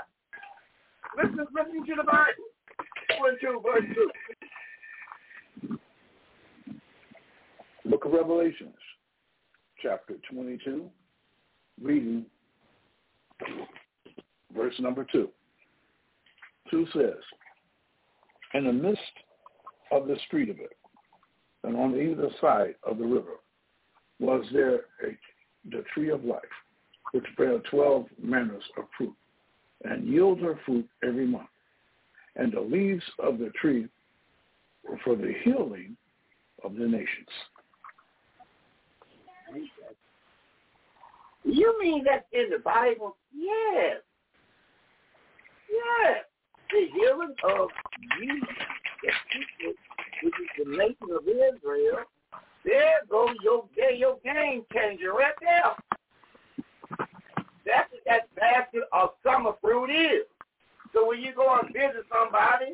[1.16, 2.46] Listen, listen to the Bible.
[3.18, 3.84] 22 verse
[5.62, 5.78] 2.
[7.88, 8.74] Book of Revelations,
[9.80, 10.90] chapter 22,
[11.80, 12.26] reading
[14.54, 15.30] verse number 2.
[16.70, 17.22] 2 says,
[18.54, 19.00] In the midst
[19.92, 20.76] of the street of it,
[21.62, 23.36] and on either side of the river,
[24.18, 25.16] was there a,
[25.70, 26.42] the tree of life,
[27.12, 29.14] which bare twelve manners of fruit,
[29.86, 31.48] and yield her fruit every month
[32.36, 33.88] and the leaves of the tree
[35.04, 35.96] for the healing
[36.64, 37.28] of the nations.
[41.44, 43.16] You mean that's in the Bible?
[43.34, 43.98] Yes.
[45.70, 46.24] Yes.
[46.70, 47.68] The healing of
[48.20, 48.40] you,
[49.02, 49.74] the people,
[50.22, 52.04] which is the nation of Israel.
[52.64, 53.64] There goes your,
[53.94, 55.76] your game changer right there.
[57.66, 60.24] That's what that basket of summer fruit is.
[60.94, 62.72] So when you go and visit somebody,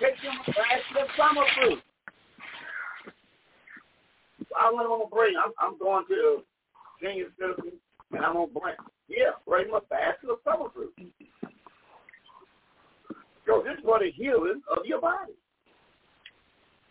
[0.00, 1.82] take them a basket of summer fruit.
[4.40, 5.34] So I want to bring.
[5.36, 6.42] I'm, I'm going to
[7.02, 7.78] senior citizen,
[8.12, 8.74] and I'm gonna bring.
[9.08, 10.94] Yeah, bring a basket of summer fruit.
[13.46, 15.34] So this is for the healing of your body.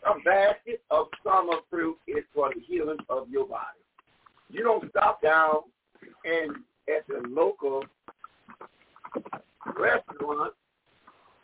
[0.06, 3.82] A basket of summer fruit is for the healing of your body.
[4.50, 5.64] You don't stop down
[6.24, 6.52] and
[6.88, 7.84] at the local
[9.78, 10.54] restaurant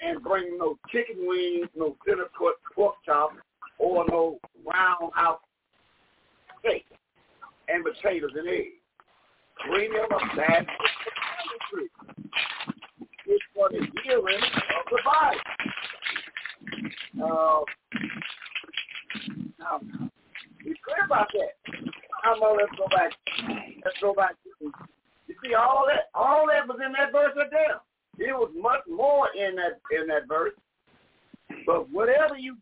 [0.01, 3.31] and bring no chicken wings, no center cut pork chop,
[3.77, 5.41] or no round out
[6.59, 6.85] steak
[7.67, 8.81] and potatoes and eggs.
[9.69, 10.67] Bring them a basket.
[13.27, 15.37] It's for the healing of the body.
[17.23, 17.61] Uh,
[19.59, 19.79] now,
[20.59, 21.81] be clear about that.
[22.25, 23.11] Now, let's go back.
[23.83, 24.35] Let's go back.
[24.59, 24.71] To,
[25.43, 27.81] see, all that, all that was in that verse right there.
[28.17, 30.53] There was much more in that in that verse.
[31.65, 32.57] But whatever you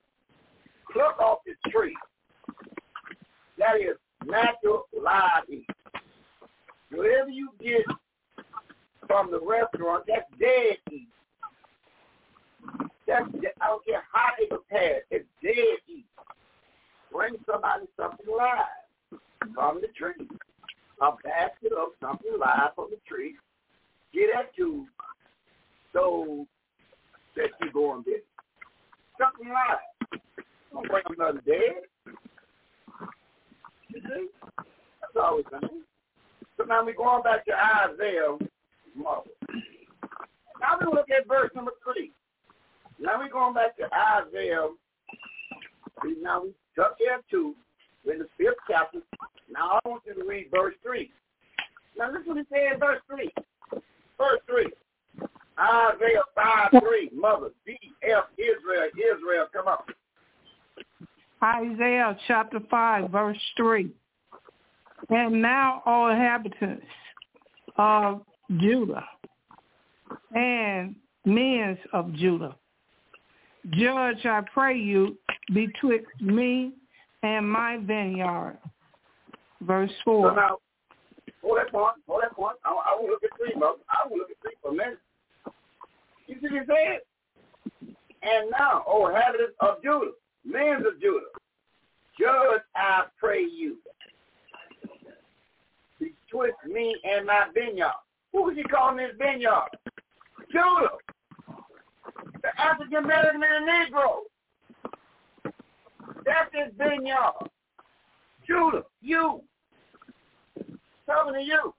[0.91, 1.95] pluck off the tree,
[3.57, 5.69] that is natural live eat.
[6.91, 7.83] Whatever you get
[9.07, 11.07] from the restaurant, that's dead eat.
[13.07, 13.25] That's
[13.61, 16.05] I don't care how they prepare it, it's dead eat.
[17.11, 19.19] Bring somebody something live
[19.55, 20.27] from the tree.
[21.01, 23.35] A basket of something live from the tree.
[24.13, 24.85] Get that to
[25.93, 26.45] so
[27.35, 28.25] that you go and visit.
[29.17, 30.21] Something live.
[30.73, 31.83] Don't bring nothing dead.
[33.89, 34.27] You see?
[34.57, 35.83] That's all we're saying.
[36.57, 38.37] So now we're going back to Isaiah
[38.95, 39.29] mother.
[40.59, 42.11] Now we look at verse number three.
[42.99, 44.67] Now we're going back to Isaiah.
[46.21, 47.55] Now we took there too
[48.11, 48.99] in the fifth chapter.
[49.51, 51.11] Now I want you to read verse three.
[51.97, 53.31] Now listen it says in verse three.
[54.17, 54.71] Verse three.
[55.59, 58.23] Isaiah 5 3, Mother, D.F.
[58.37, 59.85] Israel, Israel, come up.
[61.43, 63.91] Isaiah chapter 5, verse 3.
[65.09, 66.85] And now, all inhabitants
[67.77, 68.21] of
[68.57, 69.05] Judah
[70.33, 70.95] and
[71.25, 72.55] men of Judah,
[73.71, 75.17] judge, I pray you,
[75.53, 76.73] betwixt me
[77.23, 78.57] and my vineyard.
[79.61, 80.29] Verse 4.
[80.29, 80.57] So now,
[81.43, 82.57] hold that point, hold that point.
[82.63, 83.79] I, I will look at three, Mother.
[83.89, 84.99] I will look at three for a minute.
[86.27, 87.01] You see what he said?
[88.21, 90.11] And now, O inhabitants of Judah,
[90.45, 91.25] men of Judah,
[92.19, 93.77] judge, I pray you,
[95.99, 97.91] betwixt me and my vineyard.
[98.33, 99.69] Who was he calling his vineyard?
[100.51, 100.97] Judah.
[102.41, 104.28] The African American and the Negro.
[106.25, 107.49] That's his vineyard.
[108.47, 109.41] Judah, you.
[111.05, 111.73] Coming to you.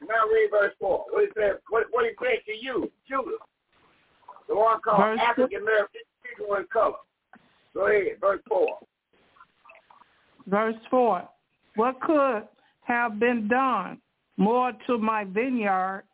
[0.00, 1.04] Now read verse 4.
[1.10, 3.36] What he said, what, what he said to you, Judah.
[4.48, 6.94] The one called Verse African American people in color.
[7.74, 8.66] Go ahead, verse 4.
[10.46, 11.28] Verse 4.
[11.76, 12.42] What could
[12.82, 14.00] have been done
[14.38, 16.04] more to my vineyard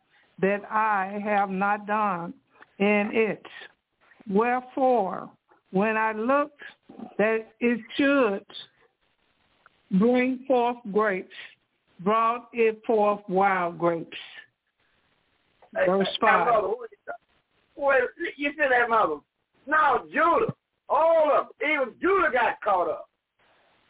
[0.41, 2.33] that I have not done
[2.79, 3.45] in it?
[4.29, 5.29] Wherefore,
[5.75, 6.61] when I looked
[7.17, 8.45] that it should
[9.99, 11.35] bring forth grapes,
[11.99, 14.17] brought it forth wild grapes.
[15.85, 16.47] Verse hey, 5.
[16.47, 17.15] mother, who is that?
[17.75, 17.97] Well,
[18.37, 19.17] you see that, mother.
[19.67, 20.53] No, Judah.
[20.87, 21.69] All of them.
[21.69, 23.09] Even Judah got caught up.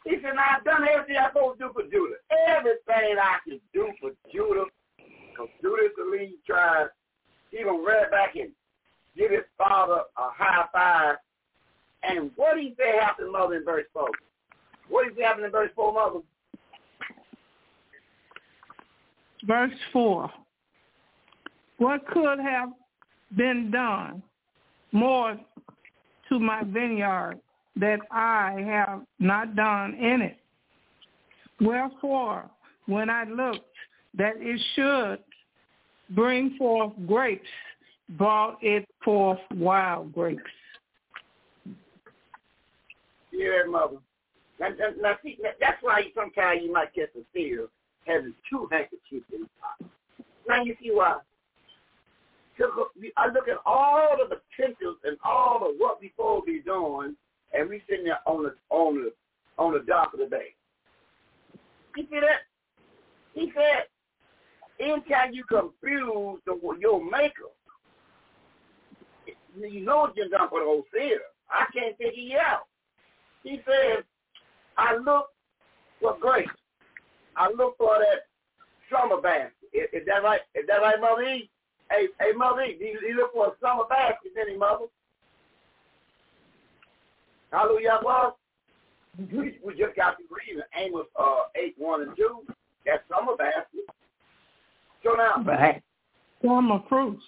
[0.04, 2.16] He said, now, I've done everything I'm supposed to do for Judah.
[2.48, 4.64] Everything I can do for Judah.
[4.96, 6.88] Because Judah's the lead tribe.
[7.52, 8.50] He to run back and
[9.16, 11.16] give his father a high five.
[12.08, 14.08] And what did he say happened, mother, in verse 4?
[14.88, 16.20] What did he say happened in verse 4, mother?
[19.44, 20.30] Verse 4.
[21.78, 22.70] What could have
[23.36, 24.22] been done
[24.92, 25.38] more
[26.28, 27.38] to my vineyard
[27.76, 30.38] that I have not done in it?
[31.60, 32.48] Wherefore,
[32.86, 33.64] when I looked
[34.14, 35.18] that it should
[36.14, 37.48] bring forth grapes,
[38.10, 40.42] brought it forth wild grapes.
[43.36, 43.98] Yeah, mother.
[44.58, 47.68] Now, now, now, see, now, that's why sometimes you might get the fear
[48.06, 49.86] having two handkerchiefs in his pocket.
[50.48, 51.20] Now you see why.
[52.56, 56.46] 'Cause look, we- I look at all the potentials and all of what we supposed
[56.46, 57.14] to be doing,
[57.52, 59.12] and we sitting there on the on the
[59.58, 60.54] on the dock of the bay.
[61.96, 62.42] You see that?
[63.34, 63.88] He said,
[64.80, 67.50] anytime you confuse the, your maker,
[69.56, 71.24] you know you're done for the whole theater.
[71.50, 72.66] I can't figure you out.
[73.46, 74.02] He said,
[74.76, 75.26] I look
[76.00, 76.48] for grace.
[77.36, 78.26] I look for that
[78.90, 79.52] summer basket.
[79.72, 80.40] Is, is that right?
[80.56, 81.48] Is that right, Mother E?
[81.88, 84.86] Hey, hey, Mother E, do you, look for a summer basket, didn't he, Mother?
[87.52, 88.38] Hallelujah, well,
[89.16, 92.40] we, we just got to read Amos uh, 8, 1 and 2.
[92.86, 93.86] That summer basket.
[95.04, 95.82] So now, Right.
[96.44, 97.22] Summer fruits.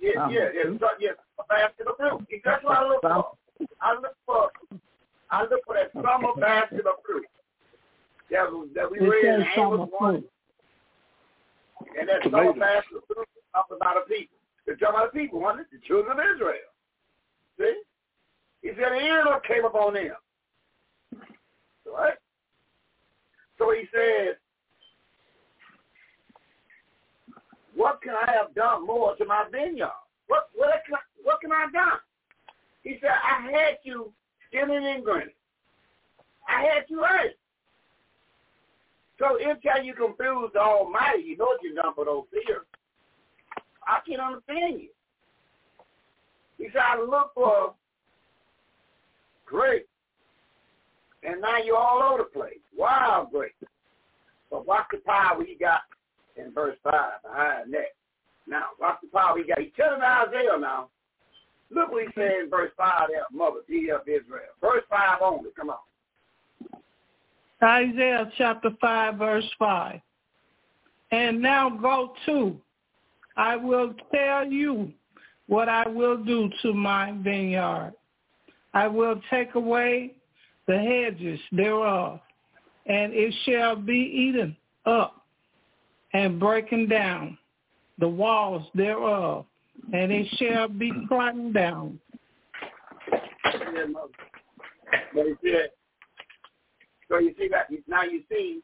[0.00, 0.80] yeah, Summer yeah, yeah, fruit.
[0.80, 2.26] so, yeah, a basket of fruit.
[2.42, 3.32] That's what I look for.
[3.82, 4.50] I look for,
[5.30, 7.26] I look for that summer basket of fruit.
[8.30, 10.12] That, was, that we It read in says Amos 1.
[10.12, 10.30] fruit.
[11.98, 14.36] And that summer basket of fruit is talking about a people.
[14.66, 16.72] It talks about the wanted the children of Israel.
[17.58, 17.82] See?
[18.62, 20.16] He said the angel came upon them.
[21.86, 22.14] Right?
[23.58, 24.36] So he said,
[27.74, 29.90] what can I have done more to my vineyard?
[30.28, 31.98] What what can I, what can I have done?
[32.82, 34.12] He said, I had you
[34.54, 35.28] skinning and grinning.
[36.48, 37.30] I had you right.
[39.18, 42.66] So anytime you confuse the Almighty, you know you're done for those fears.
[43.86, 44.88] I can't understand you.
[46.58, 47.74] He said, I look for
[49.46, 49.86] great.
[51.22, 52.58] And now you're all over the place.
[52.76, 53.52] Wow, great.
[54.50, 55.80] But watch the power he got
[56.36, 57.94] in verse 5 behind that.
[58.46, 59.60] Now, watch the power he got.
[59.60, 60.88] He's telling Isaiah now.
[61.74, 64.42] Look what he said in verse 5 there, Mother, D of Israel.
[64.60, 65.50] Verse 5 only.
[65.56, 65.76] Come on.
[67.62, 70.00] Isaiah chapter 5, verse 5.
[71.10, 72.56] And now go to,
[73.36, 74.92] I will tell you
[75.46, 77.92] what I will do to my vineyard.
[78.72, 80.14] I will take away
[80.66, 82.20] the hedges thereof,
[82.86, 84.56] and it shall be eaten
[84.86, 85.24] up
[86.12, 87.38] and breaking down
[87.98, 89.46] the walls thereof,
[89.92, 92.00] and it shall be trodden down.
[97.08, 98.62] So you see that now you see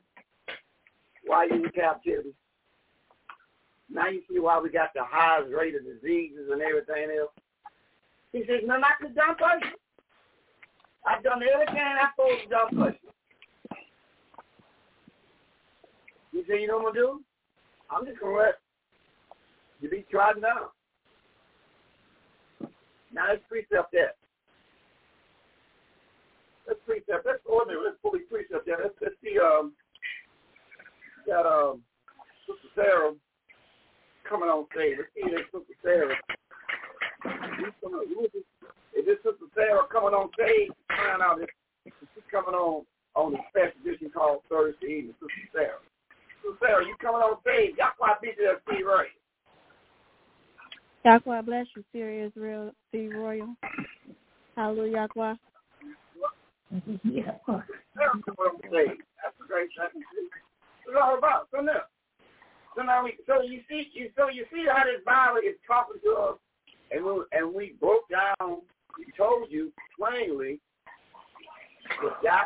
[1.27, 2.35] why you in captivity.
[3.93, 7.33] Now you see why we got the highest rate of diseases and everything else.
[8.33, 9.75] He says, no, not the dumb person.
[11.07, 12.91] I've done everything I'm supposed to do for
[16.33, 16.45] you.
[16.49, 17.21] Say you know what I'm to do?
[17.91, 18.59] I'm just to let
[19.81, 20.69] you be trodden down.
[23.13, 24.17] Now let's precept that.
[26.67, 27.27] Let's precept.
[27.27, 27.83] Let's ordinary.
[27.85, 28.79] Let's fully precept that.
[28.83, 29.39] Let's, let's see.
[29.39, 29.73] Um,
[31.27, 31.83] got um,
[32.47, 33.13] Sister Sarah
[34.29, 34.97] coming on stage.
[34.99, 36.17] Let's see that Sister Sarah.
[38.95, 40.71] Is this Sister Sarah coming on stage?
[40.89, 41.51] Find out if
[41.85, 45.15] she's coming on on the special edition called Thursday evening.
[45.19, 45.83] Sister Sarah.
[46.43, 47.75] Sister Sarah, you coming on stage?
[47.77, 49.11] Y'all quite busy there, Steve Ray.
[51.05, 53.55] Yahweh bless you, Serious Real Steve Royal.
[54.57, 55.35] Hallelujah, Yahweh.
[57.03, 57.33] Yeah.
[57.47, 58.91] That's a great.
[60.85, 61.49] What's all about?
[61.51, 61.81] So now,
[62.77, 66.11] so we, so you see, you so you see how this Bible is talking to
[66.17, 66.39] us,
[66.91, 68.63] and we and we broke down.
[68.99, 70.61] We told you plainly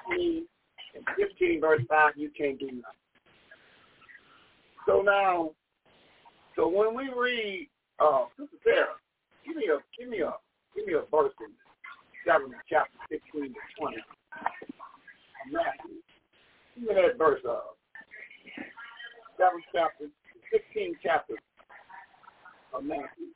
[0.09, 0.47] means
[0.94, 2.82] in 15 verse 5 you can't do nothing.
[4.86, 5.51] So now,
[6.56, 7.68] so when we read,
[8.01, 8.97] uh, Sister Sarah,
[9.47, 10.33] give me a give me a
[10.75, 11.53] give me a verse in
[12.27, 13.97] seven chapter 16 to 20.
[15.53, 16.01] Matthew.
[16.75, 17.77] Give me that verse of
[19.39, 20.07] seventh chapter,
[20.53, 21.35] 16 chapter
[22.73, 23.31] of Matthew.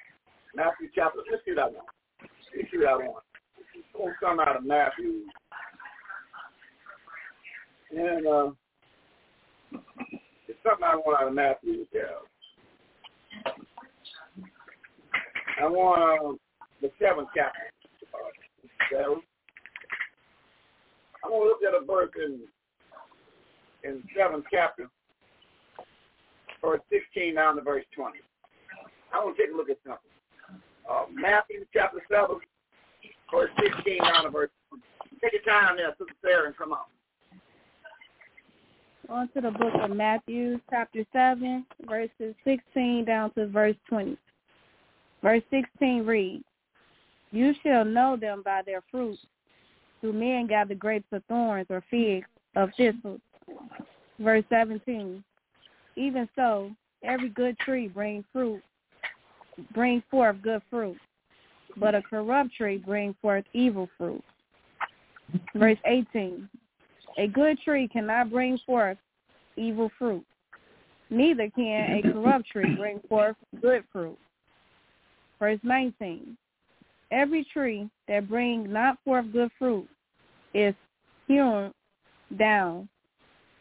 [0.55, 1.85] Matthew chapter, let's see that one.
[2.57, 3.23] Let's see that one.
[3.75, 5.23] It's to come out of Matthew.
[7.91, 8.51] And uh,
[10.49, 11.87] it's something I want out of Matthew.
[11.93, 12.03] Yeah.
[15.61, 16.37] I want uh,
[16.81, 17.73] the seventh chapter.
[18.95, 19.15] Uh,
[21.25, 22.41] I want to look at a verse in
[23.85, 24.89] in seventh chapter
[26.63, 28.19] verse 16 down to verse 20.
[29.13, 30.11] I want to take a look at something.
[30.89, 32.37] Uh, Matthew chapter 7,
[33.33, 34.83] verse 16 down to verse 20.
[35.23, 36.87] Take your time there, Sister Sarah, and come on.
[39.09, 44.17] On to the book of Matthew, chapter 7, verses 16 down to verse 20.
[45.23, 46.45] Verse 16 reads,
[47.33, 49.21] You shall know them by their fruits.
[50.01, 53.21] Do men gather grapes of thorns or figs of thistles?
[54.21, 55.23] Verse 17,
[55.97, 56.71] even so,
[57.03, 58.63] every good tree brings fruit,
[59.75, 60.97] brings forth good fruit,
[61.77, 64.23] but a corrupt tree brings forth evil fruit.
[65.55, 66.49] Verse 18,
[67.19, 68.99] a good tree cannot bring forth
[69.57, 70.25] evil fruit,
[71.11, 74.19] neither can a corrupt tree bring forth good fruit.
[75.39, 76.37] Verse 19,
[77.11, 79.89] every tree that brings not forth good fruit
[80.55, 80.75] is
[81.27, 81.73] hewn
[82.39, 82.89] down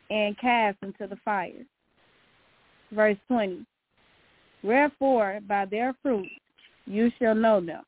[0.10, 1.66] and cast into the fire
[2.92, 3.66] verse 20.
[4.64, 6.30] Wherefore, by their fruits
[6.86, 7.84] you shall know them.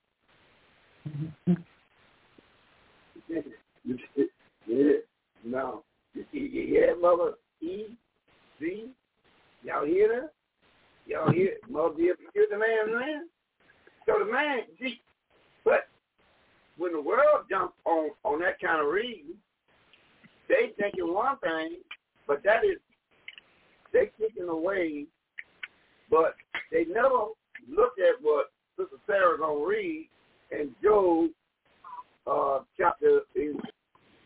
[3.27, 4.91] yeah.
[5.45, 5.83] No.
[6.13, 7.85] You, hear that, Mother E?
[8.59, 8.89] Z?
[9.63, 10.33] Y'all hear that?
[11.05, 11.53] Y'all hear?
[11.69, 13.23] Mother, you hear the man, man?
[14.09, 14.61] So the man,
[15.63, 15.87] but
[16.77, 19.35] when the world jumps on, on that kind of reading,
[20.47, 21.77] they thinking one thing,
[22.27, 22.79] but that is
[23.93, 25.05] they taken away,
[26.09, 26.33] but
[26.71, 27.33] they never
[27.69, 30.09] look at what Sister Sarah gonna read
[30.51, 31.29] in Job
[32.25, 33.59] uh, chapter in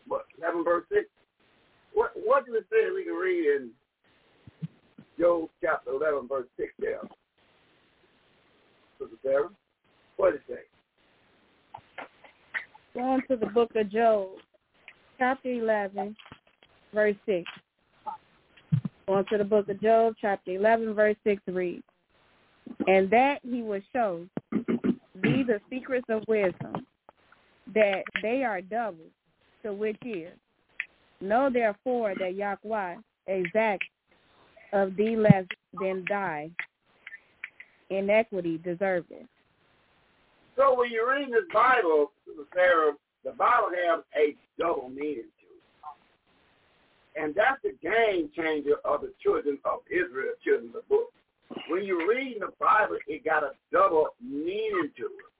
[0.08, 0.24] what
[0.64, 1.08] verse six.
[1.92, 3.70] What what does it say we can read in
[5.18, 7.02] Job chapter eleven verse six there?
[8.98, 9.50] Sister Sarah,
[10.16, 10.36] what that?
[10.36, 12.00] it say?
[12.94, 14.28] Going to the book of Job,
[15.18, 16.16] chapter 11,
[16.92, 17.44] verse 6.
[19.06, 21.82] Going to the book of Job, chapter 11, verse 6 reads,
[22.86, 26.86] And that he will show thee the secrets of wisdom,
[27.74, 29.10] that they are double,
[29.62, 30.32] to which is,
[31.20, 32.96] Know therefore that Yahweh
[33.26, 33.84] exact
[34.72, 35.44] of thee less
[35.80, 36.50] than thy
[37.90, 39.26] inequity deserveth.
[40.56, 42.12] So when you read this Bible,
[42.54, 42.92] Sarah,
[43.24, 45.46] the Bible has a double meaning to
[47.18, 47.22] it.
[47.22, 51.12] And that's the game changer of the children of Israel, children of the book.
[51.68, 55.34] When you read the Bible, it got a double meaning to it.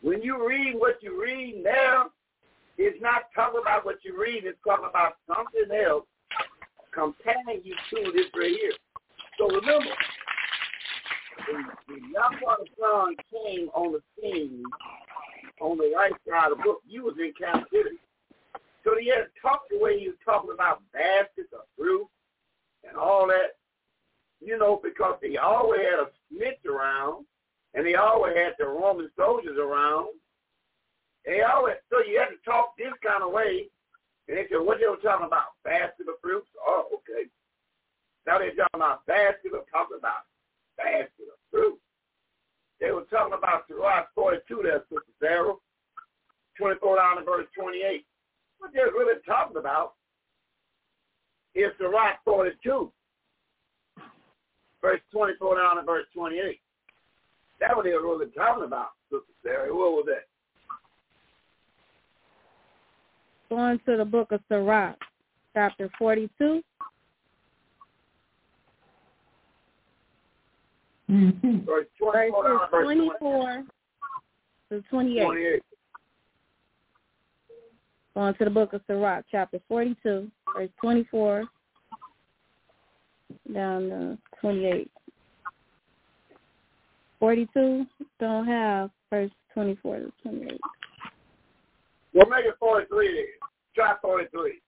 [0.00, 2.10] When you read what you read now,
[2.78, 6.04] it's not talking about what you read, it's talking about something else
[6.92, 8.72] comparing you to this right here.
[9.38, 9.90] So remember,
[11.48, 14.62] when, when Yahweh Son came on the scene
[15.60, 17.96] on the right side of the book, you was in captivity.
[18.84, 22.06] So he had to talk the way he was talking about baskets of fruit
[22.86, 23.54] and all that,
[24.40, 27.24] you know, because he always had a snitch around
[27.74, 30.08] and he always had the Roman soldiers around.
[31.24, 33.68] He always, so you had to talk this kind of way.
[34.28, 35.54] And they said, what they were talking about?
[35.64, 36.50] Basket of fruits?
[36.66, 37.30] Oh, okay.
[38.26, 40.26] Now they're talking about basket of talking about
[40.82, 41.78] basket of fruit.
[42.80, 45.54] They were talking about Sirach 42 there, Sister Sarah,
[46.58, 48.04] 24 down to verse 28.
[48.58, 49.94] What they're really talking about
[51.54, 52.90] is Sirach 42,
[54.80, 56.60] verse 24 down to verse 28.
[57.60, 59.72] That's what they were really talking about, Sister Sarah.
[59.72, 60.26] What was that?
[63.48, 64.96] Going to the book of Sirach,
[65.54, 66.62] chapter 42,
[71.12, 71.66] Mm-hmm.
[71.66, 73.64] Verse 24 verses verse 24
[74.70, 75.24] to 28.
[75.24, 75.62] 28.
[78.14, 81.44] Going to the book of Sirach, chapter 42, verse 24
[83.52, 84.90] down to 28.
[87.20, 87.86] 42
[88.18, 90.60] don't have verse 24 to 28.
[92.14, 93.24] We'll make it 43 then.
[93.74, 94.60] Try 43.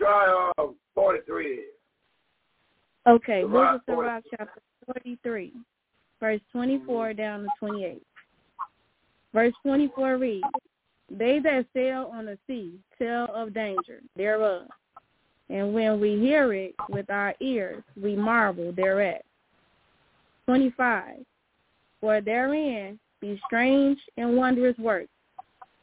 [0.00, 3.14] Try uh, 43 then.
[3.14, 4.62] Okay, book Sirach of Sirach, chapter
[4.94, 5.52] 43,
[6.18, 8.02] verse 24 down to 28.
[9.34, 10.44] Verse 24 reads,
[11.10, 14.68] They that sail on the sea tell of danger thereof.
[15.50, 19.24] And when we hear it with our ears, we marvel thereat.
[20.46, 21.16] 25.
[22.00, 25.10] For therein be strange and wondrous works,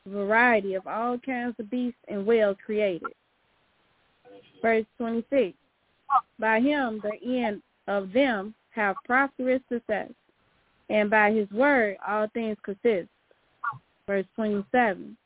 [0.08, 3.14] variety of all kinds of beasts and whales created.
[4.62, 5.56] Verse 26.
[6.40, 10.12] By him the end of them have prosperous success,
[10.90, 13.10] and by his word all things consist.
[14.08, 15.18] Verse 27.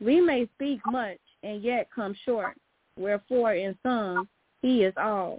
[0.00, 2.56] We may speak much and yet come short,
[2.96, 4.28] wherefore in some
[4.60, 5.38] he is all.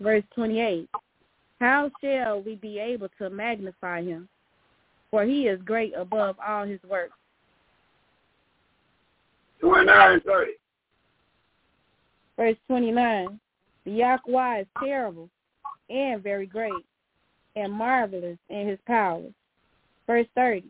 [0.00, 0.88] Verse 28.
[1.60, 4.28] How shall we be able to magnify him?
[5.10, 7.12] For he is great above all his works.
[9.60, 10.52] 29 and 30.
[12.40, 13.38] Verse 29.
[13.84, 15.28] The Yahweh is terrible
[15.90, 16.72] and very great
[17.54, 19.34] and marvelous in his powers.
[20.06, 20.64] Verse 30.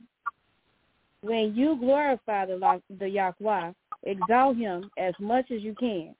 [1.23, 3.71] When you glorify the, the Yahweh,
[4.03, 6.13] exalt him as much as you can.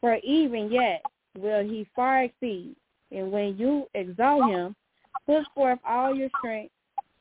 [0.00, 1.02] For even yet
[1.36, 2.74] will he far exceed.
[3.12, 4.74] And when you exalt him,
[5.26, 6.72] put forth all your strength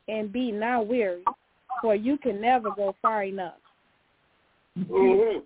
[0.08, 1.26] and be not weary,
[1.82, 3.56] for you can never go far enough.
[4.80, 5.40] Mm-hmm.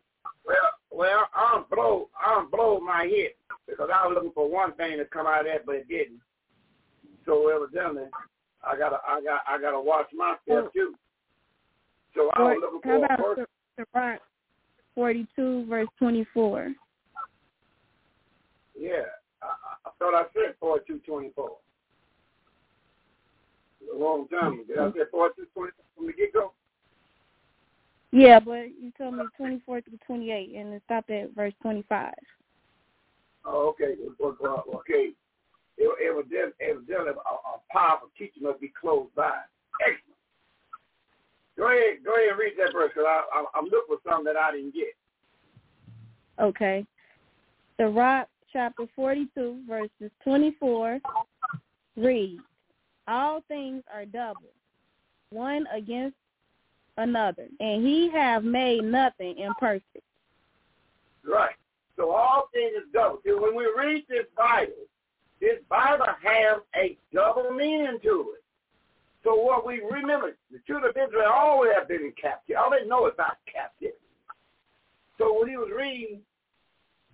[0.91, 3.31] Well, I'm blow, I'm blow my head
[3.67, 6.19] because I was looking for one thing to come out of that, but it didn't.
[7.25, 8.09] So evidently,
[8.65, 10.69] I gotta, I got, I gotta watch myself oh.
[10.73, 10.95] too.
[12.15, 13.47] So I was looking How for a about verse.
[13.93, 14.21] Sirach
[14.95, 16.73] 42, verse 24?
[18.77, 18.89] Yeah,
[19.41, 19.45] I,
[19.85, 21.51] I- thought I said forty-two twenty-four.
[23.93, 24.63] A long time ago.
[24.67, 26.53] Did I say forty-two twenty-four from the get-go?
[28.11, 32.13] Yeah, but you told me 24 through 28, and it stopped at verse 25.
[33.45, 33.95] Oh, okay.
[34.21, 35.11] Okay.
[35.77, 39.31] It, evidently, evidently, a, a powerful teacher must be close by.
[39.81, 40.11] Excellent.
[41.57, 44.25] Go ahead, go ahead and read that verse, because I, I, I'm looking for something
[44.25, 44.93] that I didn't get.
[46.39, 46.85] Okay.
[47.77, 50.99] Sirach chapter 42, verses 24
[51.95, 52.41] reads,
[53.07, 54.51] All things are double,
[55.31, 56.15] one against
[56.97, 60.03] another, and he have made nothing imperfect.
[61.25, 61.55] Right.
[61.97, 63.19] So all things go.
[63.23, 64.73] See, when we read this Bible,
[65.39, 68.43] this Bible has a double meaning to it.
[69.23, 72.55] So what we remember, the children of Israel always have been in captivity.
[72.55, 73.97] All they know about captivity.
[75.17, 76.21] So when he was reading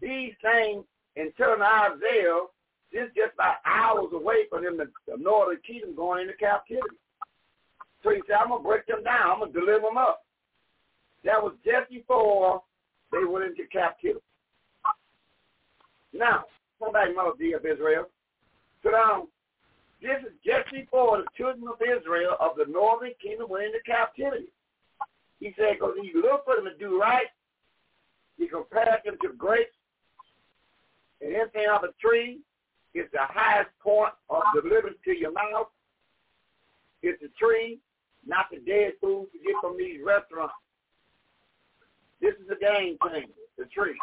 [0.02, 0.86] these things
[1.18, 2.48] and telling Isaiah,
[2.94, 6.96] this just about hours away from them, the, the northern kingdom going into captivity.
[8.08, 9.32] I'm going to break them down.
[9.32, 10.26] I'm going to deliver them up.
[11.24, 12.62] That was just before
[13.12, 14.24] they went into captivity.
[16.14, 16.46] Now,
[16.80, 18.06] come back, Melody of Israel.
[18.84, 19.28] So now,
[20.02, 24.48] this is just before the children of Israel of the northern kingdom went into captivity.
[25.40, 27.28] He said, because you look for them to do right,
[28.38, 29.76] you compare them to grapes,
[31.22, 32.40] and anything off a tree
[32.94, 35.68] is the highest point of deliverance to your mouth.
[37.02, 37.80] It's the tree,
[38.28, 40.54] not the dead food you get from these restaurants.
[42.22, 43.28] This is the game thing,
[43.58, 43.98] the tree.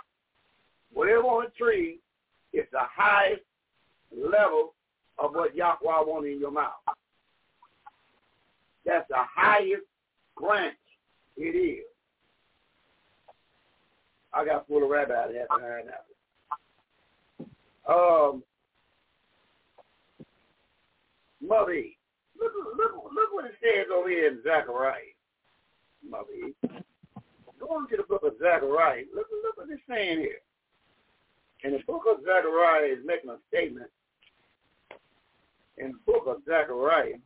[0.93, 1.99] Whatever on the tree
[2.53, 3.43] is the highest
[4.17, 4.75] level
[5.19, 6.73] of what Yahweh wants in your mouth.
[8.87, 9.83] That's the highest
[10.41, 10.77] branch
[11.37, 11.85] it is.
[14.33, 16.05] I got full of rabbit out of that behind that.
[17.93, 18.43] Um,
[21.41, 21.83] Mother,
[22.53, 25.15] look, look, look what it says over here in Zechariah.
[26.09, 26.53] Mother,
[27.59, 29.05] go on to the book of Zechariah.
[29.15, 30.43] Look, look what it's saying here.
[31.63, 33.91] And the book of Zechariah is making a statement.
[35.79, 37.19] In the book of Zechariah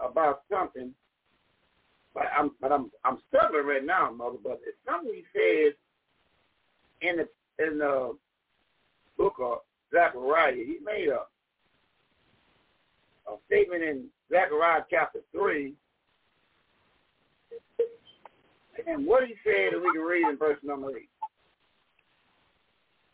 [0.00, 0.94] about something,
[2.14, 4.38] but I'm but I'm I'm stumbling right now, mother.
[4.42, 5.74] But it's something he says
[7.02, 8.16] in the in the
[9.18, 9.58] book of
[9.92, 10.54] Zechariah.
[10.54, 11.24] He made a
[13.28, 15.74] a statement in Zechariah chapter three.
[18.86, 21.10] And what he said, that we can read in verse number eight.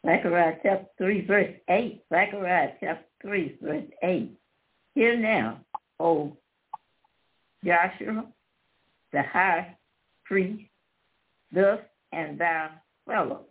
[0.04, 2.02] Zechariah chapter 3, verse 8.
[2.12, 4.38] Zechariah chapter 3, verse 8.
[4.94, 5.60] Hear now,
[5.98, 6.36] O
[7.64, 8.26] Joshua,
[9.12, 9.76] the high
[10.24, 10.64] priest,
[11.52, 11.80] thus
[12.12, 12.70] and thou
[13.06, 13.46] fellow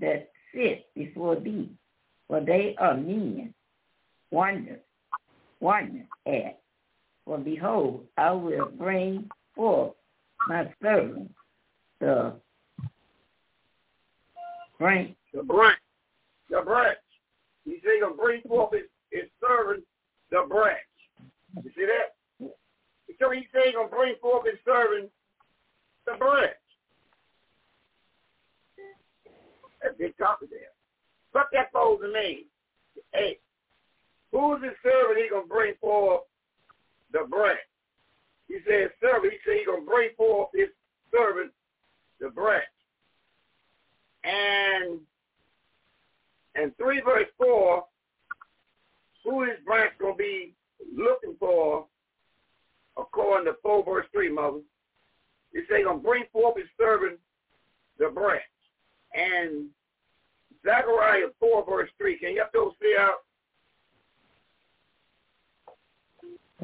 [0.00, 1.70] that sit before thee,
[2.26, 3.54] for they are men,
[4.30, 4.80] wonder,
[5.60, 6.60] wonder at.
[7.24, 9.94] For behold, I will bring forth
[10.48, 11.32] my servant,
[12.00, 12.34] the
[14.78, 15.78] branch the branch.
[16.50, 16.98] The branch.
[17.64, 19.84] He's going to bring forth his, his servant,
[20.30, 20.78] the branch.
[21.62, 22.48] You see that?
[23.18, 25.10] So he's going to bring forth his servant,
[26.06, 26.52] the branch.
[29.82, 30.72] That's big topic there.
[31.32, 31.72] What that
[32.02, 32.44] to mean?
[33.12, 33.38] Hey,
[34.36, 36.22] who's his servant he's going to bring forth
[37.12, 37.58] the branch?
[38.48, 39.32] He said servant.
[39.32, 40.68] He said he's going to bring forth his
[41.10, 41.52] servant,
[42.20, 42.64] the branch.
[44.24, 45.00] And
[46.54, 47.84] and 3 verse 4,
[49.24, 50.54] who is branch going to be
[50.94, 51.86] looking for
[52.96, 54.60] according to 4 verse 3, mother?
[55.52, 57.18] He say going to bring forth his servant,
[57.98, 58.42] the branch.
[59.14, 59.68] And
[60.64, 63.25] Zechariah 4 verse 3, can you have those see out?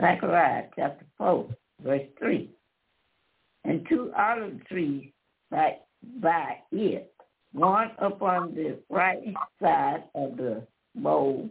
[0.01, 1.49] Zechariah chapter 4,
[1.85, 2.51] verse 3.
[3.65, 5.11] And two olive trees
[5.51, 5.77] by,
[6.21, 7.13] by it
[7.53, 9.23] one upon the right
[9.61, 11.49] side of the bowl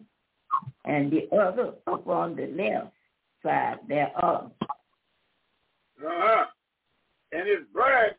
[0.86, 2.94] and the other upon the left
[3.44, 4.52] side thereof.
[6.04, 6.46] Uh-huh.
[7.32, 8.18] And his branch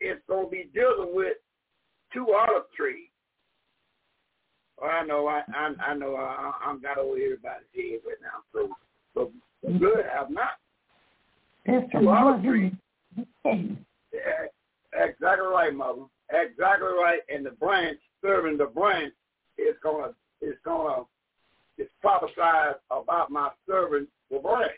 [0.00, 1.36] is going to be dealing with
[2.12, 3.08] two olive trees.
[4.80, 8.42] Well, I know, I I, I know, I, I'm not over everybody's head right now.
[8.52, 8.68] So,
[9.14, 9.32] so
[9.64, 10.52] good, I have not.
[11.66, 12.72] That's two olive trees.
[13.44, 19.12] exactly right, mother exactly right, and the branch serving the branch
[19.56, 21.02] is gonna is gonna
[21.78, 24.70] is prophesied about my servant the branch.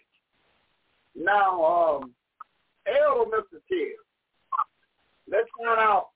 [1.16, 2.12] Now, um,
[2.86, 3.60] Elder Mr.
[3.68, 3.94] Tier,
[5.30, 6.08] let's find out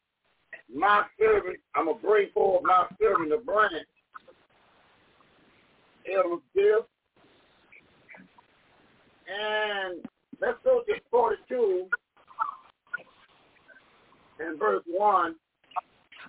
[0.73, 1.59] my servant.
[1.75, 3.87] I'm gonna bring forward my servant the branch.
[6.13, 6.81] Elder Tier,
[9.29, 10.05] and
[10.41, 11.89] let's go to 42
[14.41, 15.35] and verse 1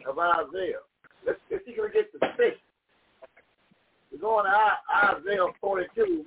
[0.07, 0.84] of Isaiah.
[1.26, 2.57] Let's, see if we get the fish.
[4.11, 6.26] We're going to Isaiah 42.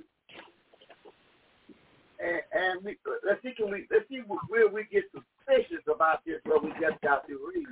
[2.19, 4.19] And, and we, let's see can we let's see
[4.49, 7.65] where we get suspicious about this what we just got to read.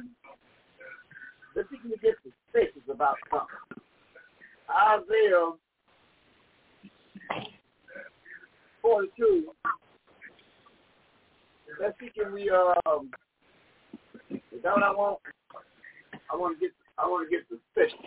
[1.53, 3.83] Let's see can we get suspicious about something.
[4.71, 5.51] Isaiah
[8.87, 9.47] 42.
[11.81, 13.11] Let's see, can we, um,
[14.31, 15.19] is that what I want?
[16.31, 18.05] I want to get, I want to get the special.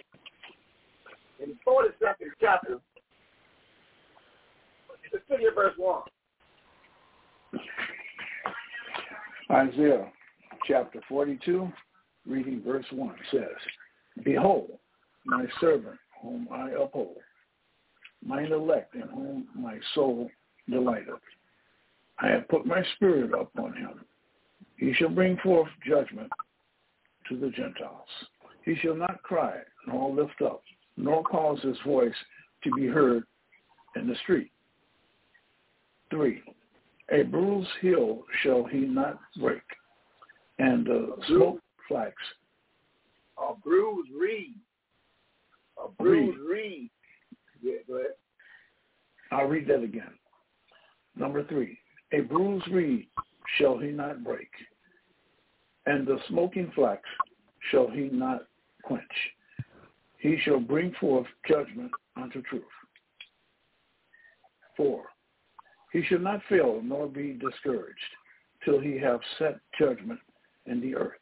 [1.42, 2.78] In the 42nd chapter,
[5.12, 6.02] let's see at verse 1.
[9.50, 10.10] Isaiah
[10.66, 11.70] chapter 42,
[12.26, 13.42] reading verse 1 says,
[14.24, 14.78] Behold,
[15.26, 17.18] my servant whom I uphold,
[18.24, 20.30] mine elect in whom my soul
[20.70, 21.20] delighteth.
[22.18, 24.04] I have put my spirit upon him.
[24.76, 26.30] He shall bring forth judgment
[27.28, 28.08] to the Gentiles.
[28.64, 30.62] He shall not cry, nor lift up,
[30.96, 32.14] nor cause his voice
[32.64, 33.24] to be heard
[33.96, 34.50] in the street.
[36.10, 36.42] Three,
[37.10, 39.62] a bruised heel shall he not break,
[40.58, 42.14] and the smoke flax.
[43.38, 44.54] A bruised reed.
[45.82, 46.90] A bruised reed.
[47.62, 48.10] Yeah, go ahead.
[49.32, 50.12] I'll read that again.
[51.20, 51.78] Number three,
[52.14, 53.06] a bruised reed
[53.58, 54.48] shall he not break,
[55.84, 57.02] and the smoking flax
[57.70, 58.46] shall he not
[58.82, 59.04] quench.
[60.16, 62.62] He shall bring forth judgment unto truth.
[64.78, 65.04] Four,
[65.92, 67.98] he shall not fail nor be discouraged
[68.64, 70.20] till he have set judgment
[70.64, 71.20] in the earth,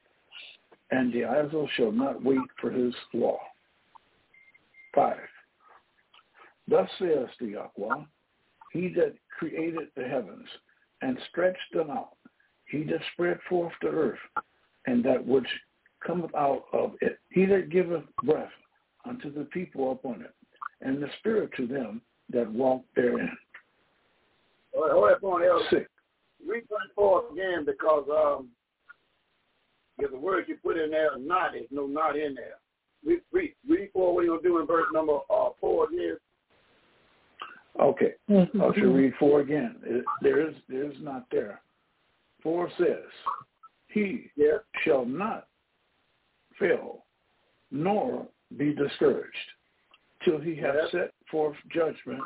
[0.92, 3.40] and the Israel shall not wait for his law.
[4.94, 5.18] Five,
[6.68, 8.04] thus says the Yahweh,
[8.72, 10.46] he that created the heavens
[11.02, 12.16] and stretched them out,
[12.70, 14.18] he that spread forth the earth,
[14.86, 15.46] and that which
[16.06, 18.50] cometh out of it, he that giveth breath
[19.08, 20.34] unto the people upon it,
[20.80, 23.30] and the spirit to them that walk therein.
[24.74, 25.64] Hold hold that point, Elder.
[25.70, 25.90] Six.
[26.46, 28.48] Read 24 again because um,
[29.98, 31.52] the words you put in there are not.
[31.52, 32.58] There's no not in there.
[33.04, 36.16] Read, read, read for what you're going to do in verse number uh, 4 again.
[37.80, 38.14] Okay.
[38.30, 39.76] I should read four again.
[39.84, 41.60] It, there is there is not there.
[42.42, 43.04] Four says,
[43.88, 44.58] He Yeah.
[44.82, 45.48] shall not
[46.58, 47.04] fail,
[47.70, 48.26] nor
[48.56, 49.52] be discouraged,
[50.24, 50.90] till he have Yes.
[50.90, 52.22] set forth judgment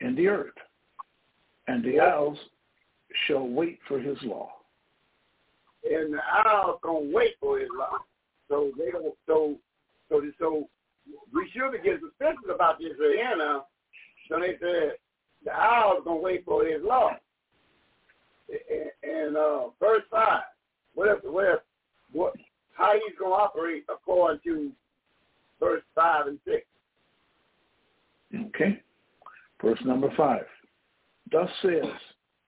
[0.00, 0.58] in the earth,
[1.68, 2.38] and the isles
[3.26, 4.60] shall wait for his law.
[5.84, 7.98] And the owl's going to wait for his law.
[8.48, 9.58] So they don't, so,
[10.08, 10.68] so, so
[11.32, 13.66] we should be getting suspicious about this right here now.
[14.28, 14.92] So they said
[15.44, 17.10] the owl's going to wait for his law.
[18.48, 20.40] And, and uh, verse 5,
[20.94, 21.60] what if, what if,
[22.12, 22.34] what,
[22.74, 24.70] how he's going to operate according to
[25.60, 26.62] verse 5 and 6.
[28.48, 28.80] Okay.
[29.62, 30.44] Verse number five.
[31.32, 31.84] Thus says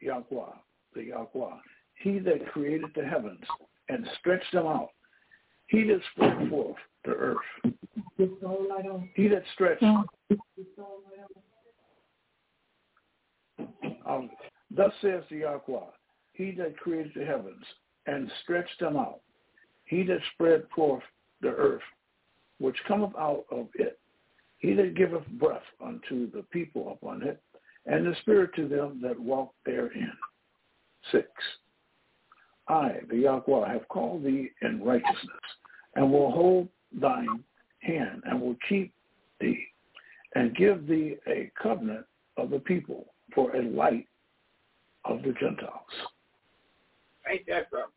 [0.00, 0.52] Yahweh,
[0.94, 1.56] the Yahweh,
[2.02, 3.44] he that created the heavens
[3.88, 4.90] and stretched them out,
[5.68, 7.36] he that spread forth the earth,
[9.14, 9.82] he that stretched
[14.08, 14.30] um,
[14.74, 15.90] thus says the Yahweh,
[16.32, 17.64] he that created the heavens
[18.06, 19.20] and stretched them out,
[19.84, 21.02] he that spread forth
[21.40, 21.82] the earth,
[22.58, 23.98] which cometh out of it,
[24.58, 27.40] he that giveth breath unto the people upon it,
[27.86, 30.12] and the spirit to them that walk therein.
[31.12, 31.28] Six.
[32.68, 35.46] I, the Yahweh, have called thee in righteousness,
[35.94, 36.68] and will hold
[37.00, 37.44] thine
[37.80, 38.92] hand, and will keep
[39.40, 39.66] thee,
[40.34, 42.06] and give thee a covenant
[42.36, 44.08] of the people for a light
[45.04, 45.94] of the Gentiles.
[47.30, 47.92] Ain't that something?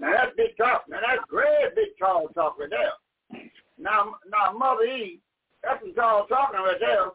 [0.00, 0.84] Now that's big talk.
[0.88, 3.42] Now that's great big tall talk right there.
[3.76, 5.20] Now, now Mother E,
[5.62, 7.10] that's some tall talking right there.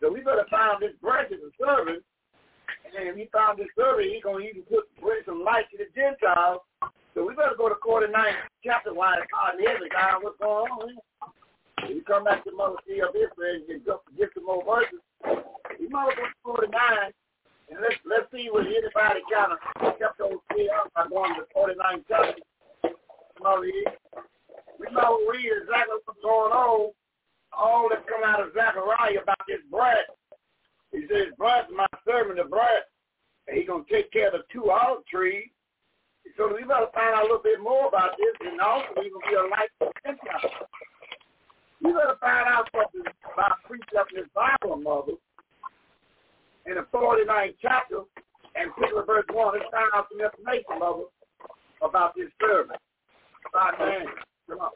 [0.00, 2.02] So we better find this branch of the servant.
[2.96, 5.78] And if he found this servant, he's going to even put bring some light to
[5.78, 6.60] the Gentiles.
[7.14, 8.10] So we better go to 49
[8.64, 10.98] chapter while it's hard heavy down what's going on here.
[11.82, 15.02] When you come back to Mother C of Israel and get, get some more verses.
[15.78, 17.12] You might go to 49
[17.72, 19.58] and let's let's see what anybody kind of
[19.98, 22.42] kept those three up by going to 49 chapter.
[23.40, 23.96] Mother Eve.
[24.78, 26.92] We might well read exactly what's going on.
[27.52, 30.04] All that's come out of Zechariah about this bread.
[30.92, 32.84] He says, bread my servant the bread.
[33.48, 35.48] And he's going to take care of the two olive trees.
[36.36, 39.20] So we better find out a little bit more about this, and also we to
[39.28, 39.90] be a light to
[41.82, 43.02] We better find out something
[43.34, 45.12] about precept in Bible, mother.
[46.66, 48.02] In the 49th chapter,
[48.54, 51.04] and particular verse 1, let's find out some information, mother,
[51.82, 52.78] about this servant.
[53.48, 54.06] About man.
[54.48, 54.70] Come on.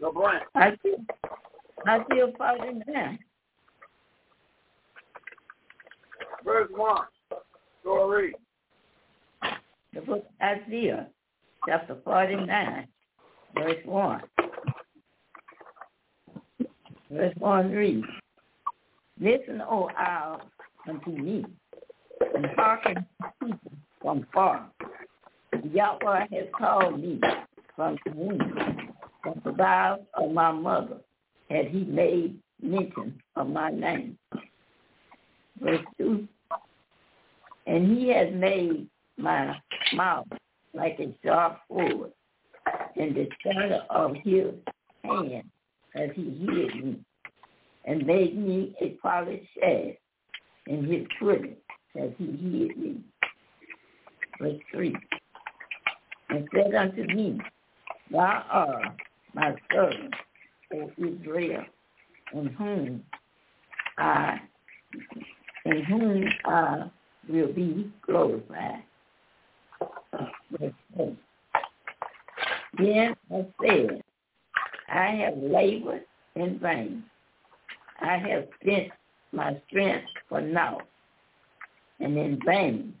[0.00, 0.44] No brand.
[0.56, 1.04] Isaiah,
[1.88, 3.18] Isaiah 49.
[6.44, 6.98] Verse 1.
[7.84, 8.34] Go read.
[9.94, 11.08] The book Isaiah,
[11.66, 12.86] chapter 49,
[13.54, 14.20] verse 1.
[17.10, 18.06] Verse 1 reads,
[19.20, 20.42] Listen, O isles,
[20.88, 21.44] unto me,
[22.34, 23.04] and hearken
[24.00, 24.70] from far.
[25.72, 27.20] Yahweh has called me.
[27.74, 28.92] From the womb,
[29.22, 30.98] from the bowels of my mother,
[31.48, 34.18] had he made mention of my name.
[35.60, 36.28] Verse 2,
[37.66, 39.56] and he has made my
[39.94, 40.26] mouth
[40.74, 42.12] like a sharp sword,
[42.96, 44.52] and the shadow of his
[45.04, 45.44] hand
[45.94, 46.96] as he hid me,
[47.84, 49.98] and made me a polished shaft
[50.66, 51.58] in his foot
[52.00, 53.00] as he hid me.
[54.40, 54.94] Verse 3.
[56.30, 57.40] And said unto me,
[58.10, 58.96] Thou art
[59.34, 60.14] my servant,
[60.74, 61.64] O Israel,
[62.32, 63.02] in whom
[63.98, 64.40] I
[65.64, 66.90] in whom I
[67.28, 68.82] will be glorified.
[70.58, 71.16] Verse 4.
[72.78, 74.02] Then I said,
[74.90, 76.02] I have labored
[76.34, 77.04] in vain.
[78.00, 78.88] I have spent
[79.32, 80.82] my strength for naught
[82.00, 82.94] and in vain.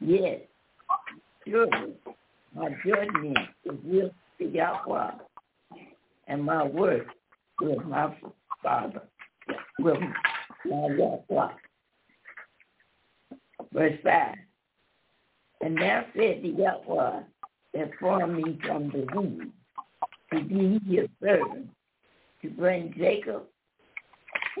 [0.00, 0.48] Yet,
[1.46, 1.94] surely
[2.54, 5.10] my judgment is with the Yahweh,
[6.28, 7.06] and my work
[7.60, 8.14] with my
[8.62, 9.02] Father,
[9.78, 9.98] with
[10.64, 11.52] my Yahweh.
[13.72, 14.34] Verse 5.
[15.60, 17.20] And now said the Yahweh
[17.74, 19.52] that formed me from the womb
[20.34, 21.68] to be his servant,
[22.42, 23.44] to bring Jacob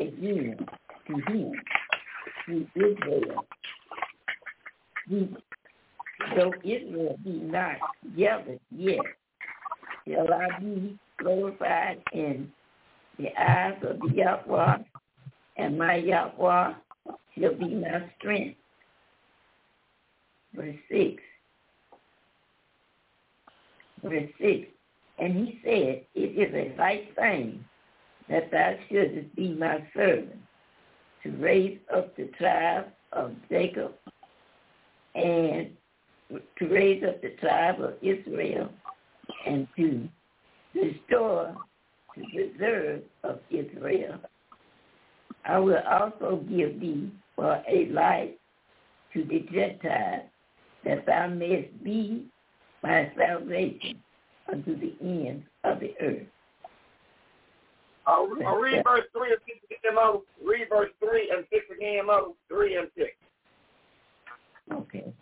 [0.00, 0.66] again
[1.06, 1.52] to him,
[2.46, 3.46] to Israel.
[5.08, 5.36] He,
[6.36, 7.76] though Israel be not
[8.16, 9.00] gathered yet,
[10.06, 12.50] shall I be glorified in
[13.18, 14.78] the eyes of the Yahweh,
[15.56, 16.74] and my Yahweh
[17.38, 18.58] shall be my strength.
[20.54, 21.22] Verse 6.
[24.02, 24.68] Verse 6.
[25.18, 27.64] And he said, It is a light thing
[28.28, 30.36] that thou shouldest be my servant,
[31.22, 33.92] to raise up the tribe of Jacob
[35.14, 35.70] and
[36.30, 38.70] to raise up the tribe of Israel
[39.46, 40.08] and to
[40.74, 41.54] restore
[42.16, 44.18] the reserve of Israel.
[45.44, 48.38] I will also give thee for a light
[49.12, 50.24] to the Gentiles,
[50.84, 52.26] that thou mayest be
[52.82, 54.02] my salvation
[54.50, 56.26] unto the ends of the earth.
[58.06, 60.18] I'll, I'll read verse 3 and 6 again, Mother.
[60.44, 62.32] Read verse 3 and 6 again, Mother.
[62.48, 63.10] 3 and 6.
[64.72, 65.12] Okay.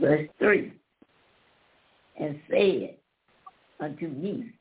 [0.00, 0.72] Verse 3
[2.18, 2.96] And said
[3.80, 4.52] unto me,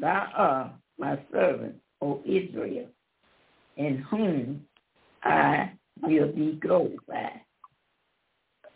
[0.00, 2.86] Thou art my servant, O Israel,
[3.76, 4.64] in whom
[5.22, 5.72] I
[6.02, 7.40] will be glorified.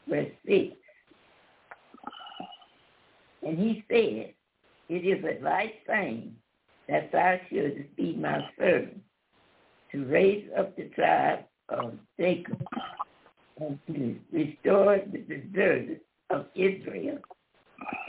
[0.08, 0.74] Verse 6
[3.42, 4.34] And he said,
[4.88, 6.34] It is a right thing
[6.88, 9.00] that thou shouldest be my servant,
[9.92, 12.62] to raise up the tribe of Jacob
[13.60, 16.00] and to restore the deserted
[16.30, 17.18] of Israel.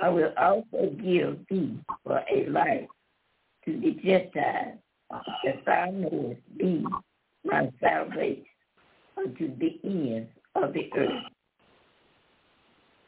[0.01, 2.88] I will also give thee for a light
[3.65, 4.80] to the Gentiles,
[5.10, 6.85] that thou mayest be
[7.43, 8.45] my salvation
[9.18, 11.23] unto the ends of the earth.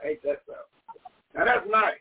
[0.04, 0.54] Ain't that so?
[1.36, 1.96] Now that's nice.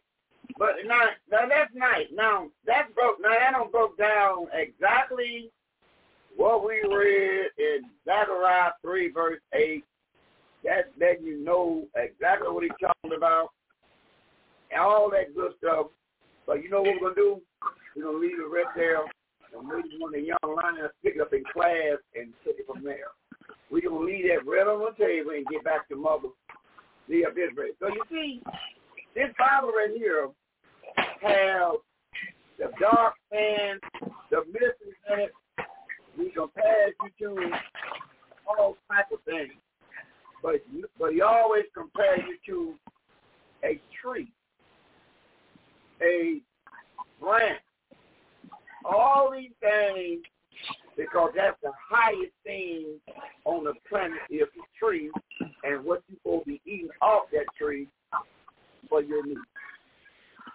[0.61, 1.01] But now,
[1.33, 2.09] now that's nice.
[2.13, 3.17] Now that's broke.
[3.19, 5.51] Now that don't broke down exactly
[6.37, 9.85] what we read in Zechariah three verse eight.
[10.63, 13.49] That letting you know exactly what he's talking about
[14.71, 15.87] and all that good stuff.
[16.47, 17.41] But you know what we're gonna do?
[17.97, 19.01] We're gonna leave it right there.
[19.57, 22.67] And maybe one of the young lions pick it up in class and take it
[22.67, 23.17] from there.
[23.71, 26.29] We're gonna leave that right on the table and get back to mother.
[27.09, 27.73] See up this way.
[27.81, 28.43] So you see,
[29.15, 30.29] this Bible right here
[31.21, 31.73] have
[32.59, 33.81] the dark and
[34.31, 35.29] the mystery in.
[36.19, 37.51] We compare you to
[38.47, 39.53] all type of things.
[40.43, 40.57] But
[40.99, 42.75] but he always compare you to
[43.65, 44.33] a tree,
[46.03, 46.41] a
[47.21, 47.61] branch,
[48.85, 50.23] all these things
[50.97, 52.85] because that's the highest thing
[53.45, 55.11] on the planet is the tree
[55.65, 57.89] and what supposed to be eating off that tree
[58.89, 59.39] for your meat.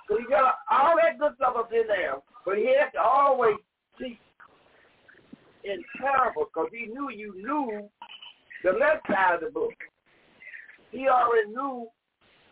[0.07, 2.15] So you got all that good stuff up in there,
[2.45, 3.55] but he had to always
[3.99, 4.19] see
[5.63, 7.89] in parable because he knew you knew
[8.63, 9.73] the left side of the book.
[10.91, 11.87] He already knew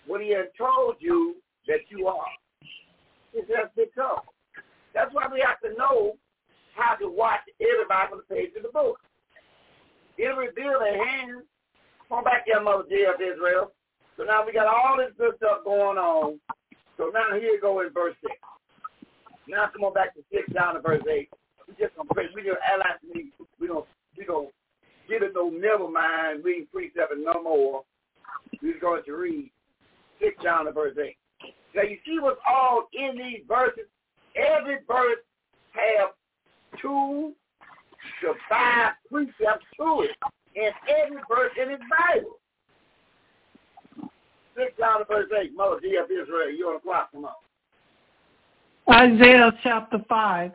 [0.07, 1.35] what he had told you
[1.67, 2.25] that you are.
[3.33, 4.23] It's just because.
[4.93, 6.13] That's why we have to know
[6.75, 8.97] how to watch everybody on the page of the book.
[10.17, 11.43] It'll reveal their hands.
[12.09, 13.71] Come back here, Mother J of Israel.
[14.17, 16.39] So now we got all this good stuff going on.
[16.97, 18.33] So now here you go in verse 6.
[19.47, 21.29] Now come on back to 6 down to verse 8.
[21.67, 22.27] We just gonna pray.
[22.35, 23.85] We don't act like we we don't
[24.17, 24.49] we don't
[25.07, 26.43] give it no never mind.
[26.43, 27.83] We ain't precept no more.
[28.61, 29.51] We're going to read
[30.21, 31.17] six down to verse eight.
[31.75, 33.85] Now you see what's all in these verses.
[34.35, 35.19] Every verse
[35.71, 36.09] have
[36.81, 37.33] two
[38.21, 40.11] to five precepts to it
[40.55, 42.37] And every verse in his Bible.
[44.55, 45.55] Six down to verse eight.
[45.55, 46.79] Mother D of Israel, you on
[47.13, 47.33] the on.
[48.89, 50.51] Isaiah chapter 5,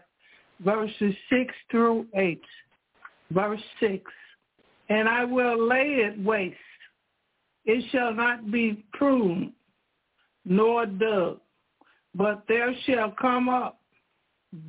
[0.60, 2.40] verses 6 through 8.
[3.30, 4.04] Verse 6.
[4.90, 6.56] And I will lay it waste.
[7.64, 9.52] It shall not be pruned,
[10.44, 11.40] nor dug,
[12.14, 13.80] but there shall come up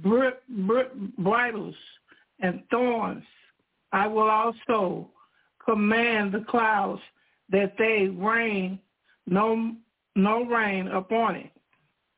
[0.03, 0.39] br-
[1.17, 1.75] bridles
[2.41, 3.23] and thorns.
[3.91, 5.09] I will also
[5.63, 7.01] command the clouds
[7.51, 8.79] that they rain
[9.29, 9.73] no
[10.15, 11.51] no rain upon it.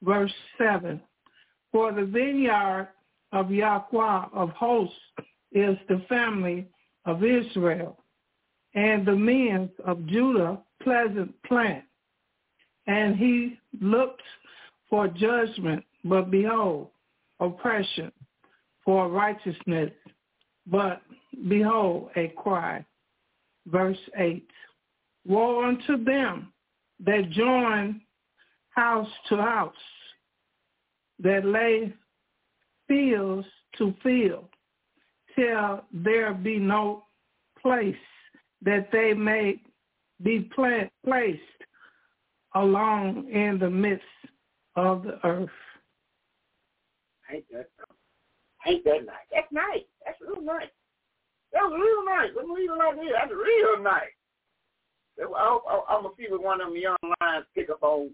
[0.04, 1.02] Verse seven.
[1.72, 2.90] For the vineyard
[3.32, 4.96] of Yahweh of hosts
[5.52, 6.68] is the family
[7.06, 7.98] of Israel,
[8.74, 11.84] and the men of Judah pleasant plant.
[12.88, 14.24] And he looked
[14.90, 16.90] for judgment, but behold,
[17.40, 18.12] oppression,
[18.84, 19.92] for righteousness,
[20.68, 21.02] but
[21.48, 22.86] behold, a cry.
[23.68, 24.46] Verse 8.
[25.26, 26.52] Woe unto them
[27.06, 28.02] that join
[28.70, 29.74] house to house,
[31.20, 31.94] that lay
[32.88, 33.48] fields
[33.78, 34.46] to field,
[35.36, 37.04] till there be no
[37.62, 37.96] place
[38.64, 39.60] that they may
[40.24, 41.40] be plant, placed
[42.56, 44.04] along in the midst
[44.76, 45.50] of the earth.
[47.34, 47.70] Ain't that
[48.68, 49.16] ain't that nice?
[49.34, 49.84] That's nice.
[50.06, 50.68] That's real nice.
[51.54, 52.30] That was real nice.
[52.30, 53.12] It like this.
[53.16, 54.14] That's real nice.
[55.22, 58.12] I, am gonna see if one of them young lions pick up on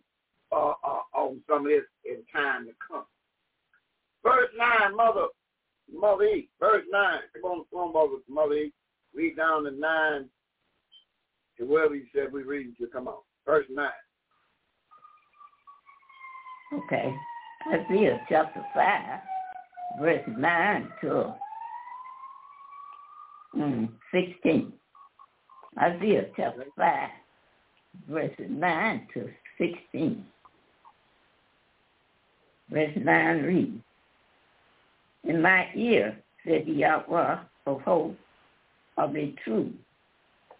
[0.51, 3.05] uh, uh, on some of this in time to come.
[4.23, 5.27] Verse nine, mother,
[5.93, 6.49] mother E.
[6.59, 7.19] Verse nine.
[7.41, 8.73] Come on, come on, mother, mother E.
[9.13, 10.25] Read down to nine
[11.57, 12.88] to wherever you said we read to.
[12.88, 13.89] Come on, verse nine.
[16.73, 17.13] Okay.
[17.73, 19.19] Isaiah chapter 5,
[19.99, 21.35] verse 9 to
[23.55, 24.73] mm, 16.
[25.80, 27.10] Isaiah chapter 5,
[28.10, 29.30] verses 9 to
[29.60, 30.26] 16.
[32.70, 33.84] Verse 9 reads,
[35.24, 37.38] In my ear, said the Yahweh
[37.68, 38.20] of hosts,
[38.98, 39.74] of a truth,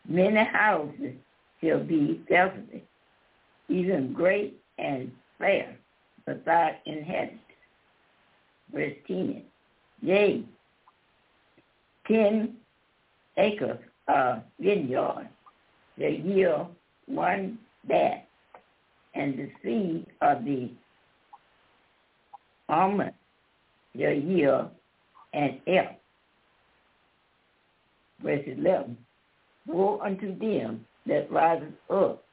[0.08, 1.16] many houses
[1.62, 2.86] shall be desolate,
[3.70, 5.76] even great and fair,
[6.28, 7.42] without inhabitants.
[8.72, 9.42] Verse 10,
[10.02, 10.44] yea,
[12.08, 12.56] ten
[13.38, 15.30] acres uh, vineyard,
[15.98, 16.68] they yield
[17.08, 17.58] one
[17.88, 18.28] bat,
[19.16, 20.70] and the seed of the
[22.70, 23.14] almond
[23.96, 24.70] they yield
[25.34, 25.96] an elk.
[28.24, 28.98] Verse 11,
[29.66, 32.24] Woe unto them that rises up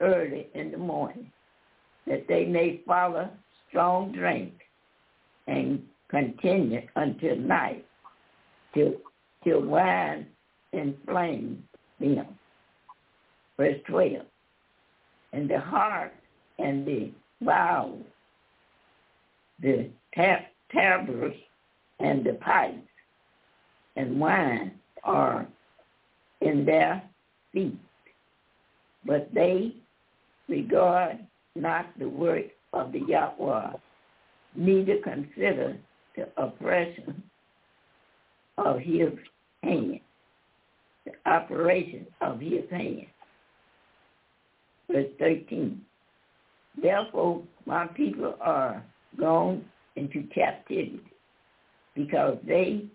[0.00, 1.30] early in the morning,
[2.06, 3.28] that they may follow
[3.68, 4.52] strong drink
[5.46, 7.84] and continue until night,
[8.74, 8.94] till,
[9.44, 10.26] till wine
[10.72, 11.62] inflame
[12.00, 12.26] them.
[13.56, 14.26] Verse 12.
[15.32, 16.12] And the heart
[16.58, 18.04] and the bowels,
[19.60, 21.36] the tab- tabrets
[22.00, 22.78] and the pipes
[23.96, 24.72] and wine
[25.04, 25.46] are
[26.40, 27.02] in their
[27.52, 27.78] feet.
[29.04, 29.74] But they
[30.48, 31.18] regard
[31.54, 33.72] not the work of the Yahweh,
[34.54, 35.76] neither consider
[36.16, 37.22] the oppression
[38.58, 39.10] of his
[39.62, 40.00] hand
[41.26, 43.06] operation of his hand.
[44.90, 45.80] Verse 13.
[46.80, 48.82] Therefore, my people are
[49.18, 49.64] gone
[49.96, 51.00] into captivity
[51.94, 52.86] because they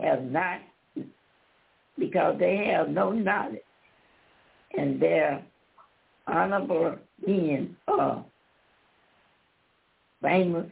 [0.00, 0.60] have not,
[1.98, 3.60] because they have no knowledge,
[4.76, 5.42] and their
[6.26, 6.96] honorable
[7.26, 8.24] men are
[10.22, 10.70] famous,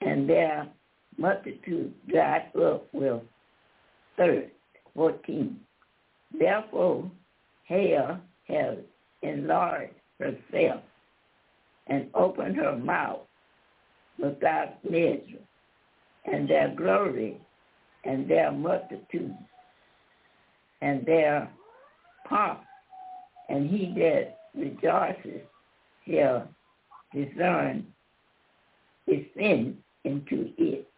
[0.00, 0.68] and their
[1.16, 3.22] multitude dried up with
[4.16, 4.52] thirst.
[4.98, 5.60] 14.
[6.36, 7.08] Therefore,
[7.68, 8.78] hell has
[9.22, 10.82] enlarged herself
[11.86, 13.20] and opened her mouth
[14.18, 15.44] without measure,
[16.24, 17.40] and their glory
[18.04, 19.38] and their multitude
[20.82, 21.48] and their
[22.28, 22.62] pomp,
[23.48, 25.42] and he that rejoices
[26.08, 26.48] shall
[27.14, 27.86] discern
[29.06, 30.88] descend into it.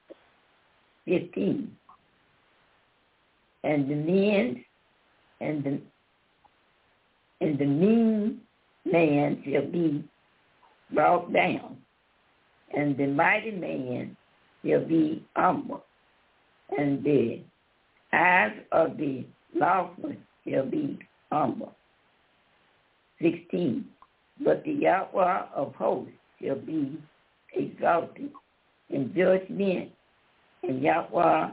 [1.05, 1.77] 15
[3.65, 4.65] and the men
[5.41, 5.81] and the
[7.41, 8.41] and the mean
[8.85, 10.05] man shall be
[10.93, 11.77] brought down,
[12.77, 14.16] and the mighty man
[14.65, 15.85] shall be humble,
[16.77, 17.41] and the
[18.12, 19.24] eyes of the
[19.55, 20.12] lawful
[20.47, 20.99] shall be
[21.32, 21.74] humble.
[23.23, 23.85] 16.
[24.45, 26.12] But the Yahweh of hosts
[26.43, 26.99] shall be
[27.55, 28.31] exalted
[28.89, 29.91] in judgment,
[30.62, 31.51] and Yahweh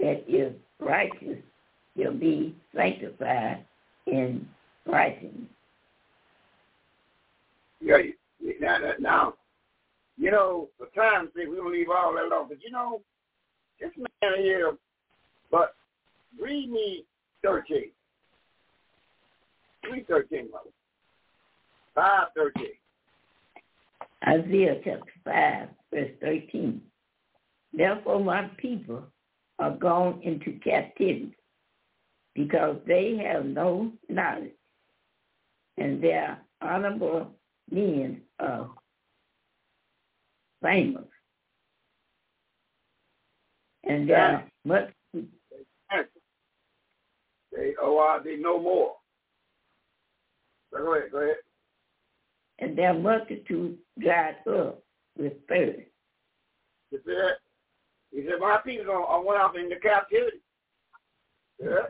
[0.00, 1.38] that is righteous
[1.96, 3.64] shall be sanctified
[4.06, 4.46] in
[4.86, 5.50] righteousness.
[7.80, 7.98] Yeah,
[8.60, 9.34] now, now,
[10.16, 13.00] you know, the time say we'll leave all that alone, but you know,
[13.80, 14.72] this man here,
[15.50, 15.74] but
[16.40, 17.04] read me
[17.44, 17.84] 13.
[19.90, 20.70] Read 13, mother.
[21.94, 22.66] 5, 13.
[24.26, 26.80] Isaiah chapter 5, verse 13.
[27.72, 29.04] Therefore my people
[29.58, 31.36] are gone into captivity
[32.34, 34.52] because they have no knowledge,
[35.76, 37.32] and their honorable
[37.70, 38.70] men are
[40.62, 41.04] famous.
[43.84, 44.90] And there are much
[47.56, 48.92] They, uh, they know more.
[50.76, 51.36] Go ahead, go ahead.
[52.60, 54.82] and their multitude dried up
[55.16, 55.80] with thirst.
[56.92, 57.38] See that?
[58.12, 60.38] He said, my people are went off into captivity.
[61.60, 61.88] Yeah.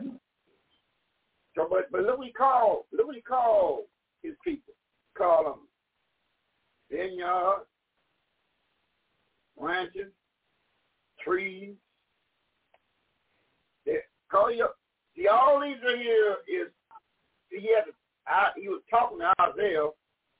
[1.55, 3.81] So, but, but look what he called, look what he called
[4.21, 4.73] his people.
[5.17, 5.59] Call them
[6.91, 7.65] vineyards,
[9.57, 10.11] ranches,
[11.23, 11.75] trees.
[13.85, 13.97] They
[14.31, 14.67] call you,
[15.15, 16.67] see, all these are here is,
[17.49, 17.91] he had,
[18.27, 19.89] I, he was talking to Isaiah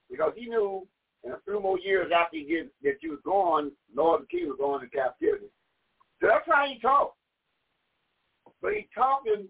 [0.10, 0.88] because he knew
[1.24, 4.48] in a few more years after he get, that you was gone, Lord the King
[4.48, 5.48] was going to captivity.
[6.22, 7.16] That's how he talked.
[8.62, 9.48] But he talking,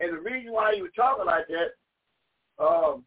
[0.00, 3.04] and the reason why he was talking like that, um,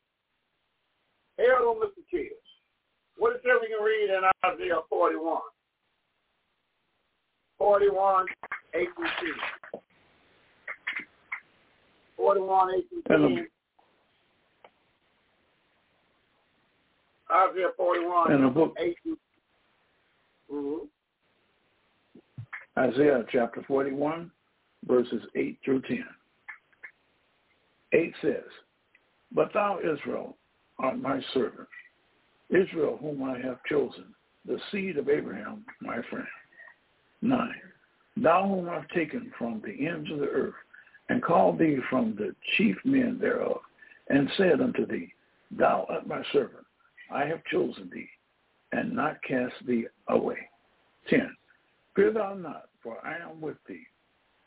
[1.37, 2.03] hell on Mr.
[2.11, 2.31] Tears.
[3.17, 5.39] What is it we can read in Isaiah 41?
[7.57, 8.25] 41,
[8.75, 9.81] 8 through 10.
[12.17, 13.47] 41, 8 through 10.
[17.31, 19.17] Isaiah 41, In the book 8 through
[20.51, 20.85] mm-hmm.
[22.77, 24.31] Isaiah chapter 41,
[24.87, 26.03] verses 8 through 10.
[27.93, 28.43] 8 says,
[29.31, 30.37] But thou, Israel,
[30.79, 31.67] art my servant,
[32.49, 34.05] Israel whom I have chosen,
[34.45, 36.27] the seed of Abraham, my friend.
[37.21, 37.53] 9.
[38.17, 40.53] Thou whom I have taken from the ends of the earth,
[41.09, 43.59] and called thee from the chief men thereof,
[44.09, 45.13] and said unto thee,
[45.51, 46.65] Thou art my servant,
[47.11, 48.09] I have chosen thee,
[48.71, 50.37] and not cast thee away.
[51.09, 51.35] 10.
[51.95, 53.85] Fear thou not, for I am with thee.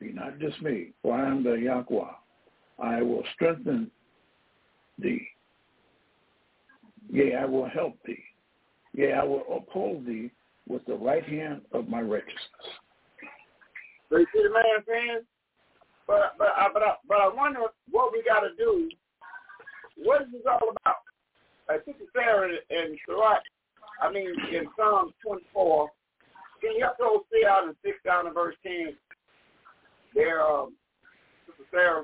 [0.01, 2.13] Be not dismayed, for I am the Yahweh.
[2.79, 3.91] I will strengthen
[4.99, 5.27] thee.
[7.11, 8.23] Yea, I will help thee.
[8.93, 10.31] Yea, I will uphold thee
[10.69, 12.37] with the right hand of my righteousness.
[14.11, 15.21] So you see the man saying?
[16.07, 17.61] But but I but I, but I wonder
[17.91, 18.89] what we got to do.
[19.97, 21.03] What is this all about?
[21.69, 23.43] Uh, Sister Sarah and Sirach,
[24.01, 25.89] I mean in Psalms 24,
[26.67, 28.99] can you help those stay out in 6 down to verse 10?
[30.15, 30.75] There, um,
[31.47, 32.03] Sister Sarah,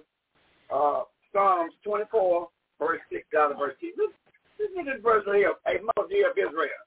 [0.70, 1.02] uh,
[1.32, 2.48] Psalms 24,
[2.78, 3.90] verse 6 down to verse 10.
[3.98, 4.14] This,
[4.59, 5.59] this is this verse right here.
[5.66, 6.82] Hey, Mother of Israel.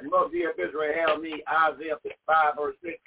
[0.00, 1.94] And Mother of Israel held me Isaiah
[2.26, 2.98] 5, verse 6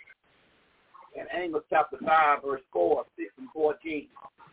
[1.16, 4.08] and Amos chapter 5, verse 4, 6, and 14.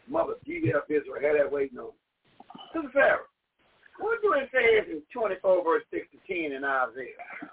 [0.08, 1.90] Mother, dear of Israel, had that waiting on.
[2.72, 3.26] Sister Sarah,
[3.98, 7.50] what do it say in 24, verse 6 to 10 in Isaiah?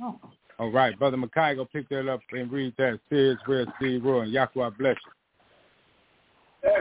[0.00, 2.98] All right, Brother Makai, go pick that up and read that.
[3.08, 4.96] Serious, real, Steve Roy, and Yahweh bless
[6.64, 6.72] you.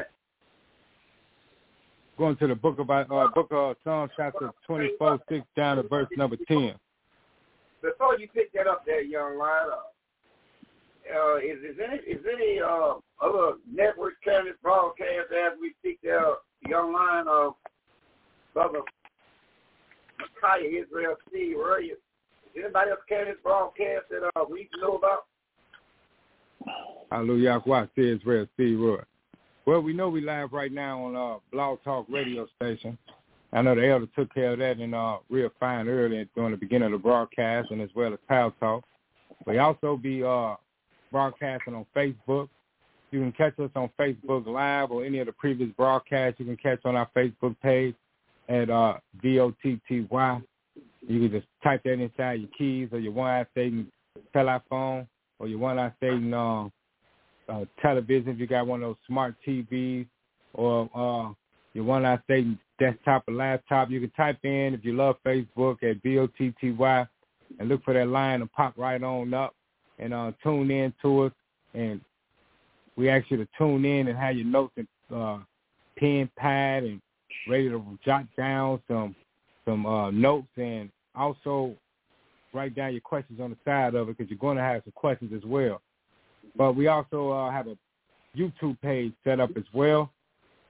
[2.18, 6.07] Going to the book of uh, book of Psalms, chapter 24, 6 down to verse
[6.18, 6.73] number 10.
[7.84, 12.60] Before you pick that up there, young lion, uh, uh, is, is any is any
[12.60, 16.26] uh, other network carrying broadcast as we speak there,
[16.68, 17.53] young lion of
[18.56, 18.80] Brother
[20.41, 21.91] Micaiah Israel Steve Ray?
[22.57, 25.25] Anybody else carrying this broadcast that uh, we know about?
[27.11, 27.61] Hallelujah,
[27.95, 29.01] says, real, Steve Roy.
[29.65, 32.97] Well, we know we live right now on uh, Blog Talk radio station.
[33.53, 36.57] I know the elder took care of that and uh, real fine early during the
[36.57, 38.84] beginning of the broadcast and as well as Power Talk.
[39.45, 40.55] We also be uh,
[41.11, 42.49] broadcasting on Facebook.
[43.11, 46.39] You can catch us on Facebook Live or any of the previous broadcasts.
[46.39, 47.95] You can catch on our Facebook page
[48.49, 50.41] at uh, V-O-T-T-Y.
[51.01, 53.91] You can just type that inside your keys or your one-eye Satan
[54.33, 55.07] telephone
[55.39, 56.65] or your one-eye Satan uh,
[57.49, 60.07] uh, television if you got one of those smart TVs
[60.53, 61.33] or uh,
[61.73, 63.89] your one-eye Satan desktop or laptop.
[63.89, 67.07] You can type in, if you love Facebook, at B-O-T-T-Y
[67.59, 69.55] and look for that line to pop right on up
[69.99, 71.31] and uh, tune in to us.
[71.73, 72.01] And
[72.95, 75.39] we ask you to tune in and have your notes and uh,
[75.97, 77.01] pen, pad, and
[77.47, 79.15] ready to jot down some
[79.68, 81.76] some uh, notes and also
[82.53, 84.94] write down your questions on the side of it because you're going to have some
[84.95, 85.81] questions as well.
[86.56, 87.77] But we also uh, have a
[88.35, 90.11] YouTube page set up as well.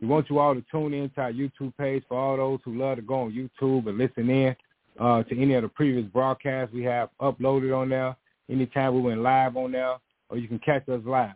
[0.02, 2.78] We want you all to tune in to our YouTube page for all those who
[2.78, 4.56] love to go on YouTube and listen in
[4.99, 8.15] uh, to any of the previous broadcasts we have uploaded on there.
[8.49, 9.98] Anytime we went live on there,
[10.30, 11.36] or you can catch us live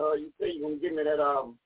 [0.00, 1.56] uh, you say you're to give me that, um,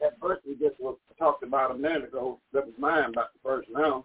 [0.00, 2.38] that verse we just was talked about a minute ago.
[2.52, 4.04] That was mine about the verse now.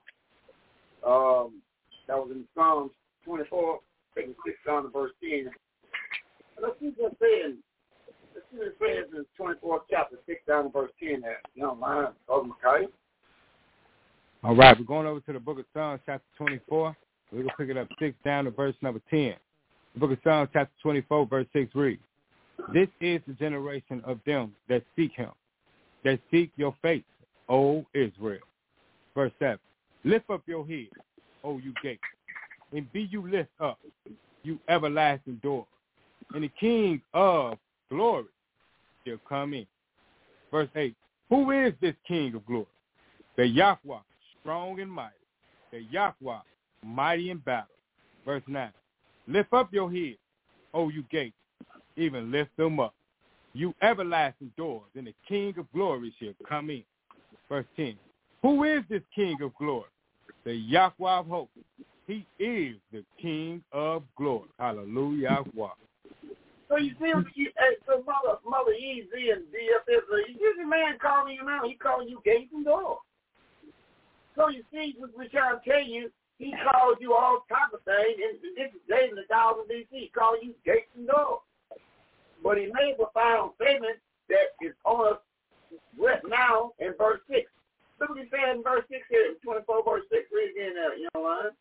[1.05, 1.61] Um,
[2.07, 2.91] that was in Psalms
[3.25, 3.79] 24,
[4.15, 5.51] taking 6 down to verse 10.
[6.61, 7.57] Let's see what saying
[8.55, 11.39] What it 24th chapter, 6 down to verse 10 there.
[11.55, 12.49] You don't mind, Brother?
[14.43, 16.95] All right, we're going over to the book of Psalms, chapter 24.
[17.31, 19.33] We're going to pick it up 6 down to verse number 10.
[19.95, 22.01] The book of Psalms, chapter 24, verse 6 reads,
[22.71, 25.31] This is the generation of them that seek him,
[26.03, 27.03] that seek your face,
[27.49, 28.37] O Israel.
[29.15, 29.57] Verse 7,
[30.03, 30.89] Lift up your head,
[31.43, 32.01] O you gates,
[32.71, 33.79] and be you lift up,
[34.43, 35.65] you everlasting doors,
[36.35, 37.57] and the King of
[37.89, 38.25] glory
[39.07, 39.65] shall come in.
[40.51, 40.95] Verse 8,
[41.29, 42.65] Who is this King of glory?
[43.37, 43.99] The Yahweh,
[44.39, 45.13] strong and mighty.
[45.71, 46.39] The Yahweh,
[46.85, 47.67] mighty in battle.
[48.25, 48.71] Verse 9,
[49.27, 50.15] Lift up your head,
[50.73, 51.35] O you gates,
[51.97, 52.93] even lift them up.
[53.53, 56.83] You everlasting doors, and the King of glory shall come in.
[57.49, 57.95] Verse 10,
[58.41, 59.89] Who is this King of glory?
[60.43, 61.49] The Yahweh of hope.
[62.07, 64.49] He is the King of glory.
[64.59, 65.43] Hallelujah.
[66.73, 70.97] So you see, you, hey, so mother, mother Easy and DFS, uh, you see man
[70.99, 71.61] calling you now.
[71.69, 72.97] He calling you gates and doors.
[74.35, 78.17] So you see, we're trying to tell you, he calls you all type of things.
[78.17, 79.85] And this is David the thousand BC.
[79.91, 81.45] He calls you gates and doors.
[82.41, 85.19] But he made a final statement that is on us
[85.93, 87.51] right now in verse six.
[87.99, 90.25] Look what he said in verse six here, twenty-four verse six.
[90.33, 91.53] Read again, there, you know what?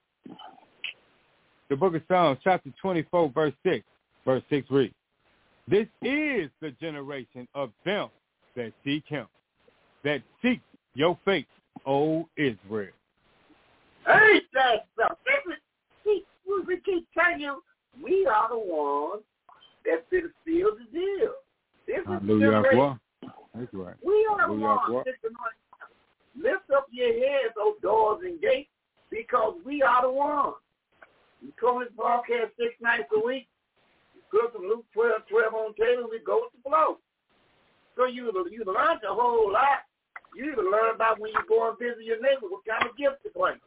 [1.69, 3.85] The book of Psalms, chapter 24, verse 6.
[4.25, 4.95] Verse 6 reads,
[5.69, 8.09] This is the generation of them
[8.57, 9.27] that seek him,
[10.05, 10.61] that seek
[10.95, 11.47] your face,
[11.87, 12.93] O Israel.
[14.09, 15.57] Ain't that something?
[16.05, 16.25] We,
[16.67, 17.63] we keep telling you,
[18.03, 19.23] we are the ones
[19.87, 21.33] that's been sealed the deal.
[21.87, 22.63] This is the Hallelujah.
[22.63, 23.01] generation.
[23.55, 23.95] That's right.
[24.05, 25.07] We are the ones.
[26.37, 28.71] Lift up your heads, O doors and gates,
[29.11, 30.55] because we are the ones.
[31.43, 33.47] We come this broadcast six nights a week.
[34.33, 36.97] Put some Luke 12, 12 on the table, and we go with the flow.
[37.97, 39.85] So you you learned a whole lot.
[40.35, 43.23] You even learn about when you go and visit your neighbor, what kind of gift
[43.25, 43.61] to bring.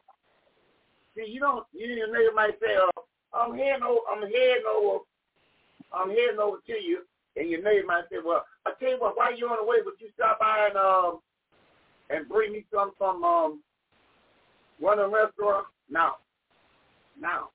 [1.14, 1.66] See, you don't.
[1.72, 2.90] You your neighbor might say, uh,
[3.32, 4.02] "I'm heading over.
[4.10, 5.06] I'm heading over.
[5.94, 9.16] I'm heading over to you," and your neighbor might say, "Well, I tell you what.
[9.16, 11.22] While you're on the way, would you stop by and um
[12.10, 13.62] and bring me some from um
[14.80, 16.18] one of the restaurants?" Now,
[17.20, 17.50] now,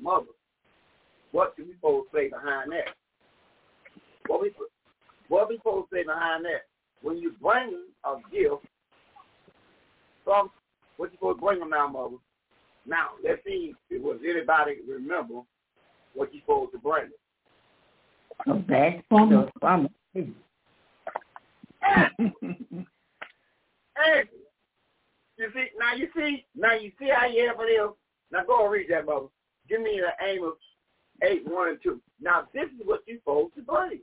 [0.00, 0.34] mother,
[1.32, 2.94] what do we supposed to say behind that?
[4.26, 4.52] What we
[5.28, 6.66] what we supposed to say behind that?
[7.02, 8.64] When you bring a gift
[10.24, 10.50] from
[10.96, 12.16] what you supposed to bring them now, mother?
[12.86, 15.40] Now let's see if was anybody remember
[16.14, 17.10] what you supposed to bring.
[18.46, 18.54] A
[19.34, 20.36] of summer fruit.
[23.94, 24.22] Hey,
[25.36, 27.90] you see now you see now you see how you have it is.
[28.32, 29.26] Now go and read that, mother.
[29.68, 30.56] Give me the Amos
[31.22, 32.00] eight one and two.
[32.20, 34.00] Now this is what you're supposed to bring.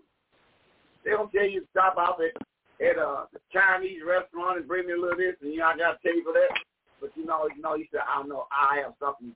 [1.03, 2.41] They don't tell you to stop off at
[2.85, 5.91] at a Chinese restaurant and bring me a little this and you know I got
[5.93, 6.59] to pay for that.
[7.01, 9.35] But you know, you know, you said I know I have something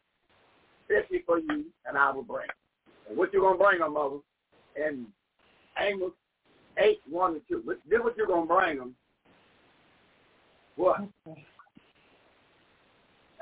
[0.89, 2.47] especially for you and I will bring.
[3.07, 4.17] And what you gonna bring them, mother?
[4.75, 5.05] And
[5.79, 6.11] Amos
[6.77, 7.63] eight one and two.
[7.65, 8.95] This is what you're gonna bring them.
[10.75, 11.01] What?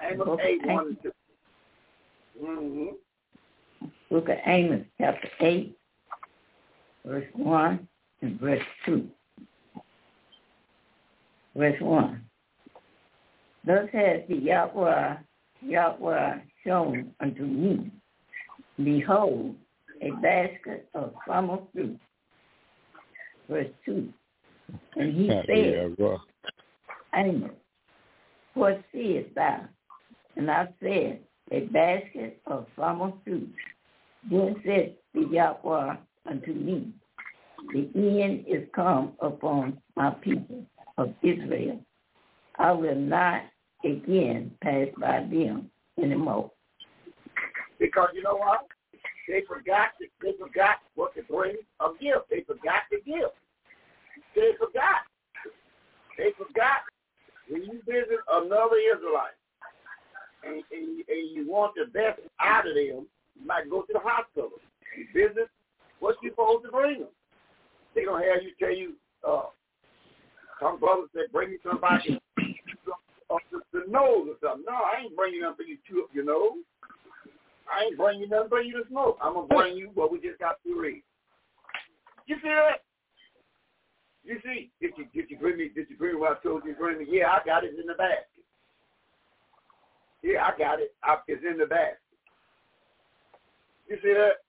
[0.02, 1.12] Amos Book of eight one and two.
[2.44, 2.96] Mm-hmm.
[4.12, 5.78] Book of Amos, chapter 8,
[7.06, 7.88] verse 1
[8.22, 9.08] and verse 2.
[11.56, 12.22] Verse 1.
[13.66, 15.16] Thus has the Yahweh,
[15.62, 16.36] Yahweh
[16.68, 17.90] shown unto me,
[18.84, 19.56] behold,
[20.02, 21.98] a basket of summer fruit.
[23.50, 24.10] Verse 2.
[24.98, 25.96] And he said.
[27.16, 27.52] Amos,
[28.56, 29.62] what seest thou?
[30.36, 33.54] And I said, a basket of summer fruit.
[34.30, 35.96] Then said the Yahweh
[36.30, 36.94] unto me,
[37.74, 40.66] the end is come upon my people
[40.98, 41.80] of Israel.
[42.58, 43.44] I will not
[43.84, 45.70] again pass by them
[46.02, 46.52] anymore.
[47.80, 48.68] Because you know what?
[49.28, 49.90] They forgot
[50.22, 52.30] they forgot what to bring a gift.
[52.30, 53.34] They forgot the gift.
[54.36, 55.08] They forgot.
[56.18, 56.84] They forgot
[57.50, 59.38] when you visit another Israelite
[60.44, 63.08] and, and, and you want the best out of them,
[63.40, 64.52] you might go to the hospital.
[64.98, 65.50] You visit,
[66.00, 67.10] what you supposed to bring them?
[67.96, 68.94] They gonna have you tell you,
[69.28, 69.52] uh,
[70.60, 74.66] some brother said, bring me somebody uh, the, the nose or something.
[74.68, 76.64] No, I ain't bringing nothing for you to chew up your nose.
[77.72, 79.18] I ain't bringing nothing for you to smoke.
[79.22, 81.04] I'm gonna bring you what we just got to read.
[82.28, 82.84] You see that?
[84.24, 86.74] You see, did you did you bring me did you bring what I told you
[86.74, 87.06] to bring me?
[87.10, 88.28] Yeah, I got it in the basket.
[90.22, 90.94] Yeah, I got it.
[91.04, 92.01] I, it's in the basket.
[93.92, 94.40] You see that?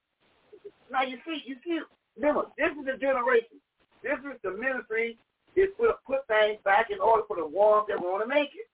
[0.87, 1.83] Now you see, you see.
[2.15, 3.59] Remember, this is the generation.
[4.07, 5.19] This is the ministry.
[5.59, 8.71] Is put put things back in order for the ones that want to make it.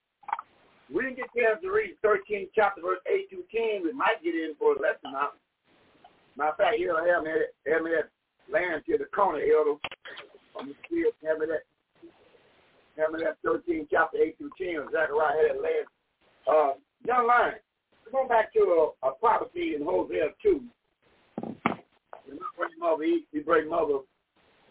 [0.92, 3.82] We didn't get chance to read 13 chapter verse 8 to 10.
[3.82, 5.32] We might get in for a lesson now.
[6.36, 7.32] Matter of fact, you'll have me
[7.66, 8.12] have me that
[8.52, 9.80] land to the corner, Elder.
[10.52, 11.64] I'm see have me that
[13.00, 14.92] have that 13 chapter 8 through 10.
[14.92, 15.86] Zechariah had that land.
[16.44, 16.72] Uh,
[17.08, 17.56] young lion,
[18.12, 20.62] go back to a, a prophecy in Hosea 2.
[21.42, 21.56] And
[22.28, 23.98] we bring Mother Eve, we bring Mother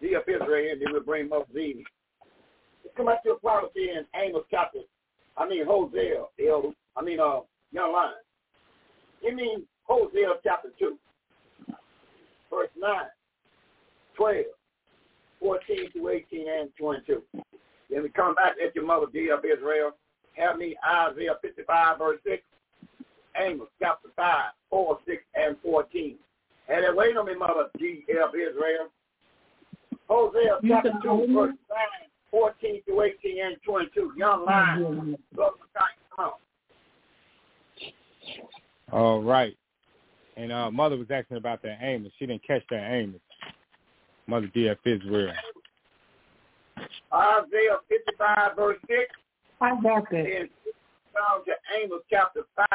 [0.01, 1.83] Z of Israel, and then we bring Mother Z.
[2.83, 4.79] Let's come back to a prophecy in Amos chapter,
[5.37, 6.69] I mean Hosea, Elder.
[6.95, 7.41] I mean, uh,
[7.71, 8.13] young lion.
[9.21, 10.97] You mean Hosea chapter 2,
[12.49, 12.91] verse 9,
[14.15, 14.45] 12,
[15.39, 17.21] 14 to 18, and 22.
[17.89, 19.91] Then we come back at your mother, D of Israel.
[20.33, 22.43] Have me Isaiah 55, verse 6,
[23.39, 26.15] Amos chapter 5, 4, 6, and 14.
[26.69, 28.89] And then wait on me, mother, D of Israel.
[30.09, 31.77] Hosea You chapter can 2, verse 9,
[32.31, 34.13] 14 to 18, and 22.
[34.17, 35.17] Young lion.
[35.35, 35.49] Come
[36.19, 36.31] on.
[38.91, 39.57] All right.
[40.35, 42.11] And uh, mother was asking about that Amos.
[42.19, 43.19] She didn't catch that Amos.
[44.27, 44.77] Mother D.F.
[44.85, 45.33] Israel.
[47.13, 48.99] Isaiah 55, verse 6,
[49.61, 50.17] I got that.
[50.17, 50.49] and
[51.15, 52.67] down to Amos chapter 5,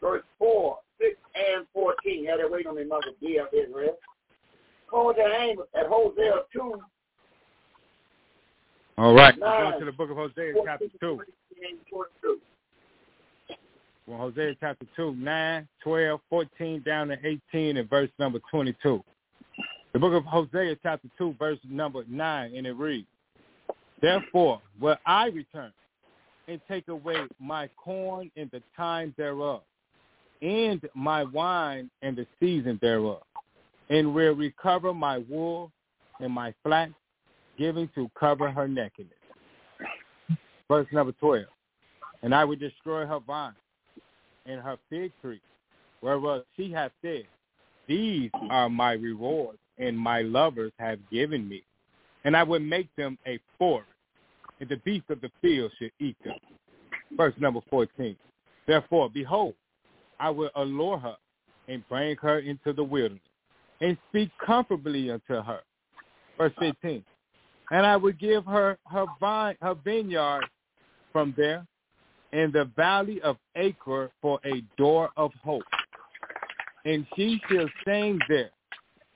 [0.00, 2.26] verse 4, 6, and 14.
[2.26, 3.96] Had it wait on me, mother D of Israel.
[4.90, 6.74] Go to Amos at Hosea 2,
[8.98, 9.36] All right.
[9.38, 9.72] Nine.
[9.72, 11.20] Go to the book of Hosea, 14 chapter 2.
[11.58, 12.40] 18, 22.
[14.06, 17.16] Well, Hosea chapter 2, 9, 12, 14, down to
[17.52, 19.02] 18, and verse number 22.
[19.92, 23.08] The book of Hosea chapter 2, verse number 9, and it reads,
[24.00, 25.72] Therefore will I return
[26.46, 29.62] and take away my corn in the time thereof,
[30.46, 33.22] and my wine and the season thereof,
[33.90, 35.72] and will recover my wool
[36.20, 36.92] and my flax,
[37.58, 39.12] giving to cover her nakedness.
[40.68, 41.46] Verse number 12.
[42.22, 43.54] And I will destroy her vine
[44.46, 45.40] and her fig tree,
[46.00, 47.24] whereof she hath said,
[47.88, 51.64] These are my rewards, and my lovers have given me.
[52.24, 53.90] And I will make them a forest,
[54.60, 56.36] and the beasts of the field shall eat them.
[57.16, 58.16] Verse number 14.
[58.66, 59.54] Therefore, behold,
[60.18, 61.16] I will allure her
[61.68, 63.20] and bring her into the wilderness,
[63.80, 65.60] and speak comfortably unto her,
[66.38, 67.04] Verse 15.
[67.70, 70.42] And I will give her her vine, her vineyard
[71.12, 71.66] from there,
[72.32, 75.62] in the valley of Achor for a door of hope.
[76.84, 78.50] And she shall sing there,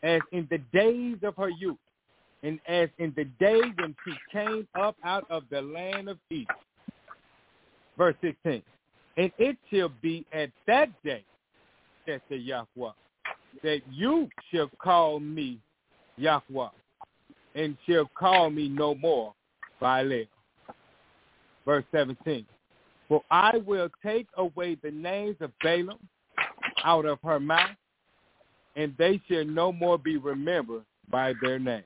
[0.03, 1.77] as in the days of her youth,
[2.43, 6.53] and as in the day when she came up out of the land of Egypt.
[7.97, 8.63] Verse 16.
[9.17, 11.25] And it shall be at that day,
[12.07, 12.93] saith the Yahweh,
[13.63, 15.59] that you shall call me
[16.17, 16.69] Yahweh,
[17.55, 19.35] and shall call me no more
[19.81, 20.25] Baal.
[21.65, 22.47] Verse 17.
[23.09, 25.99] For I will take away the names of Baalim
[26.85, 27.77] out of her mouth,
[28.77, 31.83] and they shall no more be remembered by their name.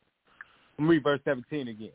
[0.78, 1.90] Let me read verse 17 again.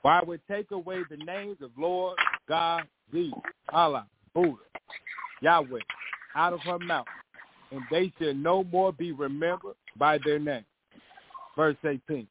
[0.00, 2.18] For I will take away the names of Lord,
[2.48, 3.38] God, Jesus,
[3.72, 4.56] Allah, Buddha,
[5.40, 5.80] Yahweh,
[6.34, 7.06] out of her mouth,
[7.70, 10.64] and they shall no more be remembered by their name.
[11.56, 12.26] Verse 18.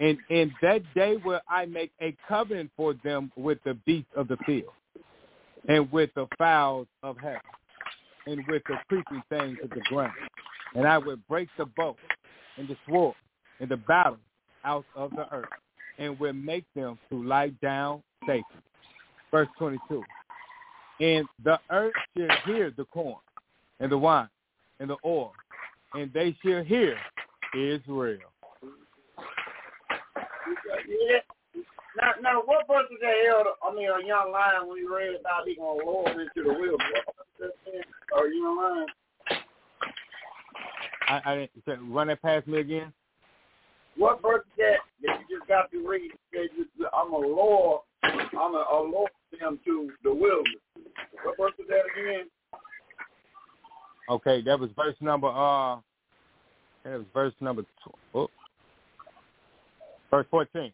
[0.00, 4.28] And in that day will I make a covenant for them with the beasts of
[4.28, 4.72] the field,
[5.68, 7.40] and with the fowls of heaven,
[8.26, 10.12] and with the creeping things of the ground.
[10.74, 11.96] And I will break the bow
[12.56, 13.14] and the sword
[13.60, 14.18] and the battle
[14.64, 15.48] out of the earth,
[15.98, 18.60] and will make them to lie down safely.
[19.30, 20.02] Verse 22.
[21.00, 23.16] And the earth shall hear the corn
[23.80, 24.28] and the wine
[24.80, 25.32] and the oil,
[25.94, 26.96] and they shall hear
[27.54, 28.18] Israel.
[30.86, 31.18] Yeah.
[32.00, 33.50] Now, now, what verse is that elder?
[33.62, 36.52] I mean, a young lion when he read about he gonna lower him into the
[36.52, 37.54] wilderness?
[38.12, 38.86] Or young lion?
[41.08, 42.92] I, I didn't say, run that past me again.
[43.96, 46.10] What verse is that that you just got to read?
[46.32, 46.48] That
[46.92, 49.08] I'm a lower, I'm a, a lower
[49.40, 50.60] them to the wilderness.
[51.24, 52.28] What verse is that again?
[54.10, 55.76] Okay, that was verse number uh
[56.84, 58.30] that was verse number tw- oh,
[60.10, 60.72] verse fourteen.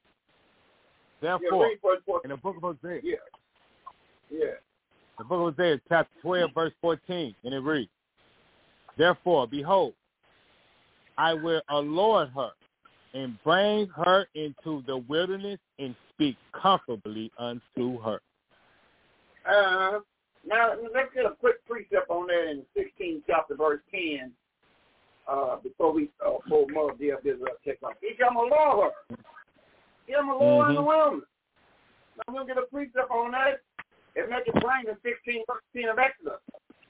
[1.22, 2.20] Therefore, verse 14.
[2.24, 3.16] in the book of Hosea, Yeah.
[4.30, 4.46] Yeah.
[5.18, 7.90] the book of Hosea, chapter twelve, verse fourteen, and it reads,
[8.98, 9.92] Therefore, behold,
[11.16, 12.50] I will allure her
[13.14, 18.20] and bring her into the wilderness and speak comfortably unto her.
[19.46, 20.00] Uh,
[20.46, 24.32] now, let's get a quick precept on that in 16 chapter, verse 10,
[25.28, 27.96] uh, before we uh, pull Mother Dear Israel check out.
[28.00, 29.16] He come along her.
[30.06, 30.86] He come along in the Mhm.
[30.86, 31.28] wilderness.
[32.16, 33.60] Now, we'll get a precept on that
[34.16, 36.40] and make it plain in 16 verse 10 of Exodus.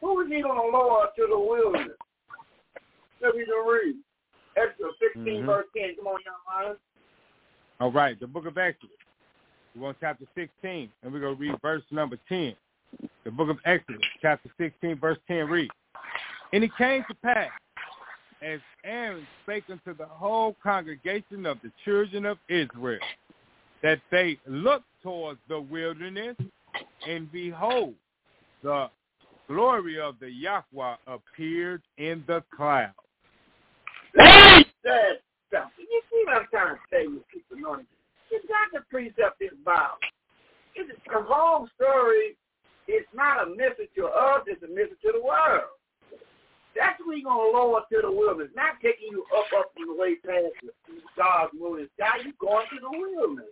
[0.00, 1.98] Who is he going to lower to the wilderness?
[3.20, 3.96] Let me read.
[4.60, 5.46] Exodus 16 Mhm.
[5.46, 5.96] verse 10.
[5.96, 6.76] Come on, young.
[7.80, 8.96] All right, the book of Exodus.
[9.74, 12.54] We're on chapter 16, and we're going to read verse number 10.
[13.24, 15.74] The book of Exodus, chapter 16, verse 10 reads,
[16.52, 17.50] And it came to pass,
[18.42, 23.00] as Aaron spake unto the whole congregation of the children of Israel,
[23.82, 26.36] that they looked towards the wilderness,
[27.06, 27.94] and behold,
[28.62, 28.90] the
[29.48, 32.92] glory of the Yahweh appeared in the cloud.
[34.84, 35.20] That
[35.52, 35.84] something.
[35.84, 37.86] You see what I'm trying to tell you, people anointed.
[38.30, 39.98] You got to precept this Bible.
[40.74, 42.38] It's a long story.
[42.86, 44.42] It's not a message to us.
[44.46, 45.74] It's a message to the world.
[46.76, 48.54] That's where you're going to lower to the wilderness.
[48.54, 52.22] Not taking you up, up and away past the stars, moon, and sky.
[52.24, 53.50] you going to the wilderness.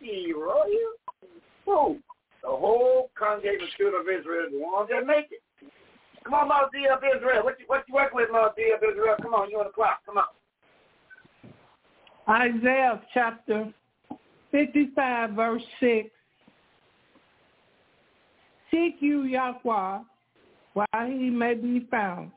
[0.00, 0.96] See, royal.
[1.66, 1.98] Who?
[2.42, 5.44] The whole congregation of Israel, is the ones that make it.
[6.24, 7.44] Come on, Mount D of Israel.
[7.44, 9.16] What you, what you working with, Mount D of Israel?
[9.20, 10.00] Come on, you on the clock.
[10.06, 10.24] Come on.
[12.28, 13.72] Isaiah chapter
[14.52, 16.08] 55, verse 6.
[18.70, 19.98] Seek you Yahweh
[20.72, 22.30] while he may be found.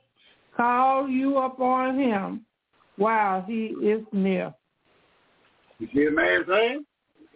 [0.57, 2.45] Call you upon him
[2.97, 4.53] while he is near.
[5.79, 6.85] You see the man saying?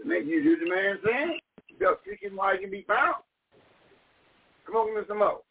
[0.05, 1.39] Make you do the man saying?
[1.67, 3.15] You got seek him while he can be found.
[4.65, 5.17] Come on, Mr.
[5.17, 5.41] Mo.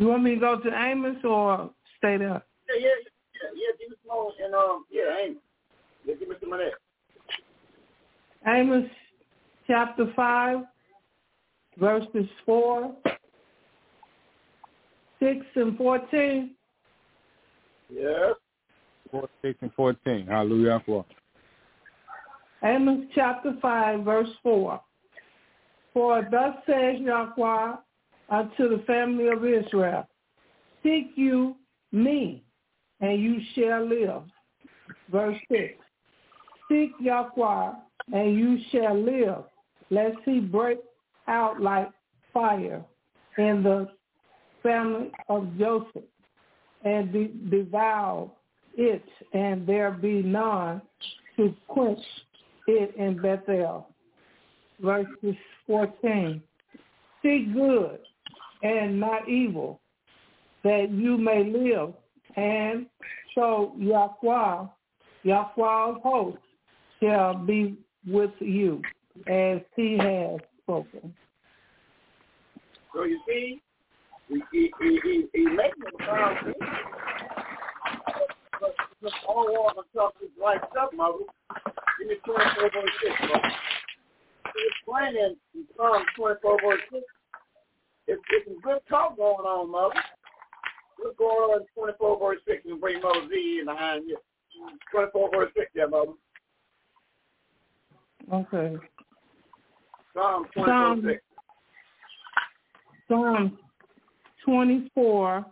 [0.00, 2.42] You want me to go to Amos or stay there?
[2.70, 2.88] Yeah, yeah,
[3.34, 3.76] yeah, yeah.
[3.78, 5.42] Give me some more and um, yeah, Amos.
[6.06, 6.72] Yeah, give me some of that.
[8.50, 8.88] Amos
[9.66, 10.60] chapter 5,
[11.78, 12.96] verses 4,
[15.20, 16.50] 6, and 14.
[17.92, 18.34] Yes.
[19.10, 20.26] 4, 6, and 14.
[20.26, 20.82] Hallelujah.
[20.86, 21.04] Four.
[22.64, 24.80] Amos chapter 5, verse 4.
[25.92, 27.74] For thus says Yahweh
[28.30, 30.06] unto the family of Israel,
[30.82, 31.56] Seek you
[31.92, 32.42] me,
[33.00, 34.22] and you shall live.
[35.10, 35.74] Verse 6.
[36.68, 37.72] Seek Yahweh,
[38.12, 39.44] and you shall live,
[39.90, 40.78] lest he break
[41.26, 41.90] out like
[42.32, 42.82] fire
[43.38, 43.88] in the
[44.62, 46.04] family of Joseph,
[46.84, 48.30] and de- devour
[48.76, 50.80] it, and there be none
[51.36, 51.98] to quench
[52.66, 53.88] it in Bethel.
[54.80, 55.36] Verses
[55.66, 56.42] 14.
[57.22, 57.98] Seek good
[58.62, 59.80] and not evil,
[60.64, 61.94] that you may live,
[62.36, 62.86] and
[63.34, 64.66] so Yahweh,
[65.22, 66.38] Yahweh's host,
[67.02, 68.82] shall be with you,
[69.26, 71.14] as he has spoken.
[72.94, 73.60] So you see,
[74.28, 74.98] he, he, he,
[75.32, 76.54] he, the promise.
[78.60, 81.24] But just all walk and talk this right stuff, mother.
[81.98, 83.48] Give me 24 verse 6, mother.
[84.54, 87.02] He's explaining in Psalm 24 verse 6.
[88.06, 89.94] It's, it's some good talk going on, mother.
[91.02, 94.16] Let's go on 24 verse 6 and bring Mother Z in behind you.
[94.92, 96.12] 24 verse 6 there, mother.
[98.32, 98.76] Okay.
[100.14, 101.22] Psalm 24 Psalm, 6.
[103.08, 103.58] Psalm
[104.44, 105.46] 24,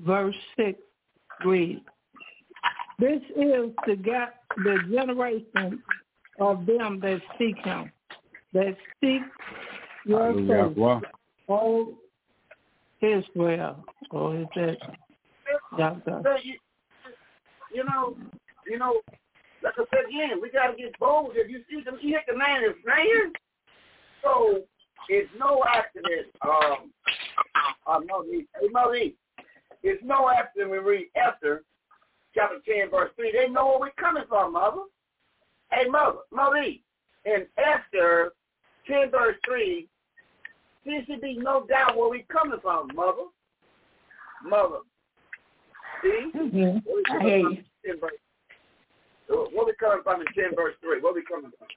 [0.00, 0.78] verse 6
[1.44, 1.80] reads,
[2.98, 5.82] This is the, ga- the generation
[6.40, 7.90] of them that seek him,
[8.52, 9.22] that seek
[10.06, 11.00] your Hallelujah.
[11.00, 11.10] face,
[11.50, 11.58] Wow.
[11.62, 11.94] O
[13.02, 13.84] Israel.
[14.12, 14.76] Or is that
[15.76, 16.22] Yahweh?
[16.22, 16.54] So you,
[17.74, 18.16] you know,
[18.68, 19.00] you know,
[19.62, 21.32] like I said again, we gotta get bold.
[21.34, 23.32] If you see them, hit the man is saying.
[24.22, 24.60] So
[25.08, 26.28] it's no accident.
[26.42, 26.92] Um,
[27.86, 29.14] uh, Moses, hey
[29.82, 31.64] it's no accident we read Esther
[32.32, 33.32] chapter ten verse three.
[33.32, 34.82] They know where we're coming from, mother.
[35.72, 36.76] Hey mother, Moses,
[37.24, 38.34] in Esther
[38.86, 39.88] ten verse three,
[40.84, 43.24] there should be no doubt where we coming from, mother.
[44.44, 44.78] Mother.
[46.02, 46.30] See?
[46.34, 46.56] Mm-hmm.
[46.58, 47.58] Where we I coming hear from you.
[47.84, 48.12] in 10 verse,
[49.28, 51.00] where we coming from in 10 verse 3?
[51.00, 51.68] Where we coming from?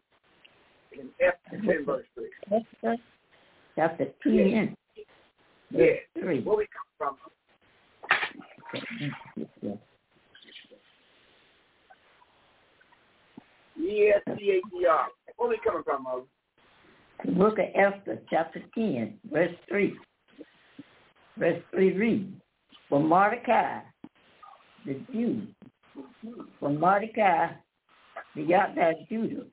[0.99, 2.25] In Esther 10 verse 3.
[2.81, 2.97] Esther
[3.75, 4.75] chapter 10,
[5.71, 5.79] Yeah.
[5.79, 6.41] verse 3.
[6.41, 6.67] Where we
[6.97, 7.17] come from?
[13.79, 15.07] E-S-T-A-D-R.
[15.37, 16.27] Where we coming from, Moses?
[17.25, 19.95] The book of Esther, chapter 10, verse 3.
[21.37, 22.33] Verse 3 reads,
[22.89, 23.79] For Mordecai,
[24.85, 25.47] the Jew,
[26.59, 27.47] for Mordecai,
[28.35, 29.45] the Yahweh Judah,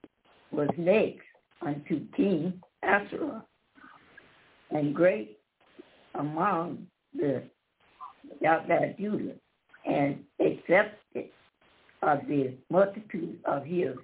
[0.51, 1.21] was next
[1.63, 3.43] unto King Ahasuerus,
[4.71, 5.39] and great
[6.17, 7.45] among the
[8.41, 9.35] Yahweh Judah,
[9.87, 11.27] and accepted
[12.03, 13.95] of the multitude of his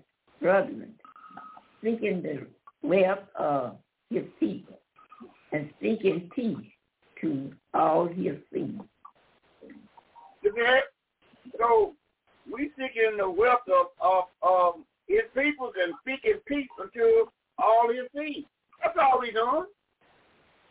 [0.41, 0.95] brethren,
[1.83, 2.47] seeking the
[2.87, 3.77] wealth uh, of
[4.11, 4.79] his people,
[5.53, 6.57] and speaking peace
[7.21, 8.81] to all his seed.
[11.59, 11.95] So
[12.53, 14.75] we seeking the wealth of, of, of
[15.09, 17.27] his people and speaking peace unto
[17.59, 18.47] all his seed.
[18.83, 19.67] That's all we doing.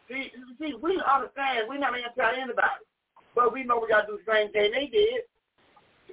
[0.10, 2.86] See, see, we understand we're not anti anybody,
[3.34, 5.22] but we know we got to do the same thing they did.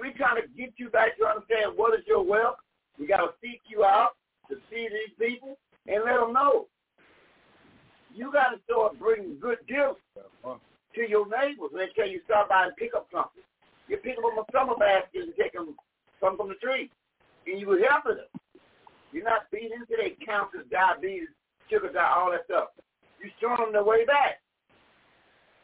[0.00, 2.56] We trying to get you back to understand what is your wealth.
[2.98, 4.16] We got to seek you out
[4.48, 6.66] to see these people and let them know.
[8.14, 10.04] You got to start bringing good gifts
[10.44, 13.42] to your neighbors and tell you stop by and pick up something.
[13.88, 15.74] You pick up a summer basket and take them
[16.20, 16.90] some from the tree,
[17.46, 18.30] and you were helping them.
[19.12, 21.28] You're not feeding into their cancer, diabetes,
[21.68, 22.68] sugar, diet, all that stuff.
[23.20, 24.40] You're showing them the way back.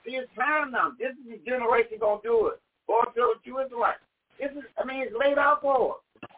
[0.05, 0.93] See, it's time now.
[0.99, 2.61] This is the generation gonna do it.
[2.89, 4.01] Or so you Israelites.
[4.41, 6.31] This is, I mean, it's laid out for us.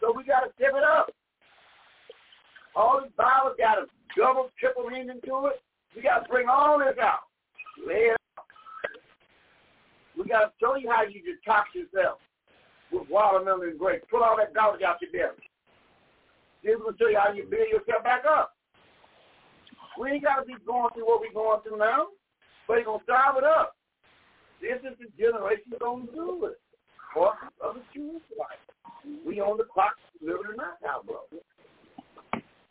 [0.00, 1.10] So we gotta step it up.
[2.74, 3.86] All these Bibles got a
[4.16, 5.60] double, triple meaning to it.
[5.94, 7.28] We gotta bring all this out.
[7.86, 8.46] Lay it out.
[10.16, 12.18] We gotta show you how you detox yourself
[12.90, 14.06] with watermelon and grapes.
[14.10, 15.42] Pull all that garbage out your belly.
[16.64, 18.52] Then we'll show you how you build yourself back up.
[19.98, 22.06] We ain't gotta be going through what we're going through now,
[22.66, 23.76] but you're gonna starve it up.
[24.60, 26.60] This is the generation gonna do it.
[27.12, 28.56] For other Jews life.
[29.26, 31.20] We on the clock, living in our now, bro.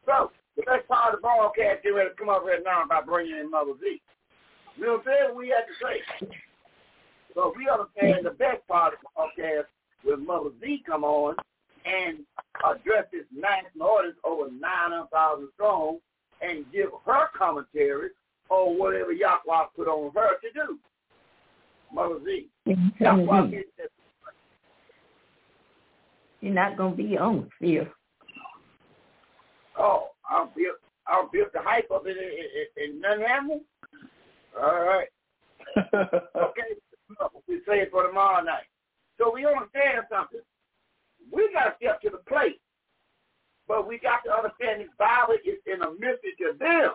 [0.06, 3.06] So, the best part of the broadcast, get ready to come up right now about
[3.06, 4.02] bringing in Mother Z.
[4.78, 5.38] You know what I'm saying?
[5.38, 6.28] We had to say.
[7.36, 9.68] So we understand the best part of the broadcast
[10.04, 11.36] when Mother Z come on
[11.86, 12.20] and
[12.60, 16.00] address this national audience over 900,000 strong
[16.42, 18.10] and give her commentary
[18.50, 20.78] on whatever Yahweh put on her to do.
[21.94, 22.48] Mother Z.
[23.00, 23.62] Yahweh
[26.42, 27.90] You're not going to be on fear.
[29.82, 30.78] Oh, I'll build,
[31.08, 33.62] I'll build the hype up and, and, and nothing happened.
[34.62, 35.08] All right.
[35.78, 36.70] okay.
[37.48, 38.70] We say it for tomorrow night.
[39.18, 40.42] So we understand something.
[41.32, 42.62] We got to step to the plate.
[43.68, 46.94] But we got to understand this Bible is in a message to them.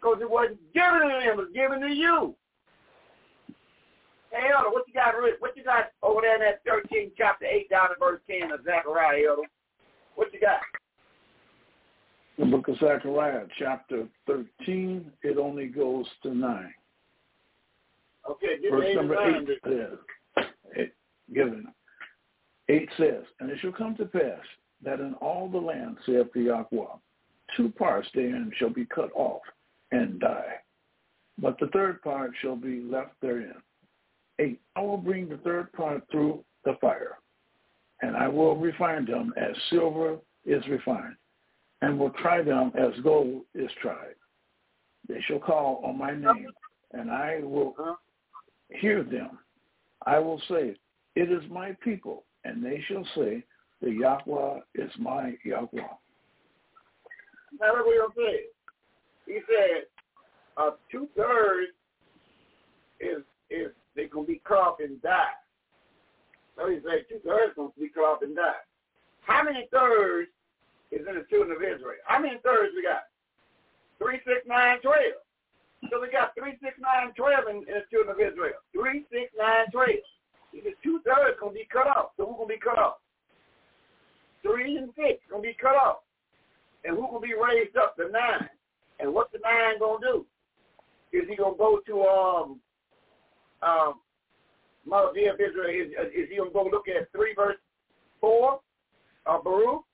[0.00, 2.34] Because it wasn't given to them, it was given to you.
[4.30, 5.14] Hey, Elder, what you got?
[5.38, 8.64] What you got over there in that 13 chapter 8 down to verse 10 of
[8.64, 9.48] Zechariah, Elder?
[10.16, 10.58] What you got?
[12.38, 16.74] The book of Zechariah, chapter 13, it only goes to 9.
[18.28, 20.94] Okay, give Verse number 8 says, it,
[21.32, 21.66] given.
[22.68, 24.40] 8 says, And it shall come to pass
[24.82, 26.96] that in all the land, saith the Yahweh,
[27.56, 29.42] two parts therein shall be cut off
[29.92, 30.54] and die,
[31.38, 33.54] but the third part shall be left therein.
[34.40, 34.60] 8.
[34.76, 37.18] I will bring the third part through the fire,
[38.02, 41.14] and I will refine them as silver is refined,
[41.84, 44.14] and will try them as gold is tried.
[45.06, 46.48] They shall call on my name,
[46.92, 47.74] and I will
[48.70, 49.38] hear them.
[50.06, 50.76] I will say,
[51.14, 53.44] It is my people, and they shall say,
[53.82, 55.68] The Yahweh is my Yahweh.
[57.60, 58.40] Now look what he said.
[59.26, 59.82] He said
[60.56, 61.72] uh, two thirds
[63.00, 65.36] is is they're gonna be cut off and die.
[66.56, 68.52] So he said two thirds gonna be cut off and die.
[69.22, 70.30] How many thirds
[70.90, 72.00] is in the children of Israel?
[72.06, 73.08] How many thirds we got?
[73.98, 75.20] Three, six, nine, twelve.
[75.90, 78.58] So we got three, six, nine, twelve in, in the children of Israel.
[78.72, 80.04] Three, six, nine, twelve.
[80.52, 82.12] He said two thirds gonna be cut off.
[82.16, 83.02] So who gonna be cut off?
[84.42, 86.04] Three and six gonna be cut off.
[86.84, 88.48] And who gonna be raised up to nine?
[89.00, 90.26] And what the nine gonna do?
[91.12, 92.60] Is he gonna go to um
[93.62, 93.94] um
[94.86, 95.68] Mount of Israel?
[95.68, 97.56] Is, is he gonna go look at three verse
[98.20, 98.60] four
[99.26, 99.84] of Baruch?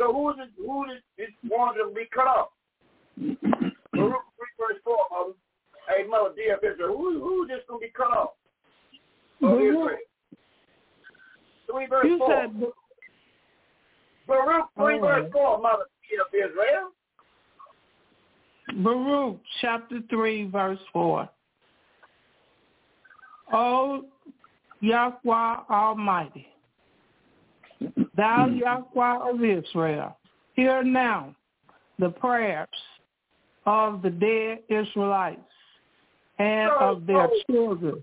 [0.00, 0.48] So who is it?
[0.56, 2.48] Who is this one to be cut off?
[3.92, 5.34] Baruch three verse four, mother.
[5.88, 8.30] Hey, mother, dear Israel, who who is this gonna be cut off?
[9.42, 9.74] Of Baruch.
[9.74, 9.98] Israel.
[11.70, 12.28] Three verse You four.
[12.30, 12.72] said
[14.26, 15.00] Baruch three Oh.
[15.02, 15.84] verse four, mother,
[16.32, 16.92] dear Israel.
[18.82, 21.28] Baruch chapter 3, verse 4.
[23.52, 24.04] O
[24.80, 26.46] Yahweh Almighty,
[28.20, 30.16] thou Yahweh of Israel,
[30.54, 31.34] hear now
[31.98, 32.68] the prayers
[33.66, 35.40] of the dead Israelites
[36.38, 38.02] and of their children.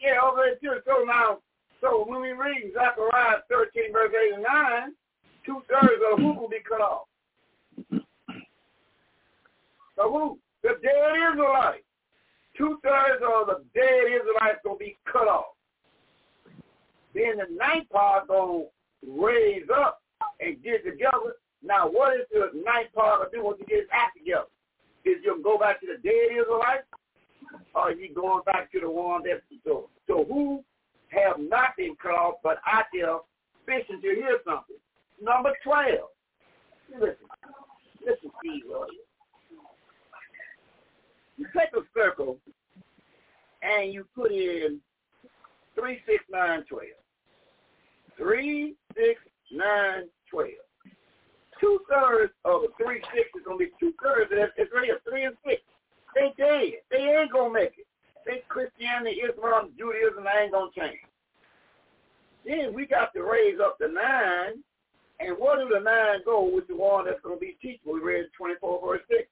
[0.00, 0.80] Yeah, over there too.
[0.86, 1.38] So now,
[1.80, 4.92] so when we read Zechariah 13, verse 8 and 9,
[5.46, 7.06] two thirds of who will be cut off?
[9.96, 10.38] The who?
[10.62, 11.84] The dead Israelites.
[12.56, 15.54] Two thirds of the dead Israelites gonna be cut off.
[17.14, 18.64] Then the ninth part gonna
[19.06, 20.02] raise up
[20.40, 21.36] and get together.
[21.62, 24.48] Now, what is the ninth part gonna do once you get his act together?
[25.04, 26.86] Is you go back to the dead Israelites,
[27.74, 30.64] or are you going back to the one that so so who
[31.08, 33.18] have not been called, but out there
[33.66, 34.76] fishing to hear something?
[35.22, 36.10] Number twelve.
[36.92, 37.28] Listen,
[38.00, 38.86] listen, Steve Roy.
[41.36, 42.38] You take a circle
[43.62, 44.80] and you put in
[45.74, 47.03] three, six, nine, twelve.
[48.16, 49.20] Three, six,
[49.52, 50.50] nine, twelve.
[51.60, 54.30] Two thirds of the three six is gonna be two thirds.
[54.32, 55.62] It's it's really a three and six.
[56.14, 56.80] They dead.
[56.90, 57.86] They ain't gonna make it.
[58.26, 61.00] They Christianity, Islam, Judaism ain't gonna change.
[62.46, 64.62] Then we got to raise up the nine,
[65.20, 67.94] and where do the nine go with the one that's gonna be teachable?
[67.94, 69.28] We read twenty four verse six.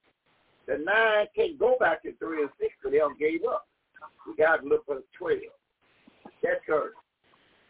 [0.67, 3.67] The nine can't go back to three and six because they all gave up.
[4.27, 5.39] We got to look for the twelve.
[6.41, 6.95] That's correct.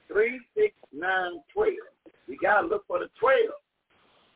[0.08, 1.90] Three, six, nine, twelve.
[2.28, 3.60] We got to look for the twelve.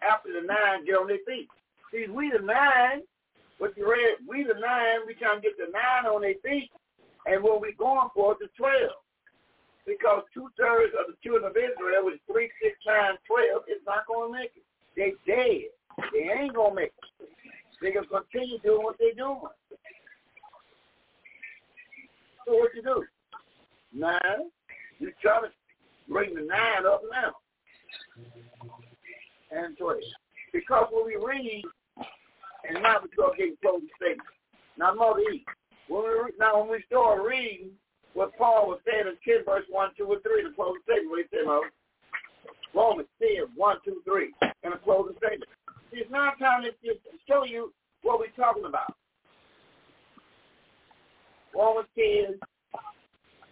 [0.02, 1.48] After the nine get on their feet.
[1.92, 3.02] See, we the nine,
[3.58, 6.70] what you read, we the nine, we trying to get the nine on their feet,
[7.26, 9.02] and what we going for is the twelve.
[9.86, 13.82] Because two thirds of the children of Israel, which is three, six, nine, twelve, is
[13.88, 14.66] not going to make it.
[14.96, 15.72] They dead.
[16.12, 17.30] They ain't going to make it.
[17.82, 19.40] They gonna continue doing what they're doing.
[22.46, 23.06] So what you do?
[23.94, 24.50] Nine.
[25.00, 25.48] You try to
[26.10, 27.34] bring the nine up now.
[29.52, 30.00] And twelve.
[30.53, 31.64] Because when we read,
[32.68, 34.27] and now we start getting close to statement.
[34.77, 35.45] Now, Mother E,
[35.88, 37.72] when we, now when we start reading
[38.14, 41.19] what Paul was saying in 10 verse 1, 2, and 3, the closing statement, what
[41.19, 41.72] he said, Mother?
[42.74, 45.50] Romans 10, 1, 2, 3, and a closing statement.
[45.92, 48.94] It's now time to just show you what we're talking about.
[51.56, 52.40] Romans 10,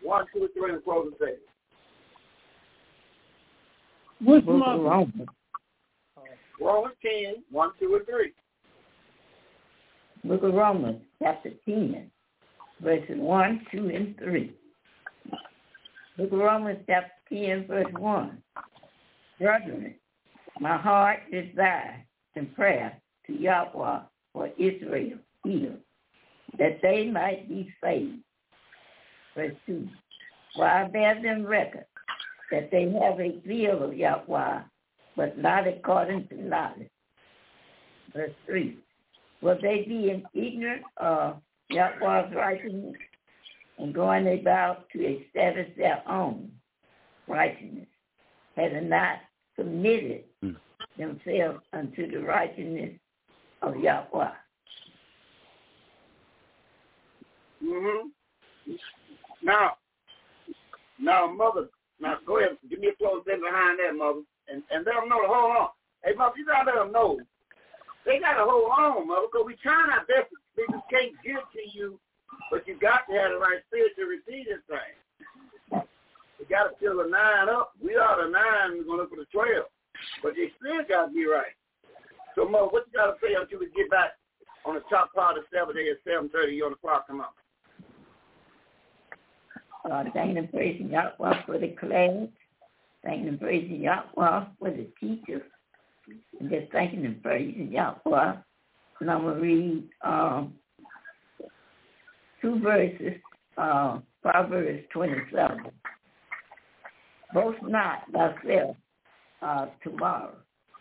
[0.01, 1.42] 1, 2, 3, and a closing statement.
[4.22, 4.82] Which Book of month?
[4.84, 5.30] Romans.
[6.60, 8.34] Romans 10, 1, 2, and 3.
[10.24, 12.10] Book of Romans, chapter 10,
[12.82, 14.53] verses 1, 2, and 3.
[16.18, 18.38] Book of Romans, chapter 10, verse 1.
[19.40, 19.95] Brethren,
[20.61, 22.00] my heart desires
[22.35, 24.00] in prayer to Yahweh
[24.32, 25.76] for Israel here,
[26.58, 28.19] that they might be saved.
[29.35, 29.88] Verse 2.
[30.56, 31.85] For I bear them record
[32.51, 34.59] that they have a zeal of Yahweh,
[35.15, 36.90] but not according to knowledge.
[38.14, 38.77] Verse 3.
[39.41, 41.38] Will they be ignorant of
[41.69, 42.95] Yahweh's righteousness
[43.77, 46.51] and going about to establish their own
[47.27, 47.88] righteousness,
[48.56, 49.19] having not
[49.57, 50.56] submitted Mm.
[50.98, 52.98] themselves unto the righteousness
[53.61, 54.32] of Yahweh.
[57.61, 58.07] hmm
[59.41, 59.77] Now,
[60.99, 61.67] now, mother,
[61.99, 65.09] now go ahead, give me a close thing behind that, mother, and and let them
[65.09, 65.69] know to hold on.
[66.03, 67.19] Hey, mother, you gotta let them know.
[68.06, 70.30] They gotta hold on, mother, because we trying our best.
[70.57, 71.99] We just can't give to you,
[72.51, 75.83] but you got to have the right spirit to receive this thing.
[76.40, 77.74] We got to fill the nine up.
[77.82, 78.77] We are the nine.
[78.77, 79.72] We're gonna look for the twelve,
[80.22, 81.56] but the spirit got to be right.
[82.35, 84.19] So, mother, what you got to say until we get back
[84.67, 87.35] on the top part of seven day at seven thirty on the clock come up?
[89.89, 92.27] Uh, thanking and praising Yahweh for the class.
[93.03, 95.43] Thanking and praising Yahweh for the teachers.
[96.39, 98.33] And just thanking and praising Yahweh.
[99.01, 100.53] And I'm going to read um,
[102.41, 103.14] two verses,
[103.57, 105.65] uh, Proverbs 27.
[107.33, 108.77] Boast not thyself
[109.41, 110.35] uh, tomorrow,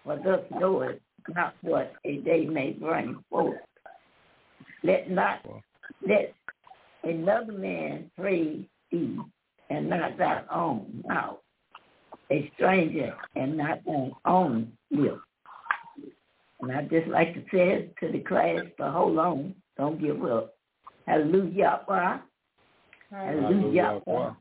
[0.05, 1.01] for thus knowest
[1.35, 3.59] not what a day may bring forth.
[4.83, 5.41] Let not
[6.07, 6.35] let
[7.03, 9.19] another man praise thee,
[9.71, 11.39] and not thy own mouth,
[12.31, 15.21] a stranger and not thine own lips.
[16.61, 20.25] And I just like to say it to the class to hold on, don't give
[20.25, 20.55] up.
[21.07, 21.81] Hallelujah.
[21.87, 22.23] Hallelujah.
[23.11, 24.37] Hallelujah.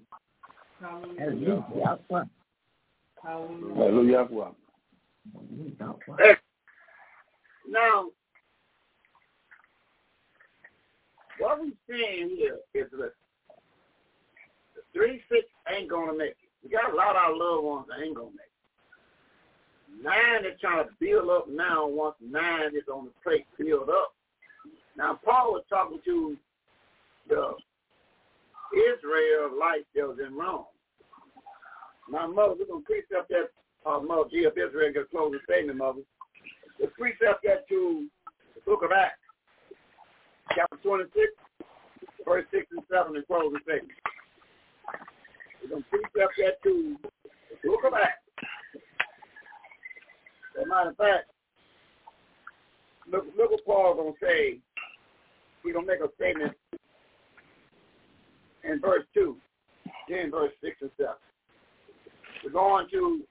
[0.82, 2.00] Hallelujah.
[3.22, 4.28] Hallelujah.
[7.70, 8.10] Now,
[11.40, 13.23] what we're seeing here is that the
[14.94, 16.50] three six ain't gonna make it.
[16.64, 20.04] We got a lot of our loved ones that ain't gonna make it.
[20.04, 24.14] Nine is trying to build up now once nine is on the plate build up.
[24.98, 26.38] Now Paul was talking to
[27.28, 27.54] the
[28.74, 30.66] Israelites that was in Rome.
[32.10, 33.50] My mother, we're gonna precept that
[33.86, 36.02] uh mother G of Israel a closing statement, mother.
[36.80, 38.08] Let's precept that to
[38.56, 39.20] the book of Acts,
[40.56, 41.32] chapter twenty six,
[42.26, 43.92] verse six and seven and closing statement.
[45.62, 46.98] We're going to precept that to
[47.64, 48.20] the book of Acts.
[50.60, 51.32] As a matter of fact,
[53.12, 54.60] look, look what Paul's going to say.
[55.64, 56.54] He's going to make a statement
[58.64, 59.36] in verse 2,
[60.10, 61.14] then verse 6 and 7.
[62.44, 63.22] We're going to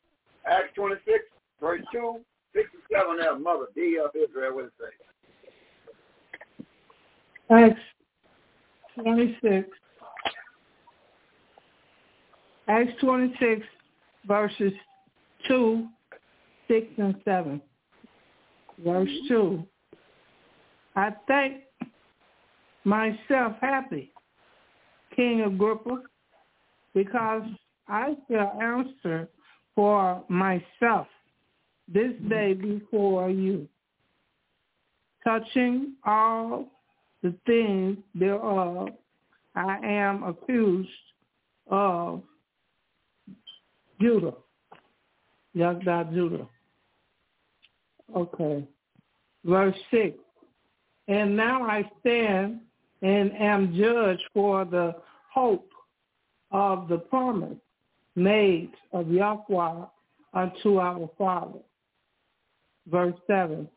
[0.47, 1.25] Acts 26,
[1.61, 2.21] verse 2,
[2.55, 6.65] 6 and 7 there, Mother D of Israel, what it say?
[7.51, 7.81] Acts
[9.03, 9.69] 26.
[12.73, 13.67] Acts 26,
[14.27, 14.73] verses
[15.47, 15.87] 2,
[16.69, 17.61] 6, and 7.
[18.83, 19.29] Verse mm-hmm.
[19.29, 19.67] 2.
[20.97, 21.65] I think
[22.85, 24.11] myself happy,
[25.15, 26.01] King Agrippa,
[26.95, 27.43] because
[27.89, 29.29] I shall answer
[29.75, 31.09] for myself
[31.93, 32.29] this mm-hmm.
[32.31, 33.69] day before you,
[35.23, 36.69] touching all
[37.23, 38.89] the things thereof
[39.55, 40.89] I am accused
[41.71, 42.23] of
[44.03, 44.35] Judah.
[45.57, 46.49] Yagda Judah.
[48.17, 48.67] Okay.
[49.45, 50.17] Verse 6.
[51.09, 52.61] And now I stand
[53.03, 54.97] and am judged for the
[55.33, 55.71] hope
[56.51, 57.59] of the promise
[58.15, 59.85] made of Yahweh
[60.35, 61.61] unto our father.
[62.87, 63.69] Verse 7.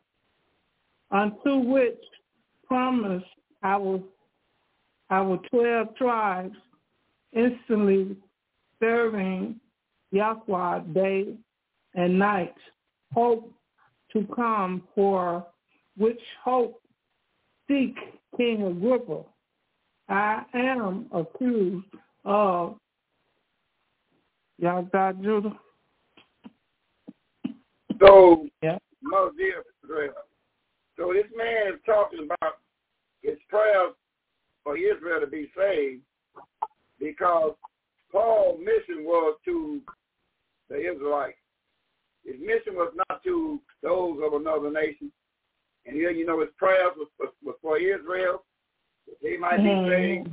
[1.12, 2.04] Unto which
[2.68, 3.24] promise
[3.64, 4.02] our,
[5.10, 6.56] our 12 tribes
[7.34, 8.16] instantly
[8.80, 9.60] serving
[10.12, 11.36] Yahweh day
[11.94, 12.56] and night,
[13.14, 13.52] hope
[14.14, 15.46] to come for
[15.98, 16.82] which hope
[17.68, 17.96] seek
[18.38, 19.24] King Agrippa.
[20.08, 21.86] I am accused
[22.24, 22.78] of
[24.60, 25.58] Yahweh Judah.
[28.00, 28.78] So, yeah.
[29.38, 30.14] Dear Israel.
[30.98, 32.56] So this man is talking about
[33.22, 33.94] his prayers
[34.64, 36.02] for Israel to be saved
[37.00, 37.54] because
[38.16, 39.82] Paul's mission was to
[40.70, 41.36] the Israelites.
[42.24, 45.12] His mission was not to those of another nation.
[45.86, 48.46] And here, you know, his prayers was, was, was for Israel,
[49.06, 50.28] that they might be saved,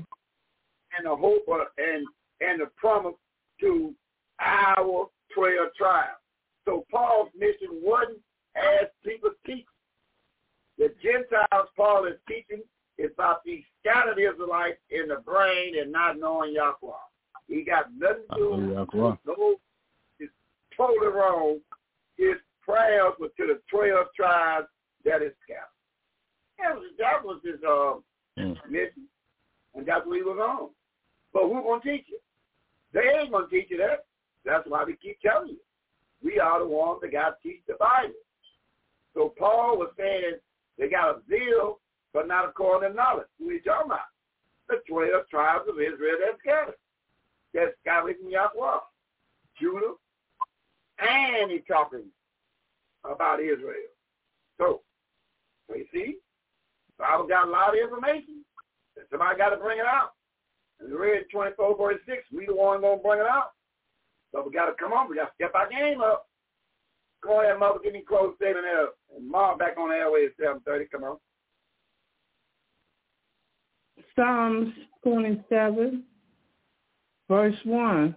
[0.96, 2.06] and the hope of, and
[2.40, 3.14] and the promise
[3.60, 3.92] to
[4.40, 6.16] our prayer trial.
[6.64, 8.20] So Paul's mission wasn't
[8.54, 9.66] as people teach.
[10.78, 12.62] The Gentiles Paul is teaching
[12.96, 16.94] It's about these scattered Israelites in the brain and not knowing Yahweh.
[17.48, 19.16] He got nothing to do Yahweh.
[19.26, 19.56] no
[20.18, 20.32] it's
[20.76, 21.58] totally wrong.
[22.16, 24.68] His prayers were to the twelve tribes
[25.04, 25.68] that is scattered.
[26.58, 28.00] That was that was his uh,
[28.38, 28.56] Mm.
[28.70, 29.04] mission.
[29.74, 30.70] And that's what he was on.
[31.34, 32.18] But who's gonna teach you?
[32.94, 34.06] They ain't gonna teach you that.
[34.44, 35.60] That's why we keep telling you.
[36.24, 38.14] We are the ones that got to teach the Bible.
[39.14, 40.36] So Paul was saying
[40.78, 41.80] they got a zeal,
[42.14, 43.26] but not according to knowledge.
[43.38, 44.08] Who are you talking about?
[44.68, 46.74] The 12 tribes of Israel that's scattered.
[47.54, 48.78] That's from Yahweh.
[49.60, 49.94] Judah.
[50.98, 52.04] And he's talking
[53.04, 53.90] about Israel.
[54.58, 54.80] So,
[55.74, 56.16] you see,
[56.98, 58.44] Bible got a lot of information.
[58.96, 60.12] And somebody got to bring it out.
[60.80, 62.22] And we read 24, 46.
[62.32, 63.50] We the one going to bring it out.
[64.32, 65.08] So we got to come on.
[65.08, 66.26] We got to step our game up.
[67.22, 67.78] Go ahead, mother.
[67.82, 68.88] Give me close statement there.
[69.16, 70.86] And Mom back on the airway at 730.
[70.90, 71.16] Come on.
[74.16, 74.72] Psalms
[75.04, 76.04] 27,
[77.28, 78.14] verse 1.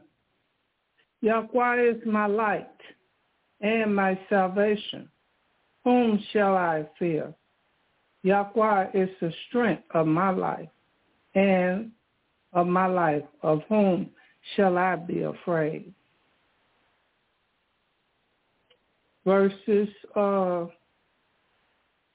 [1.21, 2.67] Yahweh is my light
[3.61, 5.09] and my salvation.
[5.83, 7.33] Whom shall I fear?
[8.23, 10.69] Yahweh is the strength of my life
[11.35, 11.91] and
[12.53, 13.23] of my life.
[13.43, 14.09] Of whom
[14.55, 15.93] shall I be afraid?
[19.25, 20.65] Verses uh,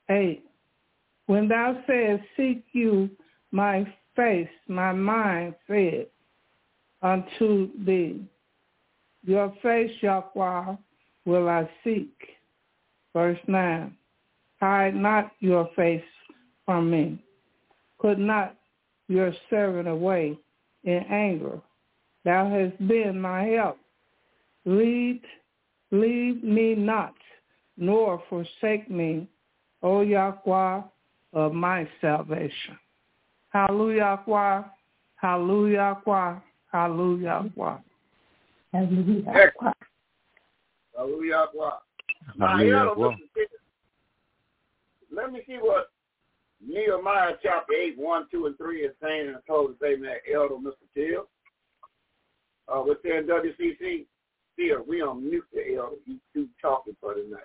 [0.09, 0.45] 8.
[1.27, 3.11] When thou sayest, seek you
[3.53, 3.87] my
[4.17, 6.07] face, my mind said
[7.03, 8.23] unto thee,
[9.25, 10.77] your face, Yahweh,
[11.25, 12.13] will I seek.
[13.13, 13.95] Verse 9.
[14.61, 16.05] Hide not your face
[16.65, 17.23] from me.
[18.01, 18.57] Put not
[19.09, 20.39] your servant away
[20.85, 21.61] in anger.
[22.25, 23.79] Thou hast been my help.
[24.65, 25.23] Lead,
[25.91, 27.15] leave me not,
[27.77, 29.27] nor forsake me,
[29.83, 30.83] O Yahweh
[31.33, 32.79] of my salvation.
[33.51, 34.23] Hallelujah.
[35.17, 36.03] Hallelujah.
[36.73, 37.79] Hallelujah, Yahweh.
[38.73, 39.53] Hallelujah.
[40.97, 41.43] Hallelujah.
[42.39, 42.95] Hallelujah, here, Yahweh.
[42.97, 43.49] listen to this.
[45.13, 45.91] Let me see what
[46.65, 50.55] Nehemiah chapter 8, 1, 2, and 3 is saying in the closing statement at Elder
[50.55, 50.75] Mr.
[50.95, 51.29] Till.
[52.69, 54.07] Uh, we're saying WCC,
[54.55, 55.97] Still, we on mute the Elder.
[56.07, 57.41] You two talking for tonight.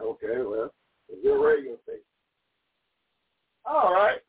[0.00, 0.72] Okay, well,
[1.08, 2.00] it's your radio station.
[3.64, 4.20] All right.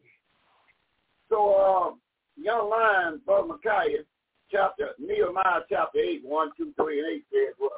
[1.29, 1.99] So, um,
[2.41, 4.03] young lion, Brother Micaiah,
[4.51, 7.71] chapter, Nehemiah chapter 8, 1, 2, 3, and 8 says what?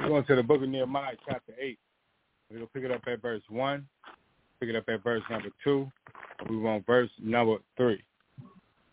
[0.00, 1.78] We're going to the book of Nehemiah, chapter 8.
[2.50, 3.86] We're going to pick it up at verse 1,
[4.58, 5.90] pick it up at verse number 2,
[6.48, 8.02] we want verse number 3.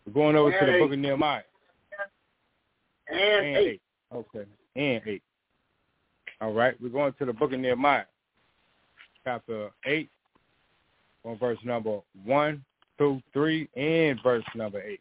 [0.06, 1.42] We're going over to the And book of Nehemiah.
[3.10, 3.68] And, And 8.
[3.68, 3.80] 8.
[4.14, 4.44] Okay.
[4.76, 5.22] And 8.
[6.40, 6.80] All right.
[6.80, 8.04] We're going to the book of Nehemiah,
[9.24, 10.08] chapter 8,
[11.24, 12.64] on verse number 1,
[12.98, 15.00] 2, 3, and verse number 8.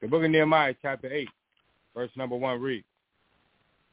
[0.00, 1.28] The book of Nehemiah, chapter 8,
[1.94, 2.84] verse number 1 reads,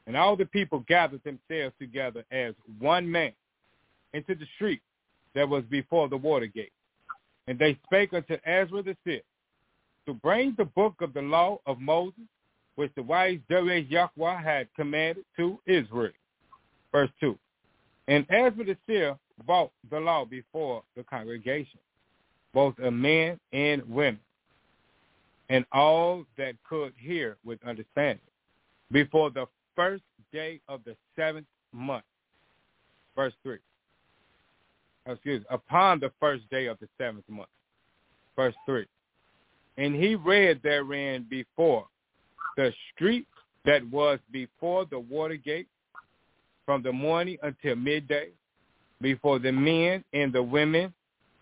[0.06, 3.32] And all the people gathered themselves together as one man
[4.12, 4.82] into the street
[5.34, 6.72] that was before the water gate.
[7.46, 9.22] And they spake unto Ezra the seer
[10.06, 12.24] to bring the book of the law of Moses,
[12.74, 16.12] which the wise Darius Yahweh had commanded to Israel.
[16.92, 17.38] Verse 2.
[18.08, 21.80] And Ezra the seer brought the law before the congregation,
[22.54, 24.20] both of men and women,
[25.48, 28.20] and all that could hear with understanding,
[28.90, 32.04] before the first day of the seventh month.
[33.16, 33.58] Verse 3.
[35.06, 37.48] Excuse upon the first day of the seventh month.
[38.36, 38.86] Verse 3.
[39.78, 41.86] And he read therein before
[42.56, 43.26] the street
[43.64, 45.68] that was before the water gate
[46.66, 48.28] from the morning until midday,
[49.00, 50.92] before the men and the women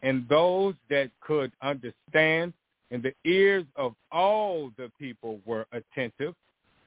[0.03, 2.53] and those that could understand,
[2.91, 6.35] and the ears of all the people were attentive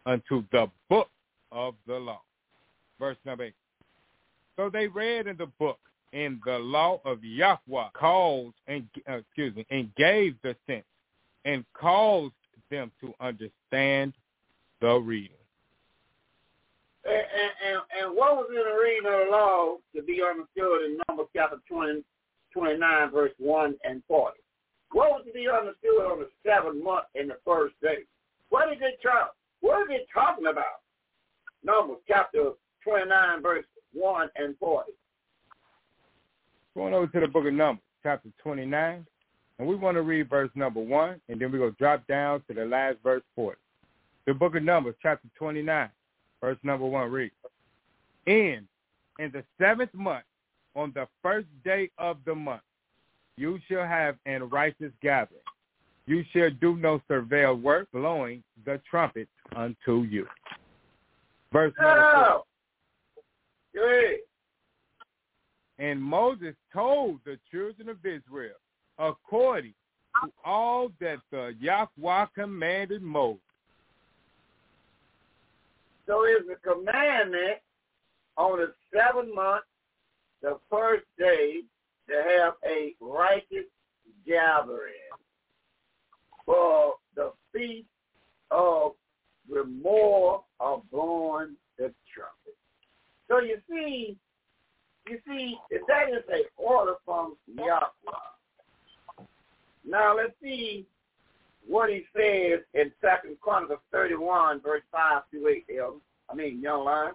[0.06, 1.10] unto the book
[1.52, 2.22] of the law.
[3.00, 3.54] Verse number 8.
[4.56, 5.80] So they read in the book
[6.12, 10.86] in the law of Yahweh caused and uh, excuse me and gave the sense
[11.44, 12.34] and caused
[12.70, 14.14] them to understand
[14.80, 15.32] the reading.
[17.06, 21.00] And, and, and what was in the reading of the law to be understood in
[21.08, 22.04] Numbers chapter 20,
[22.54, 24.38] 29, verse 1 and 40?
[24.92, 28.04] What was to be understood on the seventh month in the first day?
[28.50, 29.28] What is it, try,
[29.62, 30.82] what is it talking about?
[31.64, 32.52] Numbers chapter
[32.84, 34.92] 29, verse 1 and 40.
[36.76, 39.06] Going over to the book of Numbers, chapter 29,
[39.60, 42.44] and we want to read verse number 1, and then we're going to drop down
[42.48, 43.58] to the last verse 40.
[44.26, 45.90] The book of Numbers, chapter 29,
[46.42, 47.34] verse number 1 reads,
[48.28, 48.68] And
[49.20, 50.26] in the seventh month,
[50.76, 52.62] on the first day of the month,
[53.38, 55.40] you shall have an righteous gathering.
[56.06, 60.28] You shall do no servile work, blowing the trumpet unto you.
[61.52, 62.40] Verse number
[63.74, 64.18] Good.
[65.80, 68.56] And Moses told the children of Israel,
[69.00, 69.74] according
[70.24, 73.40] to all that the Yahweh commanded Moses.
[76.06, 77.60] So it's a commandment
[78.38, 79.64] on the seventh month,
[80.44, 81.62] the first day,
[82.10, 83.66] to have a righteous
[84.28, 84.94] gathering
[86.46, 87.88] for the feast
[88.52, 88.92] of
[90.60, 92.58] of blowing the trumpet.
[93.30, 94.18] So you see,
[95.10, 95.58] you see,
[95.88, 99.28] that is a order from Yahweh.
[99.86, 100.86] Now let's see
[101.68, 105.98] what he says in Second Chronicles 31, verse 5 through 8, Elder.
[106.30, 107.14] I mean, young lion.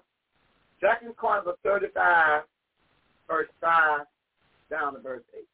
[0.81, 2.42] Second Chronicles 35,
[3.28, 4.00] verse 5
[4.70, 5.44] down to verse 8.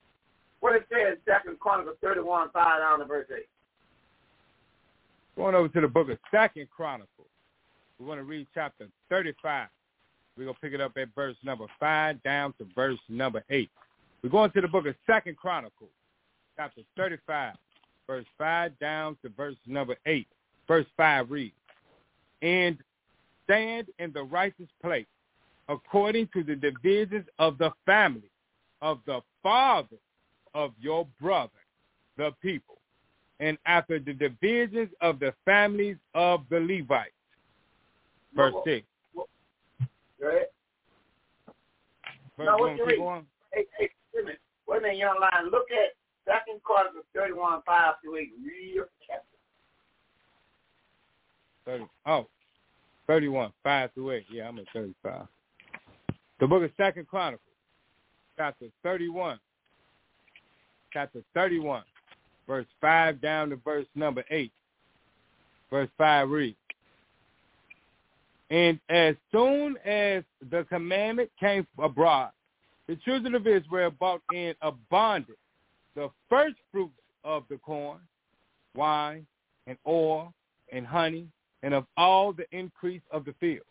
[0.60, 3.44] What it says, Second Chronicles 31, 5 down to verse 8.
[5.36, 7.28] Going over to the book of Second Chronicles.
[7.98, 9.68] We want to read chapter 35.
[10.36, 13.68] We're going to pick it up at verse number 5 down to verse number 8.
[14.22, 15.90] We're going to the book of Second Chronicles,
[16.56, 17.54] chapter 35,
[18.06, 20.26] verse 5 down to verse number 8.
[20.66, 21.54] Verse 5 reads,
[22.42, 22.78] And
[23.44, 25.06] stand in the righteous place
[25.68, 28.30] according to the divisions of the family
[28.82, 29.96] of the father
[30.54, 31.50] of your brother,
[32.16, 32.78] the people,
[33.40, 37.10] and after the divisions of the families of the Levites.
[38.34, 38.86] Verse 6.
[40.20, 40.42] Right?
[42.36, 42.98] Verse now, what one, you keep read?
[42.98, 43.26] going.
[43.52, 44.40] Hey, hey, wait a minute.
[44.66, 45.50] Wait a minute, young lion.
[45.50, 45.94] Look at
[46.24, 48.32] Second Chronicles 31, 5 through 8.
[48.44, 49.26] Real careful.
[51.66, 52.26] 30, oh,
[53.06, 54.24] 31, 5 through 8.
[54.30, 55.26] Yeah, I'm at 35.
[56.44, 57.40] The book of Second Chronicles,
[58.36, 59.38] chapter 31.
[60.92, 61.82] Chapter 31,
[62.46, 64.52] verse 5 down to verse number 8.
[65.70, 66.58] Verse 5 reads,
[68.50, 72.32] And as soon as the commandment came abroad,
[72.88, 75.38] the children of Israel brought in abundance
[75.96, 76.92] the first fruits
[77.24, 78.00] of the corn,
[78.76, 79.26] wine,
[79.66, 80.34] and oil,
[80.70, 81.26] and honey,
[81.62, 83.64] and of all the increase of the field,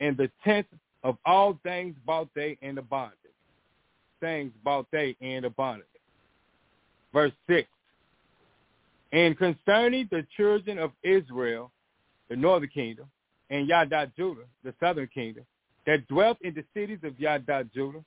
[0.00, 0.66] and the tenth
[1.02, 3.14] of all things bought they in abundance.
[4.20, 5.88] Things bought they in abundance.
[7.12, 7.68] Verse 6.
[9.12, 11.70] And concerning the children of Israel,
[12.28, 13.06] the northern kingdom,
[13.50, 15.44] and Yada Judah, the southern kingdom,
[15.86, 18.04] that dwelt in the cities of Yada Judah,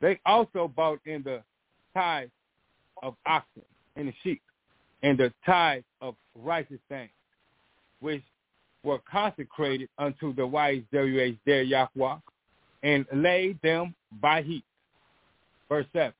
[0.00, 1.42] they also bought in the
[1.94, 2.28] tithe
[3.02, 3.62] of oxen
[3.96, 4.42] and the sheep,
[5.02, 7.10] and the tithe of righteous things,
[8.00, 8.22] which
[8.86, 12.16] were consecrated unto the YHWH their Yahweh,
[12.84, 13.92] and laid them
[14.22, 14.64] by heap.
[15.68, 16.12] Verse 7.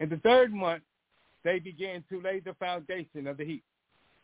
[0.00, 0.82] In the third month,
[1.44, 3.64] they began to lay the foundation of the heap,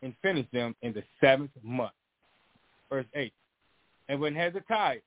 [0.03, 1.93] and finished them in the seventh month.
[2.91, 3.33] Verse 8.
[4.11, 4.99] And when Hezekiah,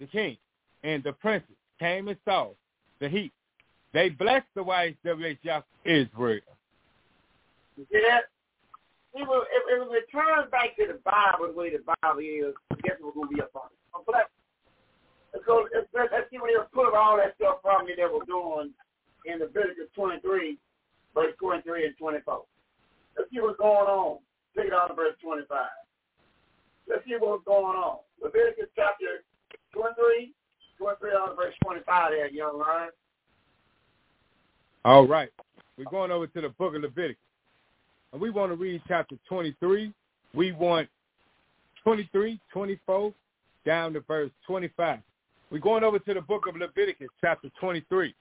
[0.00, 0.36] the king,
[0.82, 2.50] and the princes came and saw
[3.00, 3.32] the heap,
[3.94, 6.40] they blessed the YHWH Yahweh Israel.
[7.92, 8.22] That?
[9.14, 12.54] It will, it, it will return back to the Bible the way the Bible is.
[12.84, 13.78] Guess going to be up on it?
[15.46, 18.72] So let's, see what they'll pull all that stuff from me that we're doing
[19.24, 20.58] in Leviticus 23,
[21.14, 22.44] verse 23 and 24.
[23.16, 24.18] Let's see what's going on.
[24.56, 25.48] Take it out of verse 25.
[26.88, 27.98] Let's see what's going on.
[28.22, 29.24] Leviticus chapter
[29.72, 30.32] 23,
[30.78, 32.90] 23 out of verse 25 there, young lion.
[34.84, 35.30] All right.
[35.76, 37.22] We're going over to the book of Leviticus.
[38.12, 39.92] And we want to read chapter 23.
[40.34, 40.88] We want
[41.84, 43.12] 23, 24,
[43.64, 45.00] down to verse 25.
[45.50, 48.14] We're going over to the book of Leviticus, chapter 23.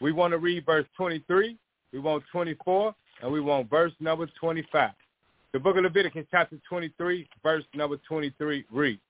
[0.00, 1.56] We want to read verse 23.
[1.92, 4.90] We want 24, and we want verse number 25.
[5.52, 9.00] The book of Leviticus, chapter 23, verse number 23 reads,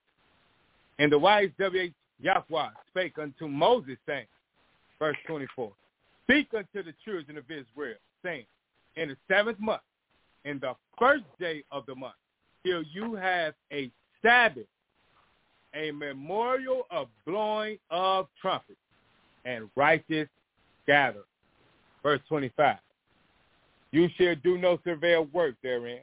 [0.99, 1.93] And the wise W.H.
[2.19, 4.25] Yahweh spake unto Moses, saying,
[4.99, 5.71] verse 24,
[6.25, 8.45] Speak unto the children of Israel, saying,
[8.97, 9.81] In the seventh month,
[10.45, 12.15] in the first day of the month,
[12.65, 13.91] till you have a
[14.21, 14.67] Sabbath,
[15.75, 18.79] a memorial of blowing of trumpets
[19.45, 20.27] and righteous
[20.87, 21.23] gather.
[22.01, 22.77] Verse 25.
[23.91, 26.01] You shall do no surveil work therein,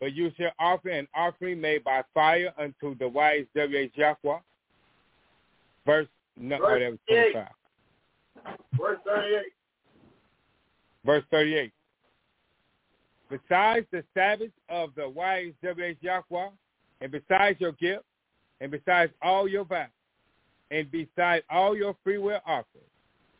[0.00, 3.92] but you shall offer an offering made by fire unto the wise W.H.
[3.94, 4.38] Yahweh.
[5.86, 7.46] Verse, no, oh, that was 25.
[8.78, 9.42] Verse 38.
[11.04, 11.72] Verse 38.
[13.34, 16.50] Besides the Sabbath of the YHWH Yahweh,
[17.00, 18.04] and besides your gift,
[18.60, 19.88] and besides all your vows,
[20.70, 22.86] and besides all your freewill offerings,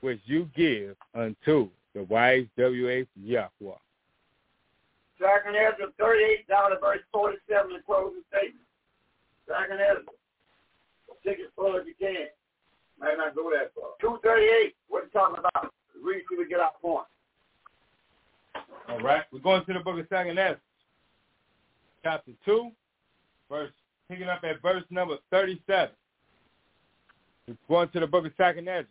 [0.00, 3.78] which you give unto the YHWH Yahweh.
[5.20, 8.66] Second Ezra 38 down to verse 47 the closing statement.
[9.46, 10.02] Second Ezra.
[11.24, 12.26] Take it slow as you can.
[12.98, 13.94] Might not go that far.
[14.00, 14.74] 238.
[14.88, 15.72] What are you talking about?
[16.02, 17.06] Read till we get our point.
[18.88, 19.22] All right.
[19.32, 20.60] We're going to the book of Second Ezra,
[22.02, 22.70] chapter 2,
[23.50, 23.70] verse,
[24.08, 25.94] picking up at verse number 37.
[27.46, 28.86] We're going to the book of Second Ezra.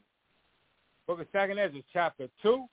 [1.08, 2.66] Book of Second Ezra, chapter 2.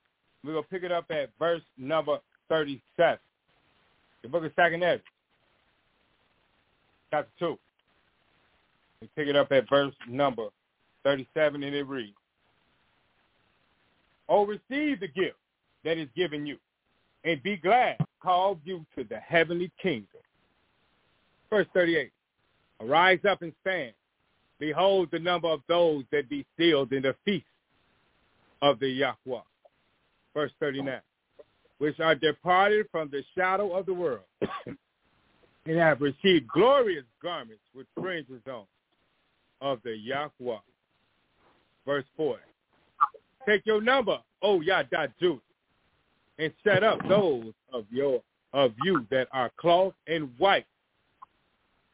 [0.44, 3.18] We're going to pick it up at verse number 37.
[4.22, 5.02] The book of Second Ezra,
[7.10, 7.58] chapter 2.
[9.00, 10.48] We pick it up at verse number
[11.04, 12.14] 37, and it reads,
[14.28, 15.36] Oh, receive the gift
[15.84, 16.56] that is given you,
[17.24, 20.06] and be glad, called you to the heavenly kingdom.
[21.50, 22.10] Verse 38,
[22.80, 23.92] Arise up and stand.
[24.58, 27.46] Behold the number of those that be sealed in the feast
[28.62, 29.40] of the Yahweh.
[30.34, 31.00] Verse 39,
[31.78, 34.24] which are departed from the shadow of the world
[34.66, 38.64] and have received glorious garments with fringes on
[39.60, 40.58] of the Yahweh.
[41.86, 42.40] Verse 40.
[43.48, 45.12] Take your number, O Yada
[46.40, 50.66] and set up those of your of you that are clothed in white,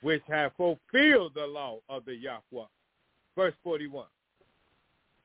[0.01, 2.65] which have fulfilled the law of the Yahweh.
[3.37, 4.07] Verse 41.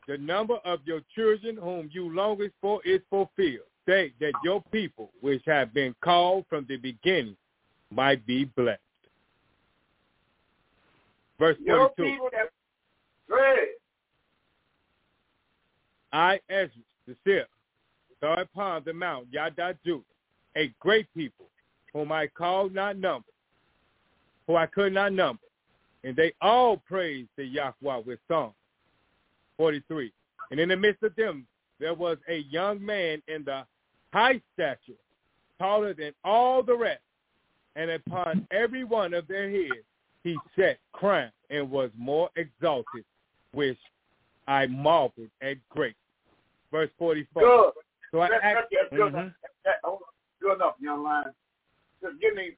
[0.08, 3.60] The number of your children whom you longest for is fulfilled.
[3.88, 7.38] Say that your people, which have been called from the beginning,
[7.92, 8.82] might be blessed.
[11.40, 11.70] Verse 42.
[11.70, 12.50] Your people that.
[16.14, 16.72] I, Ezra,
[17.08, 17.48] the seer,
[18.22, 20.04] saw upon the mount Yada Judah,
[20.56, 21.48] a great people,
[21.94, 23.28] whom I called not number,
[24.48, 25.42] who I could not number,
[26.04, 28.54] and they all praised the Yahweh with song.
[29.58, 30.12] 43.
[30.50, 31.46] And in the midst of them,
[31.80, 33.64] there was a young man in the
[34.14, 34.98] high stature,
[35.60, 37.02] taller than all the rest,
[37.76, 39.86] and upon every one of their heads
[40.24, 43.06] he set crown and was more exalted,
[43.54, 43.78] which
[44.48, 45.96] I marveled at great.
[46.72, 47.42] Verse 44.
[47.42, 47.72] Good.
[48.12, 49.36] So I That- asked, that- that's good, Mhm.
[49.42, 50.00] that- that- on.
[50.40, 51.34] good enough, young lion.
[52.02, 52.58] Just give me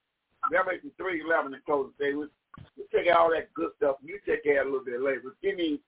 [0.49, 2.31] Revelation 3, 11 and close the statement.
[2.75, 3.97] You take out all that good stuff.
[4.01, 5.21] You take care of it a little bit later.
[5.25, 5.81] But give me,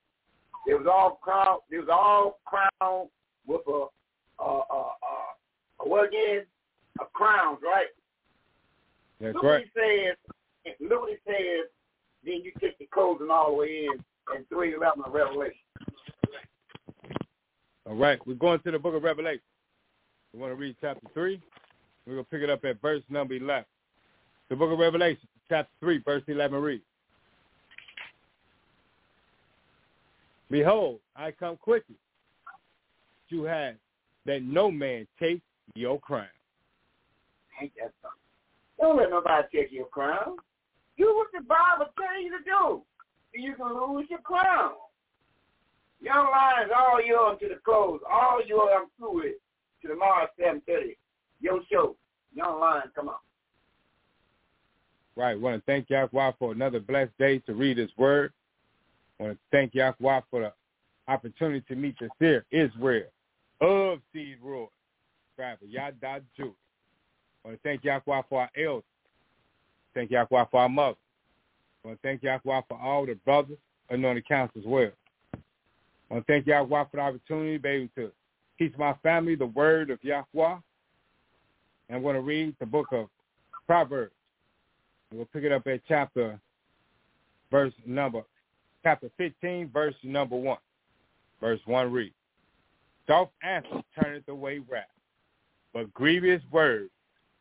[0.66, 3.10] it was all crowned, it was all crowned
[3.46, 3.86] with a,
[4.38, 5.32] uh, uh, uh,
[5.78, 6.46] what again?
[7.00, 7.88] A crowns, right?
[9.20, 9.70] That's look right.
[9.74, 11.70] what he says, look what he says,
[12.22, 14.04] then you take the closing all the way in,
[14.34, 15.60] and 3, 11 of Revelation.
[17.86, 19.42] All right, we're going to the book of Revelation.
[20.36, 21.40] We want to read chapter 3.
[22.06, 23.64] We're going to pick it up at verse number 11.
[24.50, 26.82] The book of Revelation, chapter 3, verse 11 reads,
[30.50, 31.94] Behold, I come quickly.
[33.30, 33.76] You have
[34.26, 35.40] that no man take
[35.74, 36.26] your crown.
[37.62, 38.20] Ain't that something?
[38.78, 40.36] Don't let nobody take your crown.
[40.98, 42.82] Do what the Bible tell you to do.
[43.34, 44.72] And you can lose your crown.
[46.02, 48.00] Young lions, all yours to the close.
[48.06, 49.34] All yours, I'm through with.
[49.86, 50.96] To tomorrow at 7.30.
[51.40, 51.96] Your show.
[52.34, 53.14] Young lions, come on.
[55.16, 55.40] Right.
[55.40, 58.32] want to thank Yahweh for another blessed day to read his word.
[59.18, 60.52] want to thank Yahweh for the
[61.08, 63.06] opportunity to meet the seer Israel
[63.60, 64.66] of Seed Roy,
[65.36, 66.54] driver Yada Jew.
[67.44, 68.84] want to thank Yahweh for our elders.
[69.94, 70.96] Thank Yahweh for our mother.
[71.84, 73.58] want to thank Yahweh for all the brothers
[73.88, 74.90] and on the council as well.
[76.10, 78.12] want to thank Yahweh for the opportunity to be able to
[78.58, 80.56] teach my family the word of Yahweh.
[81.88, 83.08] And I'm going to read the book of
[83.66, 84.12] Proverbs.
[85.12, 86.38] We'll pick it up at chapter,
[87.50, 88.22] verse number,
[88.82, 90.58] chapter 15, verse number 1.
[91.40, 92.14] Verse 1 reads,
[93.06, 94.84] Soft answer turneth away wrath,
[95.72, 96.90] but grievous words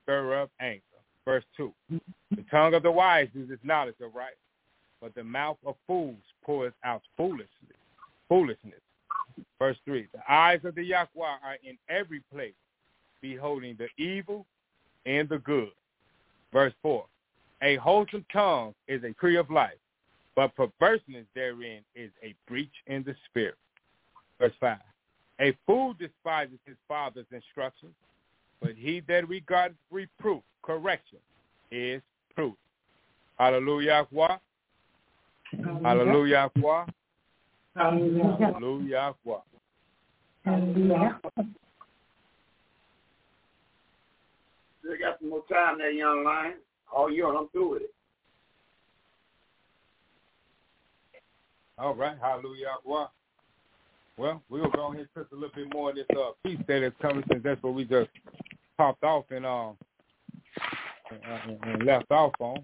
[0.04, 0.82] stir up anger.
[1.26, 4.36] Verse 2, The tongue of the wise uses knowledge of right,
[5.02, 7.50] but the mouth of fools pours out foolishness.
[8.30, 8.82] foolishness.
[9.60, 12.54] Verse 3, The eyes of the Yahweh are in every place,
[13.22, 14.46] beholding the evil
[15.06, 15.72] and the good.
[16.52, 17.06] Verse 4,
[17.62, 19.78] a wholesome tongue is a tree of life,
[20.36, 23.56] but perverseness therein is a breach in the spirit.
[24.40, 24.78] Verse 5.
[25.42, 27.90] A fool despises his father's instruction,
[28.62, 31.20] but he that regards reproof, correction,
[31.72, 32.02] is
[32.34, 32.58] prudent.
[33.38, 34.08] Hallelujah.
[34.12, 34.38] Yahweh.
[35.84, 36.50] Hallelujah.
[37.76, 38.38] Yahweh.
[38.40, 39.14] Hallelujah.
[39.26, 39.40] Yahweh.
[40.46, 41.20] Hallelujah.
[44.80, 46.54] Still got some more time there, young lion.
[46.96, 47.94] All yours, I'm through with it.
[51.78, 52.18] All right.
[52.22, 52.76] Hallelujah.
[52.86, 53.12] Well,
[54.18, 56.94] we'll go ahead and touch a little bit more of this uh, piece that is
[57.02, 58.10] coming since that's what we just
[58.78, 59.72] popped off and, uh,
[61.12, 62.64] and, and left off on.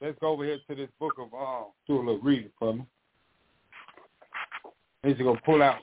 [0.00, 2.84] Let's go over here to this book of, uh, do a little reading for me.
[5.02, 5.78] He's to pull out,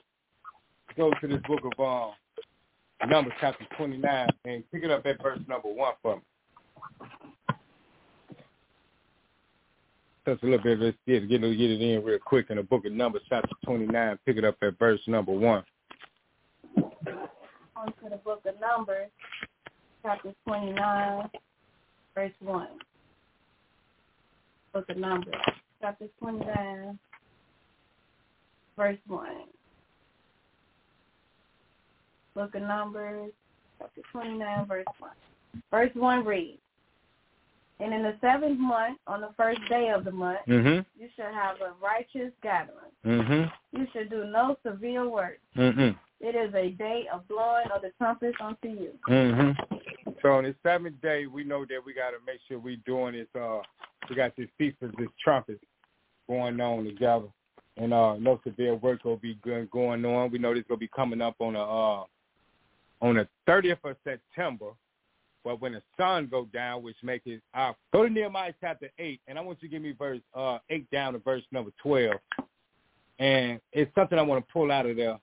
[0.95, 2.13] go to this book of
[3.03, 6.21] uh, Numbers chapter 29 and pick it up at verse number 1 for me.
[10.27, 10.79] Just a little bit.
[10.79, 14.19] Let's get, get, get it in real quick in the book of Numbers chapter 29.
[14.25, 15.63] Pick it up at verse number 1.
[16.75, 19.09] On to the book of Numbers,
[20.03, 21.29] chapter 29,
[22.13, 22.67] verse 1.
[24.73, 25.33] Book of Numbers,
[25.81, 26.99] chapter 29,
[28.77, 29.27] verse 1.
[32.35, 33.31] Book of Numbers,
[33.79, 35.11] chapter 29, verse 1.
[35.71, 36.59] Verse 1 reads,
[37.79, 41.01] And in the seventh month, on the first day of the month, Mm-hmm.
[41.01, 42.77] you shall have a righteous gathering.
[43.05, 43.77] Mm-hmm.
[43.77, 45.39] You shall do no severe work.
[45.57, 45.97] Mm-hmm.
[46.19, 48.91] It is a day of blowing of the trumpets unto you.
[49.09, 49.75] Mm-hmm.
[50.21, 53.13] So on the seventh day, we know that we got to make sure we doing
[53.13, 53.27] this.
[53.39, 53.59] Uh,
[54.09, 55.59] we got this feast of this trumpet
[56.27, 57.27] going on together,
[57.77, 60.31] and uh, no severe work will be going on.
[60.31, 62.03] We know this will be coming up on a uh,
[63.01, 64.71] on the thirtieth of September.
[65.43, 69.21] But when the sun go down, which make it uh, go to Nehemiah chapter eight,
[69.27, 72.19] and I want you to give me verse uh, eight down to verse number twelve,
[73.19, 75.17] and it's something I want to pull out of there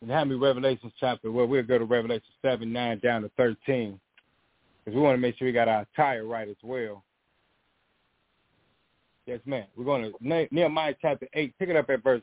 [0.00, 3.98] and have me Revelation chapter, well, we'll go to Revelation 7, 9 down to 13.
[4.84, 7.02] Because we want to make sure we got our tire right as well.
[9.28, 9.66] Yes, ma'am.
[9.76, 12.22] We're going to Nehemiah chapter 8, pick it up at verse